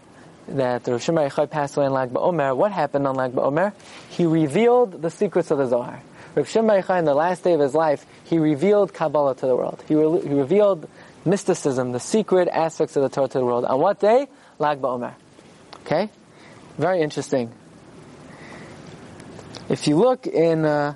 that 0.46 0.86
Rosh 0.86 1.08
Hashanah 1.08 1.50
passed 1.50 1.76
away 1.76 1.86
in 1.86 1.92
Lag 1.92 2.10
BaOmer, 2.10 2.56
what 2.56 2.70
happened 2.70 3.08
on 3.08 3.16
Lag 3.16 3.32
BaOmer? 3.32 3.72
He 4.10 4.26
revealed 4.26 5.02
the 5.02 5.10
secrets 5.10 5.50
of 5.50 5.58
the 5.58 5.66
Zohar. 5.66 6.00
Rav 6.36 6.48
Shimon 6.48 6.84
in 6.98 7.04
the 7.04 7.14
last 7.14 7.42
day 7.42 7.54
of 7.54 7.60
his 7.60 7.74
life, 7.74 8.06
he 8.22 8.38
revealed 8.38 8.94
Kabbalah 8.94 9.34
to 9.34 9.46
the 9.46 9.56
world. 9.56 9.82
He, 9.88 9.96
re- 9.96 10.20
he 10.20 10.34
revealed 10.34 10.88
mysticism, 11.24 11.90
the 11.90 11.98
secret 11.98 12.46
aspects 12.46 12.94
of 12.94 13.02
the 13.02 13.08
Torah 13.08 13.26
to 13.26 13.38
the 13.38 13.44
world. 13.44 13.64
On 13.64 13.80
what 13.80 13.98
day? 13.98 14.28
Lag 14.60 14.80
BaOmer. 14.80 15.14
Okay? 15.80 16.10
Very 16.76 17.00
interesting. 17.00 17.50
If 19.68 19.88
you 19.88 19.96
look 19.96 20.28
in 20.28 20.64
uh, 20.64 20.94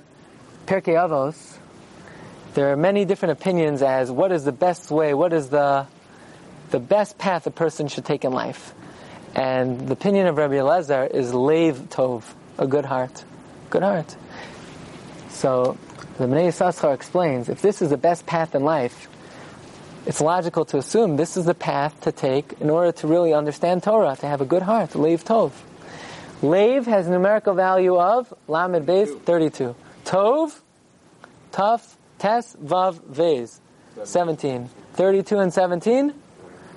Pirkei 0.67 0.95
Avos, 0.95 1.59
there 2.55 2.73
are 2.73 2.77
many 2.77 3.05
different 3.05 3.33
opinions 3.33 3.83
as 3.83 4.11
what 4.11 4.31
is 4.33 4.45
the 4.45 4.53
best 4.53 4.91
way, 4.91 5.15
what 5.15 5.33
is 5.33 5.49
the 5.49 5.87
the 6.71 6.81
best 6.81 7.19
path 7.19 7.47
a 7.47 7.51
person 7.51 7.87
should 7.89 8.05
take 8.05 8.25
in 8.25 8.33
life. 8.33 8.75
And 9.35 9.87
the 9.89 9.93
opinion 9.93 10.27
of 10.27 10.37
Rabbi 10.39 10.55
Elazar 10.55 11.11
is 11.11 11.35
Lev 11.35 11.77
Tov, 11.91 12.25
a 12.59 12.67
good 12.67 12.85
heart. 12.85 13.25
Good 13.71 13.83
heart. 13.83 14.17
So 15.29 15.77
the 16.19 16.25
Bnei 16.25 16.49
Yissaschar 16.49 16.95
explains, 16.95 17.49
if 17.49 17.61
this 17.61 17.83
is 17.83 17.91
the 17.91 17.99
best 17.99 18.25
path 18.27 18.55
in 18.55 18.65
life, 18.65 19.09
it's 20.07 20.21
logical 20.21 20.65
to 20.67 20.79
assume 20.79 21.17
this 21.17 21.37
is 21.37 21.45
the 21.45 21.55
path 21.55 22.01
to 22.03 22.13
take 22.13 22.55
in 22.61 22.71
order 22.71 22.93
to 22.93 23.07
really 23.07 23.35
understand 23.35 23.83
Torah, 23.83 24.17
to 24.17 24.27
have 24.27 24.41
a 24.41 24.47
good 24.47 24.63
heart, 24.63 24.95
Lev 24.95 25.25
Tov. 25.25 25.53
Lev 26.43 26.87
has 26.87 27.07
numerical 27.07 27.55
value 27.55 27.97
of 27.97 28.33
Lamed 28.49 28.87
Beis 28.87 29.21
32. 29.23 29.77
Tov, 30.05 30.61
Tuf, 31.53 31.97
Tes, 32.19 32.57
Vav, 32.57 33.03
Vez. 33.05 33.61
17. 34.05 34.69
32 34.95 35.39
and 35.39 35.53
17? 35.53 36.15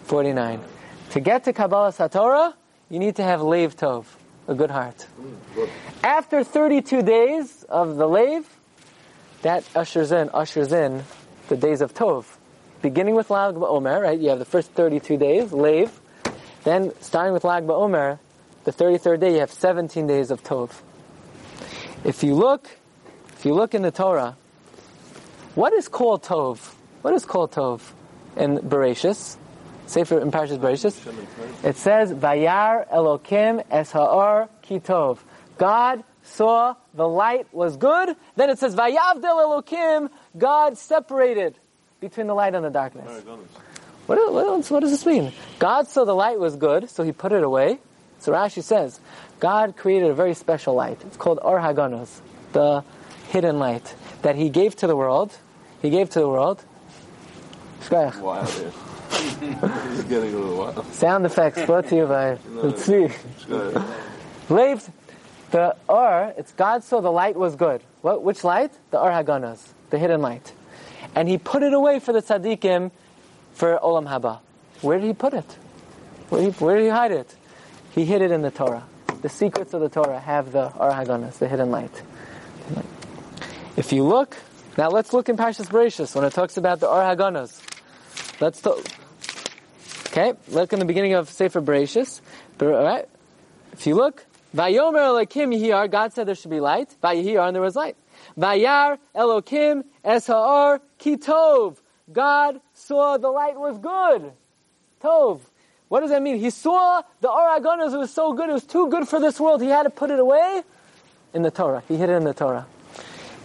49. 0.03 0.61
To 1.11 1.19
get 1.19 1.43
to 1.45 1.53
Kabbalas 1.53 1.97
HaTorah, 1.97 2.53
you 2.89 2.99
need 2.99 3.15
to 3.15 3.23
have 3.23 3.41
Lev 3.41 3.75
Tov, 3.75 4.05
a 4.47 4.53
good 4.53 4.71
heart. 4.71 5.07
After 6.03 6.43
32 6.43 7.01
days 7.01 7.63
of 7.69 7.95
the 7.95 8.07
Lev, 8.07 8.45
that 9.41 9.63
ushers 9.75 10.11
in, 10.11 10.29
ushers 10.33 10.71
in 10.71 11.03
the 11.47 11.57
days 11.57 11.81
of 11.81 11.93
Tov. 11.93 12.25
Beginning 12.81 13.15
with 13.15 13.29
Lag 13.29 13.55
BaOmer, 13.55 14.01
right? 14.01 14.19
You 14.19 14.29
have 14.29 14.39
the 14.39 14.45
first 14.45 14.71
32 14.71 15.17
days, 15.17 15.51
Lev. 15.53 15.99
Then, 16.63 16.91
starting 16.99 17.33
with 17.33 17.43
Lag 17.43 17.65
BaOmer, 17.65 18.19
the 18.63 18.71
33rd 18.71 19.19
day, 19.19 19.33
you 19.33 19.39
have 19.39 19.51
17 19.51 20.07
days 20.07 20.31
of 20.31 20.43
Tov. 20.43 20.71
If 22.03 22.23
you 22.23 22.35
look, 22.35 22.69
you 23.45 23.53
look 23.53 23.73
in 23.73 23.81
the 23.81 23.91
Torah, 23.91 24.35
what 25.55 25.73
is 25.73 25.87
called 25.87 26.23
Tov? 26.23 26.73
What 27.01 27.13
is 27.13 27.25
called 27.25 27.51
Tov 27.51 27.81
in 28.35 28.57
Bereshis? 28.57 29.37
Sefer 29.87 30.19
in 30.19 30.31
Parshas 30.31 30.57
Bereshis. 30.57 30.97
It 31.63 31.77
says, 31.77 32.11
"Vayar 32.11 32.89
Elokim 32.89 33.63
es 33.69 33.91
ha'or 33.91 34.49
ki 34.63 34.79
tov." 34.79 35.19
God 35.57 36.03
saw 36.23 36.75
the 36.95 37.07
light 37.07 37.53
was 37.53 37.77
good. 37.77 38.15
Then 38.35 38.49
it 38.49 38.57
says, 38.57 38.75
"Vayavdel 38.75 39.21
Elokim." 39.21 40.09
God 40.37 40.77
separated 40.77 41.55
between 41.99 42.27
the 42.27 42.33
light 42.33 42.55
and 42.55 42.65
the 42.65 42.69
darkness. 42.71 43.23
What, 44.07 44.33
what, 44.33 44.69
what 44.69 44.79
does 44.81 44.91
this 44.91 45.05
mean? 45.05 45.31
God 45.59 45.87
saw 45.87 46.03
the 46.03 46.15
light 46.15 46.39
was 46.39 46.55
good, 46.55 46.89
so 46.89 47.03
He 47.03 47.11
put 47.11 47.31
it 47.31 47.43
away. 47.43 47.79
So 48.19 48.31
Rashi 48.31 48.63
says, 48.63 48.99
God 49.39 49.75
created 49.77 50.09
a 50.09 50.13
very 50.13 50.33
special 50.33 50.73
light. 50.73 50.99
It's 51.05 51.17
called 51.17 51.39
Or 51.41 51.59
Haganuz, 51.59 52.09
the 52.53 52.83
hidden 53.35 53.59
light 53.59 53.93
that 54.21 54.37
He 54.37 54.49
gave 54.49 54.77
to 54.77 54.87
the 54.87 54.95
world. 54.95 55.37
He 55.81 55.89
gave 55.89 56.09
to 56.11 56.19
the 56.21 56.29
world. 56.29 56.63
Wild, 57.91 58.47
is 59.11 60.03
getting 60.05 60.33
a 60.33 60.37
little 60.37 60.57
wild. 60.57 60.85
Sound 60.93 61.25
effects 61.25 61.61
brought 61.65 61.89
to 61.89 61.95
you 61.97 62.05
by 62.05 62.37
Tzvi. 62.47 63.11
Lev, 64.49 64.89
the 65.51 65.75
Or, 65.89 66.33
it's 66.37 66.53
God 66.53 66.85
saw 66.85 67.01
the 67.01 67.11
light 67.11 67.35
was 67.35 67.57
good. 67.57 67.81
What, 68.01 68.23
which 68.23 68.45
light? 68.45 68.71
The 68.91 69.01
Or 69.01 69.09
Haganuz, 69.09 69.59
the 69.89 69.99
hidden 69.99 70.21
light. 70.21 70.53
And 71.13 71.27
He 71.27 71.37
put 71.37 71.61
it 71.61 71.73
away 71.73 71.99
for 71.99 72.13
the 72.13 72.21
tzaddikim 72.21 72.91
for 73.53 73.77
Olam 73.83 74.07
Haba. 74.07 74.39
Where 74.79 74.97
did 74.97 75.07
He 75.07 75.13
put 75.13 75.33
it? 75.33 75.57
Where 76.29 76.41
did 76.41 76.53
He, 76.53 76.63
where 76.63 76.77
did 76.77 76.83
he 76.85 76.89
hide 76.89 77.11
it? 77.11 77.35
He 77.93 78.05
hid 78.05 78.21
it 78.21 78.31
in 78.31 78.43
the 78.43 78.51
Torah. 78.51 78.85
The 79.21 79.29
secrets 79.29 79.73
of 79.73 79.81
the 79.81 79.89
Torah 79.89 80.21
have 80.21 80.53
the 80.53 80.67
Or 80.77 80.91
Haganuz, 80.91 81.37
the 81.39 81.49
hidden 81.49 81.69
light. 81.69 82.01
If 83.77 83.91
you 83.91 84.03
look, 84.03 84.37
now 84.77 84.89
let's 84.89 85.11
look 85.11 85.27
in 85.27 85.35
Parshas 85.35 85.67
Bereshis 85.67 86.15
when 86.15 86.23
it 86.23 86.31
talks 86.33 86.55
about 86.55 86.79
the 86.79 86.87
Or 86.87 87.01
Haganuz. 87.01 87.61
Let's 88.39 88.61
talk. 88.61 88.79
Okay, 90.07 90.33
look 90.47 90.71
in 90.71 90.79
the 90.79 90.85
beginning 90.85 91.13
of 91.13 91.29
Sefer 91.29 91.61
Bereshis. 91.61 92.21
Ber- 92.57 92.73
All 92.73 92.83
right, 92.83 93.07
if 93.73 93.85
you 93.85 93.95
look, 93.95 94.25
Vayomer 94.55 95.25
Elokim 95.25 95.53
Yihar, 95.53 95.91
God 95.91 96.13
said 96.13 96.25
there 96.25 96.35
should 96.35 96.51
be 96.51 96.61
light. 96.61 96.95
Vayihar, 97.03 97.47
and 97.47 97.55
there 97.55 97.61
was 97.61 97.75
light. 97.75 97.97
Vayar 98.37 98.97
Elokim 99.13 99.83
Es 100.05 100.27
Ha'or 100.27 100.79
Ki 100.97 101.17
Tov. 101.17 101.75
God 102.11 102.61
saw 102.73 103.17
the 103.17 103.29
light 103.29 103.57
was 103.57 103.77
good. 103.77 104.31
Tov. 105.01 105.41
What 105.89 105.99
does 105.99 106.11
that 106.11 106.21
mean? 106.21 106.39
He 106.39 106.49
saw 106.49 107.01
the 107.19 107.27
it 107.27 107.97
was 107.97 108.13
so 108.13 108.33
good, 108.33 108.49
it 108.49 108.53
was 108.53 108.63
too 108.63 108.89
good 108.89 109.07
for 109.07 109.19
this 109.19 109.39
world. 109.39 109.61
He 109.61 109.67
had 109.67 109.83
to 109.83 109.89
put 109.89 110.11
it 110.11 110.19
away 110.19 110.63
in 111.33 111.41
the 111.41 111.51
Torah. 111.51 111.83
He 111.87 111.97
hid 111.97 112.09
it 112.09 112.13
in 112.13 112.23
the 112.23 112.33
Torah. 112.33 112.65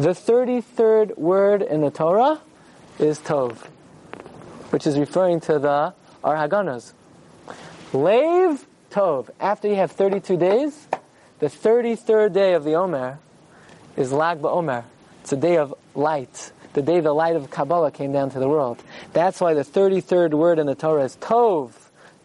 The 0.00 0.14
33rd 0.14 1.18
word 1.18 1.60
in 1.60 1.82
the 1.82 1.90
Torah 1.90 2.40
is 2.98 3.18
Tov, 3.18 3.58
which 4.70 4.86
is 4.86 4.98
referring 4.98 5.40
to 5.40 5.58
the 5.58 5.92
Ar 6.24 6.36
Haganuz. 6.36 6.94
Lev 7.92 8.66
Tov. 8.90 9.28
After 9.38 9.68
you 9.68 9.74
have 9.74 9.92
32 9.92 10.38
days, 10.38 10.88
the 11.40 11.48
33rd 11.48 12.32
day 12.32 12.54
of 12.54 12.64
the 12.64 12.76
Omer 12.76 13.18
is 13.94 14.10
Lag 14.10 14.40
BaOmer. 14.40 14.84
It's 15.20 15.34
a 15.34 15.36
day 15.36 15.58
of 15.58 15.74
light. 15.94 16.50
The 16.72 16.80
day 16.80 17.00
the 17.00 17.12
light 17.12 17.36
of 17.36 17.50
Kabbalah 17.50 17.90
came 17.90 18.14
down 18.14 18.30
to 18.30 18.38
the 18.38 18.48
world. 18.48 18.82
That's 19.12 19.38
why 19.38 19.52
the 19.52 19.64
33rd 19.64 20.32
word 20.32 20.58
in 20.58 20.66
the 20.66 20.74
Torah 20.74 21.04
is 21.04 21.16
Tov. 21.16 21.72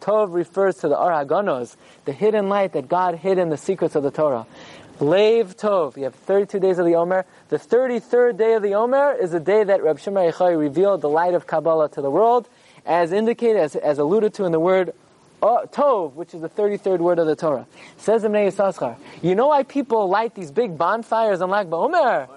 Tov 0.00 0.32
refers 0.32 0.76
to 0.76 0.88
the 0.88 0.96
Ar 0.96 1.24
Haganuz, 1.24 1.76
the 2.04 2.12
hidden 2.12 2.48
light 2.48 2.72
that 2.72 2.88
God 2.88 3.16
hid 3.16 3.38
in 3.38 3.50
the 3.50 3.56
secrets 3.56 3.96
of 3.96 4.02
the 4.02 4.10
Torah. 4.10 4.46
Lev 5.00 5.56
Tov. 5.56 5.96
You 5.96 6.04
have 6.04 6.14
32 6.14 6.58
days 6.58 6.78
of 6.78 6.86
the 6.86 6.94
Omer. 6.94 7.26
The 7.48 7.58
33rd 7.58 8.38
day 8.38 8.54
of 8.54 8.62
the 8.62 8.74
Omer 8.74 9.12
is 9.12 9.30
the 9.32 9.40
day 9.40 9.62
that 9.62 9.82
Reb 9.82 9.98
Shimon 9.98 10.30
Yochai 10.32 10.58
revealed 10.58 11.02
the 11.02 11.08
light 11.08 11.34
of 11.34 11.46
Kabbalah 11.46 11.90
to 11.90 12.00
the 12.00 12.10
world, 12.10 12.48
as 12.86 13.12
indicated, 13.12 13.58
as, 13.58 13.76
as 13.76 13.98
alluded 13.98 14.32
to 14.34 14.44
in 14.44 14.52
the 14.52 14.60
word 14.60 14.94
uh, 15.42 15.66
Tov, 15.66 16.14
which 16.14 16.32
is 16.32 16.40
the 16.40 16.48
33rd 16.48 17.00
word 17.00 17.18
of 17.18 17.26
the 17.26 17.36
Torah. 17.36 17.66
Says 17.98 18.22
the 18.22 18.28
Bnei 18.28 18.48
Yissaschar, 18.48 18.96
you 19.22 19.34
know 19.34 19.48
why 19.48 19.64
people 19.64 20.08
light 20.08 20.34
these 20.34 20.50
big 20.50 20.78
bonfires 20.78 21.42
on 21.42 21.50
Lag 21.50 21.68
BaOmer? 21.68 22.28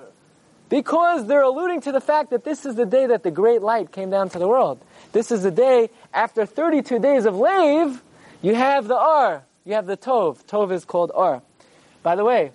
Because 0.68 1.26
they're 1.28 1.42
alluding 1.42 1.82
to 1.82 1.94
the 1.94 2.02
fact 2.02 2.30
that 2.32 2.44
this 2.44 2.66
is 2.66 2.76
the 2.76 2.86
day 2.86 3.08
that 3.08 3.24
the 3.24 3.32
great 3.32 3.62
light 3.62 3.92
came 3.94 4.10
down 4.10 4.30
to 4.30 4.40
the 4.40 4.48
world. 4.48 4.80
This 5.14 5.32
is 5.32 5.44
the 5.44 5.52
day, 5.52 5.90
after 6.14 6.46
32 6.46 7.00
days 7.00 7.26
of 7.26 7.38
Lev, 7.38 8.04
you 8.42 8.54
have 8.54 8.88
the 8.88 8.98
R, 8.98 9.44
you 9.64 9.74
have 9.74 9.88
the 9.88 9.98
Tov. 9.98 10.46
Tov 10.46 10.72
is 10.74 10.84
called 10.84 11.12
Ar. 11.16 11.42
By 12.10 12.16
the 12.16 12.26
way, 12.26 12.52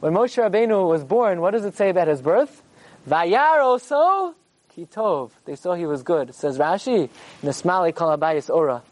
when 0.00 0.14
Moshe 0.14 0.42
Rabbeinu 0.42 0.88
was 0.88 1.04
born, 1.04 1.42
what 1.42 1.50
does 1.50 1.66
it 1.66 1.76
say 1.76 1.90
about 1.90 2.08
his 2.08 2.22
birth? 2.22 2.62
Vayar 3.06 3.58
oso 3.58 4.32
ki 4.70 4.86
tov. 4.86 5.30
They 5.44 5.56
saw 5.56 5.74
he 5.74 5.84
was 5.84 6.02
good. 6.02 6.34
Says 6.34 6.56
Rashi, 6.56 7.10
Nesmali 7.42 7.94
kol 7.94 8.16
habayis 8.16 8.48
ora. 8.48 8.82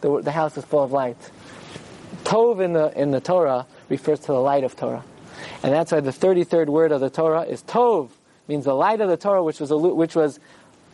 The, 0.00 0.22
the 0.22 0.32
house 0.32 0.58
is 0.58 0.64
full 0.64 0.82
of 0.82 0.90
light. 0.90 1.30
Tov 2.24 2.60
in 2.60 2.72
the, 2.72 3.00
in 3.00 3.12
the 3.12 3.20
Torah 3.20 3.64
refers 3.88 4.18
to 4.18 4.26
the 4.26 4.40
light 4.40 4.64
of 4.64 4.74
Torah. 4.74 5.04
And 5.62 5.72
that's 5.72 5.92
why 5.92 6.00
the 6.00 6.10
33rd 6.10 6.66
word 6.66 6.90
of 6.90 7.00
the 7.00 7.10
Torah 7.10 7.42
is 7.42 7.62
Tov, 7.62 8.10
means 8.48 8.64
the 8.64 8.74
light 8.74 9.00
of 9.00 9.08
the 9.08 9.16
Torah, 9.16 9.44
which 9.44 9.60
was, 9.60 9.70
which 9.70 10.16
was 10.16 10.40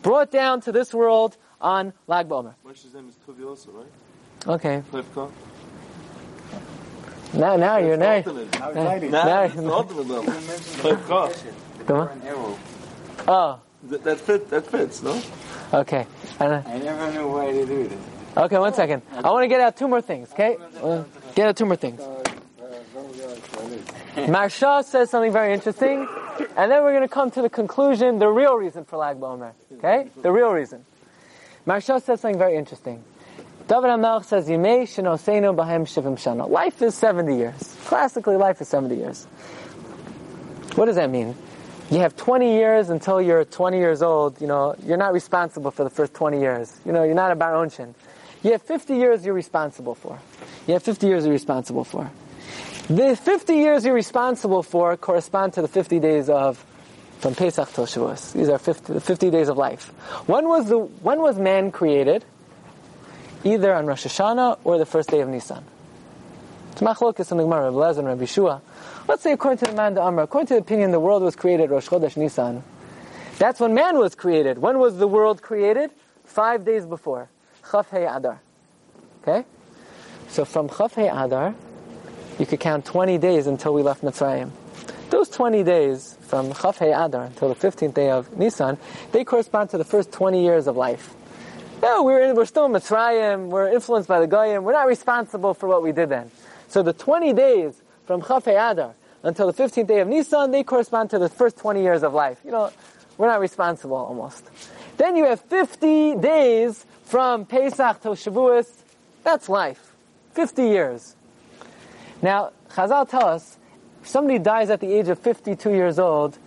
brought 0.03 0.29
down 0.29 0.61
to 0.61 0.71
this 0.71 0.93
world 0.93 1.35
on 1.59 1.93
Lag 2.05 2.29
Bomer. 2.29 2.53
Moshe's 2.63 2.93
name 2.93 3.09
is 3.09 3.15
Tuvi 3.27 3.43
also, 3.43 3.71
right? 3.71 3.87
Okay. 4.47 4.83
Now, 7.33 7.55
now 7.55 7.77
you're 7.77 7.97
now. 7.97 8.17
Ultimate. 8.17 8.59
Now 8.59 8.67
it's 8.69 8.75
lighting. 8.77 9.11
Nah, 9.11 9.23
Now- 9.25 9.41
it's 9.43 9.55
the 9.55 9.71
ultimate 9.71 10.07
level. 10.07 10.33
Come 11.87 11.97
on. 11.97 12.57
Oh, 13.27 13.59
That, 13.89 14.03
that 14.03 14.19
fit. 14.19 14.49
That 14.49 14.65
fits, 14.67 15.01
no? 15.01 15.19
okay. 15.73 16.05
And, 16.39 16.53
uh, 16.53 16.61
I 16.67 16.77
never 16.79 17.11
knew 17.11 17.27
why 17.27 17.51
they 17.53 17.65
do 17.65 17.87
this. 17.87 17.99
Okay, 18.37 18.57
one 18.57 18.73
second. 18.73 19.01
I 19.13 19.29
want 19.31 19.43
to 19.43 19.47
get 19.47 19.59
out 19.61 19.75
two 19.77 19.87
more 19.87 20.01
things, 20.01 20.31
okay? 20.33 20.57
Uh, 20.81 21.03
Get 21.35 21.47
out 21.47 21.55
two 21.57 21.65
more 21.65 21.75
things. 21.75 22.01
Maharsha 24.15 24.83
says 24.83 25.09
something 25.09 25.31
very 25.31 25.53
interesting, 25.53 26.07
and 26.57 26.71
then 26.71 26.83
we're 26.83 26.91
going 26.93 27.07
to 27.07 27.13
come 27.13 27.31
to 27.31 27.41
the 27.41 27.49
conclusion, 27.49 28.19
the 28.19 28.27
real 28.27 28.55
reason 28.55 28.83
for 28.85 28.97
Lag 28.97 29.19
BaOmer, 29.19 29.53
okay? 29.77 30.09
The 30.21 30.31
real 30.31 30.51
reason. 30.51 30.85
Maharsha 31.65 32.01
says 32.01 32.19
something 32.21 32.37
very 32.37 32.55
interesting. 32.57 33.03
David 33.71 33.87
HaMelech 33.87 34.25
says, 34.25 34.49
Yimei 34.49 34.81
shivim 34.83 36.17
shana. 36.17 36.49
Life 36.49 36.81
is 36.81 36.93
70 36.93 37.37
years. 37.37 37.77
Classically, 37.85 38.35
life 38.35 38.59
is 38.59 38.67
70 38.67 38.95
years. 38.97 39.23
What 40.75 40.87
does 40.87 40.97
that 40.97 41.09
mean? 41.09 41.35
You 41.89 41.99
have 41.99 42.17
20 42.17 42.51
years 42.51 42.89
until 42.89 43.21
you're 43.21 43.45
20 43.45 43.77
years 43.77 44.01
old, 44.01 44.41
you 44.41 44.47
know, 44.47 44.75
you're 44.83 44.97
not 44.97 45.13
responsible 45.13 45.71
for 45.71 45.85
the 45.85 45.89
first 45.89 46.13
20 46.13 46.41
years. 46.41 46.77
You 46.85 46.91
know, 46.91 47.03
you're 47.03 47.15
not 47.15 47.31
a 47.31 47.35
bar. 47.35 47.65
You 48.43 48.51
have 48.51 48.61
50 48.61 48.93
years 48.93 49.25
you're 49.25 49.33
responsible 49.33 49.95
for. 49.95 50.19
You 50.67 50.73
have 50.73 50.83
50 50.83 51.07
years 51.07 51.23
you're 51.23 51.31
responsible 51.31 51.85
for. 51.85 52.11
The 52.89 53.15
50 53.15 53.53
years 53.53 53.85
you're 53.85 53.93
responsible 53.93 54.63
for 54.63 54.97
correspond 54.97 55.53
to 55.53 55.61
the 55.61 55.69
50 55.69 55.97
days 56.01 56.29
of 56.29 56.61
from 57.19 57.35
Pesach 57.35 57.71
till 57.71 57.85
Shavuos. 57.85 58.33
These 58.33 58.49
are 58.49 58.59
50, 58.59 58.91
the 58.95 58.99
50 58.99 59.29
days 59.29 59.47
of 59.47 59.55
life. 59.55 59.93
When 60.27 60.49
was 60.49 60.67
the 60.67 60.77
when 60.77 61.21
was 61.21 61.39
man 61.39 61.71
created? 61.71 62.25
Either 63.43 63.73
on 63.73 63.85
Rosh 63.85 64.05
Hashanah 64.05 64.59
or 64.63 64.77
the 64.77 64.85
first 64.85 65.09
day 65.09 65.21
of 65.21 65.29
Nisan. 65.29 65.63
It's 66.71 66.81
machlokas 66.81 67.31
in 67.31 67.37
the 67.37 67.43
Gemara, 67.43 67.71
Rabbi 67.71 67.77
Lezer 67.77 67.99
and 67.99 68.07
Rabbi 68.07 68.25
Shua. 68.25 68.61
Let's 69.07 69.23
say 69.23 69.31
according 69.31 69.57
to 69.59 69.65
the 69.65 69.73
man 69.73 69.97
Amr, 69.97 70.23
according 70.23 70.47
to 70.47 70.53
the 70.55 70.59
opinion, 70.59 70.91
the 70.91 70.99
world 70.99 71.23
was 71.23 71.35
created 71.35 71.69
Rosh 71.69 71.89
Chodesh 71.89 72.15
Nisan. 72.15 72.63
That's 73.37 73.59
when 73.59 73.73
man 73.73 73.97
was 73.97 74.15
created. 74.15 74.59
When 74.59 74.77
was 74.79 74.97
the 74.97 75.07
world 75.07 75.41
created? 75.41 75.91
Five 76.25 76.63
days 76.63 76.85
before. 76.85 77.29
Chaf 77.71 77.91
Adar. 77.91 78.39
Okay? 79.21 79.45
So 80.29 80.45
from 80.45 80.69
Chaf 80.69 80.97
Adar, 80.97 81.55
you 82.39 82.45
could 82.45 82.59
count 82.59 82.85
20 82.85 83.17
days 83.17 83.47
until 83.47 83.73
we 83.73 83.81
left 83.81 84.03
Mitzrayim. 84.03 84.51
Those 85.09 85.29
20 85.29 85.63
days 85.63 86.17
from 86.21 86.53
Chaf 86.53 86.81
Adar 86.81 87.25
until 87.25 87.49
the 87.49 87.55
15th 87.55 87.93
day 87.93 88.11
of 88.11 88.37
Nisan, 88.37 88.77
they 89.11 89.23
correspond 89.23 89.71
to 89.71 89.77
the 89.77 89.83
first 89.83 90.11
20 90.11 90.41
years 90.41 90.67
of 90.67 90.77
life. 90.77 91.13
No, 91.81 92.03
we're, 92.03 92.21
in, 92.21 92.35
we're 92.35 92.45
still 92.45 92.65
in 92.65 92.73
Mitzrayim, 92.73 93.47
we're 93.47 93.69
influenced 93.69 94.07
by 94.07 94.19
the 94.19 94.27
Goyim, 94.27 94.63
we're 94.63 94.73
not 94.73 94.87
responsible 94.87 95.55
for 95.55 95.67
what 95.67 95.81
we 95.81 95.91
did 95.91 96.09
then. 96.09 96.29
So 96.67 96.83
the 96.83 96.93
20 96.93 97.33
days 97.33 97.81
from 98.05 98.21
Chaf 98.21 98.45
Hei 98.45 98.51
Adar 98.51 98.93
until 99.23 99.51
the 99.51 99.63
15th 99.63 99.87
day 99.87 99.99
of 99.99 100.07
Nisan, 100.07 100.51
they 100.51 100.63
correspond 100.63 101.09
to 101.09 101.17
the 101.17 101.27
first 101.27 101.57
20 101.57 101.81
years 101.81 102.03
of 102.03 102.13
life. 102.13 102.39
You 102.45 102.51
know, 102.51 102.71
we're 103.17 103.27
not 103.27 103.39
responsible 103.39 103.95
almost. 103.95 104.47
Then 104.97 105.15
you 105.15 105.25
have 105.25 105.41
50 105.41 106.17
days 106.17 106.85
from 107.05 107.45
Pesach 107.45 108.01
till 108.03 108.13
Shavuos. 108.13 108.69
That's 109.23 109.49
life. 109.49 109.95
50 110.33 110.61
years. 110.63 111.15
Now, 112.21 112.51
Chazal 112.69 113.09
tell 113.09 113.25
us, 113.25 113.57
if 114.03 114.07
somebody 114.07 114.37
dies 114.37 114.69
at 114.69 114.81
the 114.81 114.93
age 114.93 115.07
of 115.07 115.17
52 115.17 115.71
years 115.71 115.97
old, 115.97 116.37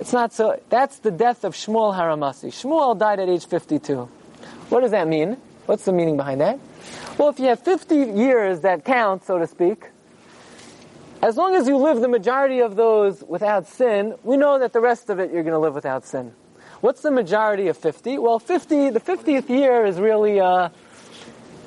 it's 0.00 0.12
not 0.12 0.32
so, 0.32 0.60
that's 0.68 0.98
the 0.98 1.12
death 1.12 1.44
of 1.44 1.54
Shmuel 1.54 1.94
Haramasi. 1.96 2.48
Shmuel 2.48 2.98
died 2.98 3.20
at 3.20 3.28
age 3.28 3.46
52. 3.46 4.08
What 4.72 4.80
does 4.80 4.92
that 4.92 5.06
mean? 5.06 5.36
What's 5.66 5.84
the 5.84 5.92
meaning 5.92 6.16
behind 6.16 6.40
that? 6.40 6.58
Well, 7.18 7.28
if 7.28 7.38
you 7.38 7.48
have 7.48 7.60
50 7.60 7.94
years 7.94 8.60
that 8.60 8.86
count, 8.86 9.22
so 9.22 9.38
to 9.38 9.46
speak, 9.46 9.90
as 11.20 11.36
long 11.36 11.54
as 11.54 11.68
you 11.68 11.76
live 11.76 12.00
the 12.00 12.08
majority 12.08 12.60
of 12.60 12.74
those 12.74 13.22
without 13.22 13.66
sin, 13.66 14.14
we 14.22 14.38
know 14.38 14.58
that 14.58 14.72
the 14.72 14.80
rest 14.80 15.10
of 15.10 15.20
it 15.20 15.30
you're 15.30 15.42
going 15.42 15.52
to 15.52 15.58
live 15.58 15.74
without 15.74 16.06
sin. 16.06 16.32
What's 16.80 17.02
the 17.02 17.10
majority 17.10 17.68
of 17.68 17.76
50? 17.76 18.16
Well, 18.16 18.38
50, 18.38 18.88
the 18.88 19.00
50th 19.00 19.50
year 19.50 19.84
is 19.84 20.00
really, 20.00 20.40
uh, 20.40 20.70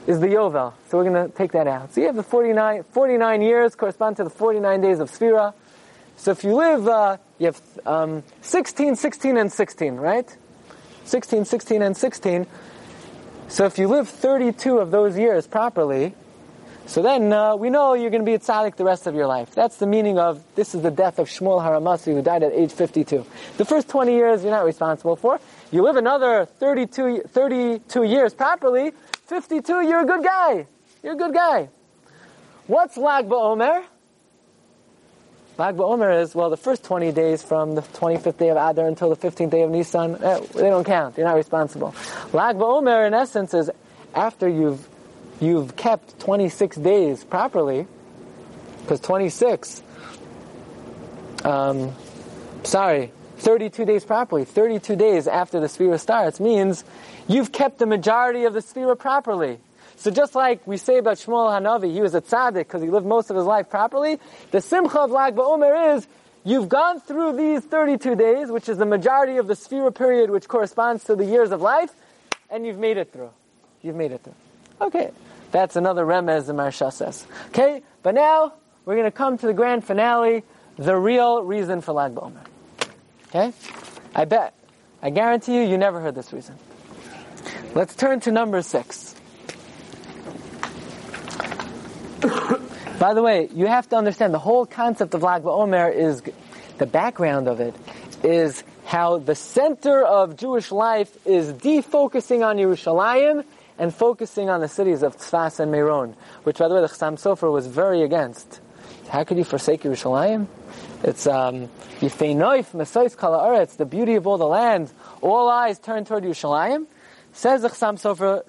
is 0.07 0.19
the 0.19 0.25
Yovel. 0.25 0.73
So 0.89 0.97
we're 0.97 1.07
going 1.07 1.29
to 1.29 1.37
take 1.37 1.51
that 1.51 1.67
out. 1.67 1.93
So 1.93 2.01
you 2.01 2.07
have 2.07 2.15
the 2.15 2.23
49, 2.23 2.85
49 2.85 3.41
years 3.43 3.75
correspond 3.75 4.17
to 4.17 4.23
the 4.23 4.31
49 4.31 4.81
days 4.81 4.99
of 4.99 5.11
Sphira. 5.11 5.53
So 6.17 6.31
if 6.31 6.43
you 6.43 6.55
live, 6.55 6.87
uh, 6.87 7.17
you 7.37 7.45
have 7.45 7.61
um, 7.85 8.23
16, 8.41 8.95
16, 8.95 9.37
and 9.37 9.51
16, 9.51 9.95
right? 9.97 10.37
16, 11.03 11.45
16, 11.45 11.81
and 11.83 11.95
16. 11.95 12.47
So 13.47 13.65
if 13.65 13.77
you 13.77 13.87
live 13.87 14.09
32 14.09 14.79
of 14.79 14.91
those 14.91 15.17
years 15.17 15.45
properly, 15.45 16.15
so 16.87 17.01
then 17.01 17.31
uh, 17.31 17.55
we 17.55 17.69
know 17.69 17.93
you're 17.93 18.09
going 18.09 18.21
to 18.21 18.25
be 18.25 18.33
a 18.33 18.39
tzaddik 18.39 18.75
the 18.75 18.83
rest 18.83 19.07
of 19.07 19.15
your 19.15 19.27
life. 19.27 19.53
That's 19.53 19.77
the 19.77 19.87
meaning 19.87 20.17
of 20.17 20.43
this 20.55 20.73
is 20.75 20.81
the 20.81 20.91
death 20.91 21.19
of 21.19 21.27
Shmuel 21.27 21.61
Haramasi 21.61 22.13
who 22.13 22.21
died 22.21 22.43
at 22.43 22.53
age 22.53 22.71
52. 22.71 23.25
The 23.57 23.65
first 23.65 23.87
20 23.87 24.13
years 24.13 24.43
you're 24.43 24.51
not 24.51 24.65
responsible 24.65 25.15
for. 25.15 25.39
You 25.71 25.83
live 25.83 25.95
another 25.95 26.45
32, 26.45 27.23
32 27.27 28.03
years 28.03 28.33
properly, 28.33 28.91
52 29.25 29.81
you're 29.81 30.01
a 30.01 30.05
good 30.05 30.23
guy. 30.23 30.67
You're 31.03 31.13
a 31.13 31.17
good 31.17 31.33
guy. 31.33 31.69
What's 32.67 32.97
Lag 32.97 33.27
BaOmer? 33.29 33.83
Lag 35.57 35.77
BaOmer 35.77 36.21
is, 36.21 36.35
well, 36.35 36.49
the 36.49 36.57
first 36.57 36.83
20 36.83 37.13
days 37.13 37.41
from 37.41 37.75
the 37.75 37.81
25th 37.81 38.37
day 38.37 38.49
of 38.49 38.57
Adar 38.57 38.87
until 38.87 39.09
the 39.09 39.15
15th 39.15 39.49
day 39.51 39.61
of 39.61 39.71
Nisan, 39.71 40.21
eh, 40.21 40.39
they 40.53 40.69
don't 40.69 40.83
count. 40.83 41.17
You're 41.17 41.27
not 41.27 41.35
responsible. 41.35 41.95
Lag 42.33 42.57
BaOmer, 42.57 43.07
in 43.07 43.13
essence, 43.13 43.53
is 43.53 43.71
after 44.13 44.49
you've 44.49 44.87
you've 45.39 45.75
kept 45.75 46.19
26 46.19 46.77
days 46.77 47.23
properly, 47.23 47.87
because 48.81 48.99
26, 49.01 49.83
um, 51.43 51.93
sorry, 52.63 53.11
32 53.37 53.85
days 53.85 54.05
properly, 54.05 54.45
32 54.45 54.95
days 54.95 55.27
after 55.27 55.59
the 55.59 55.67
Sphira 55.67 55.99
starts 55.99 56.39
means 56.39 56.83
you've 57.27 57.51
kept 57.51 57.79
the 57.79 57.85
majority 57.85 58.45
of 58.45 58.53
the 58.53 58.61
Sphira 58.61 58.97
properly. 58.97 59.59
So 59.97 60.11
just 60.11 60.35
like 60.35 60.65
we 60.67 60.77
say 60.77 60.97
about 60.97 61.17
Shmuel 61.17 61.49
Hanavi, 61.49 61.91
he 61.91 62.01
was 62.01 62.15
a 62.15 62.21
tzaddik 62.21 62.59
because 62.59 62.81
he 62.81 62.89
lived 62.89 63.05
most 63.05 63.29
of 63.29 63.35
his 63.35 63.45
life 63.45 63.69
properly, 63.69 64.19
the 64.51 64.61
Simcha 64.61 64.99
of 64.99 65.11
Lag 65.11 65.35
BaOmer 65.35 65.95
is 65.95 66.07
you've 66.43 66.69
gone 66.69 66.99
through 66.99 67.37
these 67.37 67.61
32 67.63 68.15
days, 68.15 68.49
which 68.49 68.69
is 68.69 68.77
the 68.77 68.85
majority 68.85 69.37
of 69.37 69.47
the 69.47 69.53
Sphira 69.53 69.93
period, 69.93 70.29
which 70.29 70.47
corresponds 70.47 71.05
to 71.05 71.15
the 71.15 71.25
years 71.25 71.51
of 71.51 71.61
life, 71.61 71.91
and 72.49 72.65
you've 72.65 72.77
made 72.77 72.97
it 72.97 73.11
through. 73.11 73.31
You've 73.81 73.95
made 73.95 74.11
it 74.11 74.21
through. 74.21 74.35
Okay, 74.81 75.11
that's 75.51 75.75
another 75.75 76.05
remez 76.05 76.47
the 76.47 76.53
Maharsha 76.53 76.91
says. 76.91 77.25
Okay, 77.47 77.81
but 78.03 78.13
now 78.13 78.53
we're 78.83 78.95
going 78.95 79.05
to 79.05 79.11
come 79.11 79.37
to 79.37 79.47
the 79.47 79.53
grand 79.53 79.85
finale, 79.85 80.43
the 80.77 80.95
real 80.95 81.43
reason 81.43 81.81
for 81.81 81.93
Lag 81.93 82.13
BaOmer. 82.13 82.45
Okay, 83.29 83.53
I 84.13 84.25
bet, 84.25 84.53
I 85.01 85.09
guarantee 85.09 85.55
you, 85.55 85.61
you 85.61 85.77
never 85.77 86.01
heard 86.01 86.15
this 86.15 86.33
reason. 86.33 86.55
Let's 87.73 87.95
turn 87.95 88.19
to 88.21 88.31
number 88.31 88.61
six. 88.61 89.14
By 92.99 93.13
the 93.13 93.21
way, 93.21 93.49
you 93.53 93.67
have 93.67 93.87
to 93.89 93.95
understand 93.95 94.33
the 94.33 94.39
whole 94.39 94.65
concept 94.65 95.13
of 95.13 95.21
Lag 95.21 95.43
BaOmer 95.43 95.93
is 95.93 96.23
the 96.77 96.85
background 96.85 97.47
of 97.47 97.59
it 97.59 97.75
is 98.23 98.63
how 98.85 99.17
the 99.17 99.35
center 99.35 100.03
of 100.03 100.37
Jewish 100.37 100.71
life 100.71 101.15
is 101.25 101.51
defocusing 101.53 102.45
on 102.45 102.57
Yerushalayim 102.57 103.43
and 103.77 103.93
focusing 103.93 104.49
on 104.49 104.61
the 104.61 104.67
cities 104.67 105.03
of 105.03 105.17
Tzfas 105.17 105.59
and 105.59 105.71
Meron, 105.71 106.15
which, 106.43 106.57
by 106.57 106.67
the 106.67 106.75
way, 106.75 106.81
the 106.81 106.87
Chassam 106.87 107.15
Sofer 107.15 107.51
was 107.51 107.67
very 107.67 108.01
against. 108.01 108.61
How 109.09 109.23
could 109.23 109.37
you 109.37 109.43
forsake 109.43 109.83
Yerushalayim? 109.83 110.47
It's 111.03 111.27
um, 111.27 111.67
Yifeinoif 111.99 112.71
Mesois 112.71 113.15
Kala 113.15 113.61
It's 113.61 113.75
the 113.75 113.85
beauty 113.85 114.15
of 114.15 114.25
all 114.25 114.37
the 114.37 114.47
land. 114.47 114.91
All 115.21 115.49
eyes 115.49 115.77
turn 115.77 116.05
toward 116.05 116.23
Yerushalayim. 116.23 116.87
Says 117.33 117.61
the 117.61 117.69
Chassam 117.69 117.99
Sofer, 117.99 118.43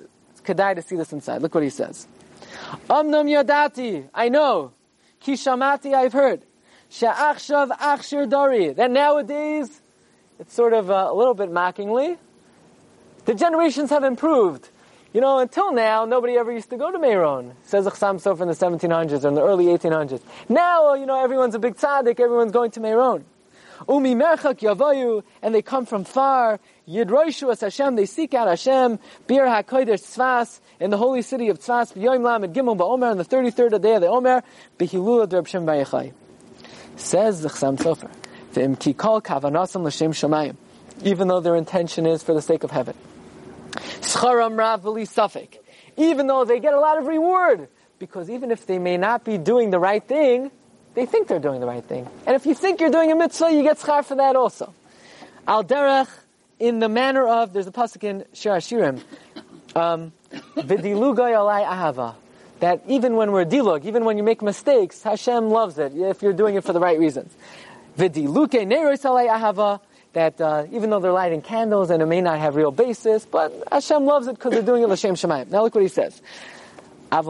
kedai 0.45 0.77
to 0.77 0.83
see 0.83 0.97
this 0.97 1.13
inside. 1.13 1.43
Look 1.43 1.55
what 1.55 1.65
he 1.65 1.71
says. 1.71 2.07
Amnam 2.89 3.29
Yadati, 3.29 4.09
I 4.15 4.29
know. 4.29 4.73
Kishamati, 5.23 5.95
I've 5.95 6.13
heard. 6.13 6.43
Sha'achshav 6.91 7.71
Achshir 7.71 8.29
Dari. 8.29 8.73
That 8.73 8.91
nowadays, 8.91 9.81
it's 10.39 10.55
sort 10.55 10.73
of 10.73 10.91
uh, 10.91 11.09
a 11.11 11.15
little 11.15 11.35
bit 11.35 11.51
mockingly, 11.51 12.17
the 13.25 13.35
generations 13.35 13.91
have 13.91 14.05
improved. 14.05 14.69
You 15.13 15.21
know, 15.21 15.39
until 15.39 15.73
now, 15.73 16.05
nobody 16.05 16.35
ever 16.35 16.53
used 16.53 16.71
to 16.71 16.77
go 16.77 16.93
to 16.93 16.99
Meron. 16.99 17.55
Says 17.63 17.87
Chassam 17.87 18.21
Sofer 18.21 18.43
in 18.43 18.49
the 18.49 18.55
1700s 18.55 19.25
or 19.25 19.29
in 19.29 19.35
the 19.35 19.43
early 19.43 19.67
1800s. 19.67 20.21
Now, 20.49 20.95
you 20.95 21.07
know, 21.07 21.23
everyone's 21.23 21.55
a 21.55 21.59
big 21.59 21.77
tzaddik, 21.77 22.21
everyone's 22.21 22.53
going 22.53 22.71
to 22.73 22.81
Meron. 22.81 23.25
Umi 23.89 24.15
merchak 24.15 24.61
yavayu, 24.61 25.23
and 25.43 25.55
they 25.55 25.63
come 25.63 25.87
from 25.87 26.05
far. 26.05 26.61
Yidroishu 26.89 27.51
as 27.51 27.61
Hashem, 27.61 27.97
they 27.97 28.07
seek 28.07 28.35
out 28.35 28.49
Hashem. 28.49 28.99
Bir 29.27 29.45
hakodesh 29.45 30.03
Tzfas, 30.03 30.61
in 30.81 30.91
the 30.91 30.97
holy 30.97 31.23
city 31.23 31.49
of 31.49 31.59
Tzfas, 31.59 31.93
b'yoim 31.93 32.23
lamed 32.23 32.55
gimel 32.55 32.77
ba'omer, 32.77 33.11
on 33.11 33.19
the 33.19 33.25
33rd 33.25 33.81
day 33.81 33.95
of 33.95 34.01
the 34.01 34.09
Omer, 34.09 34.43
b'hilula 34.79 35.29
d'Reb 35.29 35.47
Shem 35.47 35.67
Bayechai. 35.67 36.13
Says 36.97 37.43
the 37.43 37.49
Chassam 37.49 37.77
Sofer, 37.77 38.11
v'im 38.53 38.77
kikol 38.77 39.23
kavanasam 39.23 39.85
l'shem 39.85 40.13
shamayim, 40.13 40.57
even 41.03 41.29
though 41.29 41.41
their 41.41 41.57
intention 41.57 42.07
is 42.07 42.23
for 42.23 42.35
the 42.35 42.43
sake 42.43 42.65
of 42.65 42.71
heaven. 42.71 42.97
Scharam 44.01 44.57
rav 44.57 44.83
safek. 44.83 45.59
Even 45.97 46.27
though 46.27 46.45
they 46.45 46.61
get 46.61 46.75
a 46.75 46.81
lot 46.81 46.99
of 46.99 47.07
reward, 47.07 47.69
because 47.99 48.31
even 48.31 48.51
if 48.51 48.67
they 48.67 48.79
may 48.79 48.97
not 48.97 49.25
be 49.25 49.39
doing 49.39 49.71
the 49.71 49.79
right 49.79 50.07
thing, 50.07 50.51
they 50.97 51.07
think 51.07 51.29
they're 51.29 51.39
doing 51.39 51.61
the 51.61 51.67
right 51.67 51.85
thing. 51.85 52.09
And 52.27 52.35
if 52.35 52.47
you 52.47 52.55
think 52.55 52.81
you're 52.81 52.91
doing 52.91 53.13
a 53.13 53.15
mitzvah, 53.15 53.53
you 53.53 53.63
get 53.63 53.79
schar 53.79 54.03
for 54.03 54.17
that 54.17 54.35
also. 54.35 54.75
Al 55.47 55.63
derech, 55.63 56.09
in 56.59 56.79
the 56.79 56.89
manner 56.89 57.29
of, 57.29 57.53
there's 57.53 57.67
a 57.67 57.71
pasuk 57.71 58.03
in 58.03 58.25
Shir 58.33 58.57
Hashirim, 58.57 59.03
um, 59.77 60.13
alai 60.57 61.67
ahava. 61.67 62.15
That 62.61 62.81
even 62.89 63.15
when 63.17 63.31
we're 63.31 63.45
dilug, 63.45 63.85
even 63.85 64.07
when 64.07 64.17
you 64.17 64.23
make 64.23 64.41
mistakes, 64.41 65.03
Hashem 65.03 65.51
loves 65.51 65.79
it, 65.79 65.93
if 65.95 66.23
you're 66.23 66.33
doing 66.33 66.55
it 66.55 66.65
for 66.65 66.73
the 66.73 66.81
right 66.81 66.99
reasons. 66.99 67.37
V'diluke 67.99 68.67
nerois 68.67 69.03
alai 69.05 69.29
ahava, 69.29 69.81
that 70.15 70.41
uh, 70.41 70.65
even 70.73 70.89
though 70.89 71.01
they're 71.01 71.13
lighting 71.13 71.43
candles 71.43 71.91
and 71.91 72.03
it 72.03 72.07
may 72.07 72.23
not 72.23 72.39
have 72.39 72.57
real 72.57 72.71
basis, 72.71 73.27
but 73.27 73.53
Hashem 73.71 74.07
loves 74.07 74.29
it 74.29 74.37
because 74.37 74.53
they're 74.53 74.63
doing 74.63 74.83
it 74.83 74.89
l'shem 74.89 75.15
shemayim. 75.15 75.51
Now 75.51 75.63
look 75.63 75.75
what 75.75 75.83
he 75.83 75.89
says. 75.89 76.23
But 77.11 77.25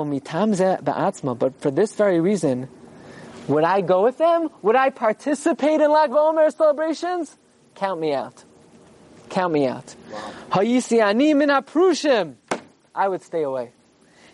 for 1.60 1.70
this 1.72 1.94
very 1.96 2.20
reason, 2.20 2.68
would 3.48 3.64
I 3.64 3.80
go 3.80 4.02
with 4.02 4.18
them? 4.18 4.50
Would 4.62 4.76
I 4.76 4.90
participate 4.90 5.80
in 5.80 5.90
Lag 5.90 6.10
BaOmer 6.10 6.54
celebrations? 6.56 7.36
Count 7.74 8.00
me 8.00 8.14
out. 8.14 8.44
Count 9.28 9.52
me 9.52 9.66
out. 9.66 9.94
Hayisi 10.50 11.36
min 11.36 11.48
aprushim. 11.48 12.34
I 12.94 13.08
would 13.08 13.22
stay 13.22 13.42
away. 13.42 13.72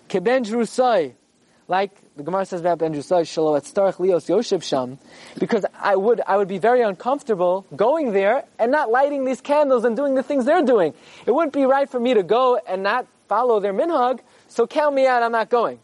Keben 0.09 0.45
Jerusai. 0.45 1.15
Like 1.69 1.97
the 2.17 2.23
Gemara 2.23 2.45
says 2.45 2.61
about 2.61 2.79
Ben 2.79 2.93
Jusai, 2.93 3.23
Shalo 3.23 3.57
at 3.57 3.65
Starch 3.65 3.99
Leos 3.99 4.27
Yoshev 4.27 4.63
Sham, 4.63 4.99
because 5.39 5.65
I 5.81 5.97
would, 5.97 6.21
I 6.27 6.37
would 6.37 6.49
be 6.49 6.59
very 6.59 6.83
uncomfortable 6.83 7.65
going 7.75 8.13
there 8.13 8.45
and 8.59 8.71
not 8.71 8.91
lighting 8.91 9.25
these 9.25 9.41
candles 9.41 9.85
and 9.85 9.97
doing 9.97 10.15
the 10.15 10.23
things 10.23 10.45
they're 10.45 10.65
doing. 10.65 10.93
It 11.25 11.31
wouldn't 11.31 11.55
be 11.55 11.65
right 11.65 11.89
for 11.89 11.99
me 11.99 12.15
to 12.15 12.23
go 12.23 12.61
and 12.67 12.83
not 12.83 13.07
follow 13.29 13.61
their 13.61 13.73
minhag, 13.73 14.21
so 14.49 14.67
count 14.67 14.95
me 14.95 15.07
out, 15.07 15.23
I'm 15.23 15.33
not 15.33 15.49
going. 15.49 15.79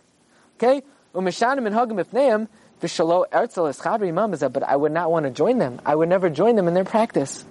Okay? 0.56 0.82
Umeshanim 1.14 1.66
minhagim 1.66 2.04
ifneim, 2.04 2.48
v'shalo 2.80 3.24
ertzel 3.30 3.72
eschabri 3.72 4.08
imam 4.08 4.30
but 4.52 4.62
I 4.62 4.76
would 4.76 4.92
not 4.92 5.10
want 5.10 5.24
to 5.24 5.30
join 5.30 5.58
them. 5.58 5.80
I 5.84 5.94
would 5.94 6.08
never 6.08 6.30
join 6.30 6.56
them 6.56 6.68
in 6.68 6.74
their 6.74 6.84
practice. 6.84 7.44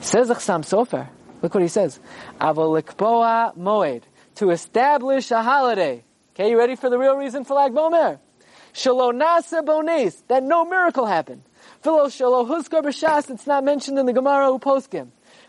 Says 0.00 0.28
Chassam 0.28 0.62
Sofer. 0.62 1.08
Look 1.42 1.54
what 1.54 1.62
he 1.62 1.68
says. 1.68 1.98
Avolikboa 2.40 3.56
moed. 3.56 4.02
To 4.36 4.50
establish 4.50 5.30
a 5.30 5.42
holiday. 5.42 6.04
Okay, 6.34 6.50
you 6.50 6.58
ready 6.58 6.76
for 6.76 6.88
the 6.88 6.98
real 6.98 7.16
reason 7.16 7.44
for 7.44 7.54
Lag 7.54 7.72
Bomer? 7.72 8.18
Shalo 8.72 9.12
nasa 9.12 9.64
bones, 9.64 10.22
that 10.28 10.42
no 10.42 10.64
miracle 10.64 11.04
happened. 11.04 11.42
Philo 11.82 12.06
shalo 12.06 12.48
huskar 12.48 12.82
b'shas, 12.82 13.30
it's 13.30 13.46
not 13.46 13.64
mentioned 13.64 13.98
in 13.98 14.06
the 14.06 14.12
Gemara 14.12 14.50
or 14.50 14.58
poskim. 14.58 15.08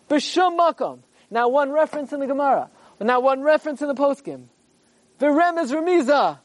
B'shum 0.09 0.57
makom, 0.57 0.99
not 1.31 1.51
one 1.51 1.71
reference 1.71 2.11
in 2.11 2.19
the 2.19 2.27
Gemara, 2.27 2.69
not 2.99 3.23
one 3.23 3.41
reference 3.41 3.81
in 3.81 3.87
the 3.87 3.95
poskim. 3.95 4.45
V'rem 5.19 5.61
is 5.61 5.71
remiza, 5.71 6.39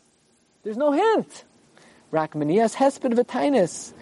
there's 0.62 0.76
no 0.76 0.92
hint. 0.92 1.44
Rakmanias 2.12 2.74
hesped 2.74 3.12
v'tainis. 3.14 3.92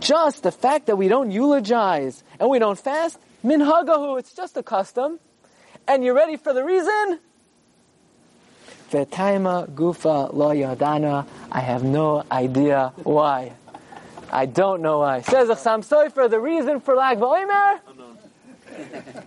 Just 0.00 0.42
the 0.42 0.52
fact 0.52 0.86
that 0.86 0.96
we 0.96 1.08
don't 1.08 1.30
eulogize 1.30 2.22
and 2.38 2.48
we 2.50 2.58
don't 2.58 2.78
fast, 2.78 3.18
minhagahu, 3.44 4.18
it's 4.18 4.32
just 4.32 4.56
a 4.56 4.62
custom. 4.62 5.18
And 5.86 6.04
you're 6.04 6.14
ready 6.14 6.36
for 6.36 6.52
the 6.52 6.64
reason? 6.64 7.20
V'taima 8.90 9.68
gufa 9.68 10.32
lo 10.32 10.50
yadana. 10.50 11.26
I 11.50 11.60
have 11.60 11.84
no 11.84 12.24
idea 12.30 12.92
why. 13.02 13.52
I 14.30 14.46
don't 14.46 14.82
know 14.82 14.98
why. 14.98 15.22
Says 15.22 15.48
Achsam 15.48 15.86
Sofer, 15.86 16.28
the 16.28 16.40
reason 16.40 16.80
for 16.80 16.94
Lag 16.94 17.18
BaOmer? 17.18 17.80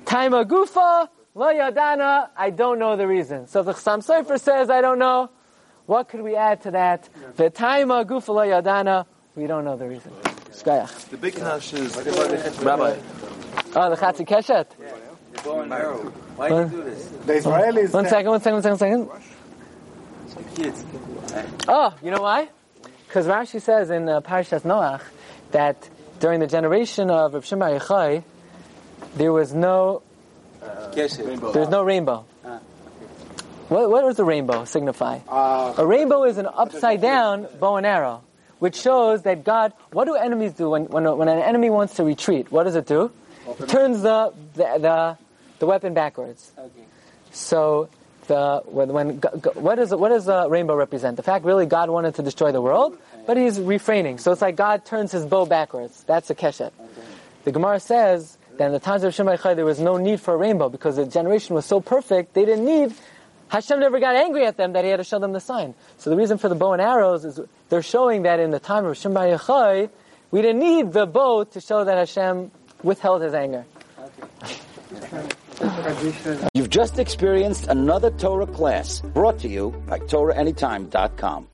Taima 0.05 0.45
gufa 0.45 1.09
lo 1.33 1.47
yadana. 1.47 2.29
I 2.35 2.49
don't 2.49 2.79
know 2.79 2.95
the 2.95 3.07
reason. 3.07 3.47
So 3.47 3.63
the 3.63 3.73
Chasam 3.73 4.05
Sofer 4.05 4.39
says, 4.39 4.69
I 4.69 4.81
don't 4.81 4.99
know. 4.99 5.29
What 5.91 6.07
could 6.07 6.21
we 6.21 6.37
add 6.37 6.61
to 6.61 6.71
that? 6.71 7.09
The 7.35 7.49
gufa 7.51 8.29
lo 8.29 8.47
yadana. 8.47 9.05
We 9.35 9.45
don't 9.45 9.65
know 9.65 9.75
the 9.75 9.89
reason. 9.89 10.09
Shkayach. 10.51 11.09
The 11.09 11.17
big 11.17 11.35
kash 11.35 11.73
is 11.73 11.97
Rabbi. 12.63 12.95
Oh, 13.75 13.89
the 13.89 13.97
Chatzi 13.97 14.25
Keshet. 14.25 14.67
Bow 15.43 15.59
and 15.59 15.73
arrow. 15.73 15.97
Why 16.37 16.47
do 16.47 16.55
you 16.55 16.65
do 16.69 16.83
this? 16.83 17.07
The 17.25 17.33
Israelis. 17.33 17.93
One 17.93 18.07
second, 18.07 18.29
one 18.31 18.39
second, 18.39 18.53
one 18.53 18.77
second, 18.77 19.07
one 19.07 19.21
second. 20.55 21.65
Oh, 21.67 21.93
you 22.01 22.11
know 22.11 22.21
why? 22.21 22.47
Because 23.07 23.25
Rashi 23.25 23.61
says 23.61 23.89
in 23.89 24.07
uh, 24.07 24.21
Parashas 24.21 24.61
Noach 24.61 25.01
that 25.51 25.89
during 26.21 26.39
the 26.39 26.47
generation 26.47 27.11
of 27.11 27.33
Rav 27.33 27.45
Shimon 27.45 27.77
Bar 27.77 27.79
Yochai, 27.81 28.23
there 29.17 29.33
was 29.33 29.53
no 29.53 30.03
Keshet. 30.61 31.51
there 31.51 31.63
was 31.63 31.69
no 31.69 31.83
rainbow. 31.83 32.25
What, 33.71 33.89
what 33.89 34.01
does 34.01 34.19
a 34.19 34.25
rainbow 34.25 34.65
signify? 34.65 35.19
Uh, 35.29 35.73
A 35.77 35.85
rainbow 35.87 36.25
is 36.25 36.37
an 36.37 36.45
upside 36.45 36.99
down 36.99 37.47
bow 37.57 37.77
and 37.77 37.85
arrow, 37.85 38.21
which 38.59 38.75
shows 38.75 39.21
that 39.21 39.45
God. 39.45 39.71
What 39.93 40.05
do 40.05 40.15
enemies 40.15 40.51
do 40.51 40.71
when 40.71 40.87
when, 40.87 41.05
when 41.17 41.29
an 41.29 41.39
enemy 41.39 41.69
wants 41.69 41.95
to 41.95 42.03
retreat? 42.03 42.51
What 42.51 42.63
does 42.65 42.75
it 42.75 42.85
do? 42.85 43.11
It 43.47 43.69
turns 43.69 44.01
the 44.01 44.33
the 44.55 44.67
the, 44.77 45.17
the 45.59 45.65
weapon 45.65 45.93
backwards. 45.93 46.51
Okay. 46.57 46.83
So 47.31 47.87
the 48.27 48.61
when, 48.65 48.89
when 48.91 49.09
what 49.55 49.75
does 49.75 49.95
what 49.95 50.09
does 50.09 50.25
the 50.25 50.49
rainbow 50.49 50.75
represent? 50.75 51.15
The 51.15 51.23
fact 51.23 51.45
really 51.45 51.65
God 51.65 51.89
wanted 51.89 52.15
to 52.15 52.23
destroy 52.23 52.51
the 52.51 52.61
world, 52.61 52.99
but 53.25 53.37
He's 53.37 53.57
refraining. 53.57 54.17
So 54.17 54.33
it's 54.33 54.41
like 54.41 54.57
God 54.57 54.83
turns 54.83 55.13
His 55.13 55.25
bow 55.25 55.45
backwards. 55.45 56.03
That's 56.03 56.29
a 56.29 56.35
keshet. 56.35 56.71
The 57.45 57.53
Gemara 57.53 57.79
says 57.79 58.37
that 58.57 58.65
in 58.65 58.73
the 58.73 58.83
times 58.83 59.05
of 59.05 59.13
Shemai 59.15 59.41
Chai 59.41 59.53
there 59.53 59.63
was 59.63 59.79
no 59.79 59.95
need 59.95 60.19
for 60.19 60.33
a 60.33 60.37
rainbow 60.37 60.67
because 60.67 60.97
the 60.97 61.05
generation 61.05 61.55
was 61.55 61.63
so 61.65 61.79
perfect 61.79 62.33
they 62.33 62.43
didn't 62.43 62.65
need. 62.65 62.93
Hashem 63.51 63.81
never 63.81 63.99
got 63.99 64.15
angry 64.15 64.45
at 64.45 64.55
them 64.55 64.71
that 64.73 64.85
He 64.85 64.91
had 64.91 64.97
to 64.97 65.03
show 65.03 65.19
them 65.19 65.33
the 65.33 65.41
sign. 65.41 65.75
So 65.97 66.09
the 66.09 66.15
reason 66.15 66.37
for 66.37 66.47
the 66.47 66.55
bow 66.55 66.71
and 66.71 66.81
arrows 66.81 67.25
is 67.25 67.39
they're 67.67 67.81
showing 67.81 68.23
that 68.23 68.39
in 68.39 68.51
the 68.51 68.59
time 68.59 68.85
of 68.85 68.95
Shemai 68.95 69.45
Chai 69.45 69.89
we 70.31 70.41
didn't 70.41 70.59
need 70.59 70.93
the 70.93 71.05
bow 71.05 71.43
to 71.43 71.59
show 71.59 71.83
that 71.83 71.97
Hashem 71.97 72.49
withheld 72.81 73.21
His 73.21 73.33
anger. 73.33 73.65
You've 76.53 76.69
just 76.69 76.97
experienced 76.97 77.67
another 77.67 78.09
Torah 78.11 78.47
class 78.47 79.01
brought 79.01 79.39
to 79.39 79.49
you 79.49 79.71
by 79.85 79.99
TorahAnytime.com. 79.99 81.47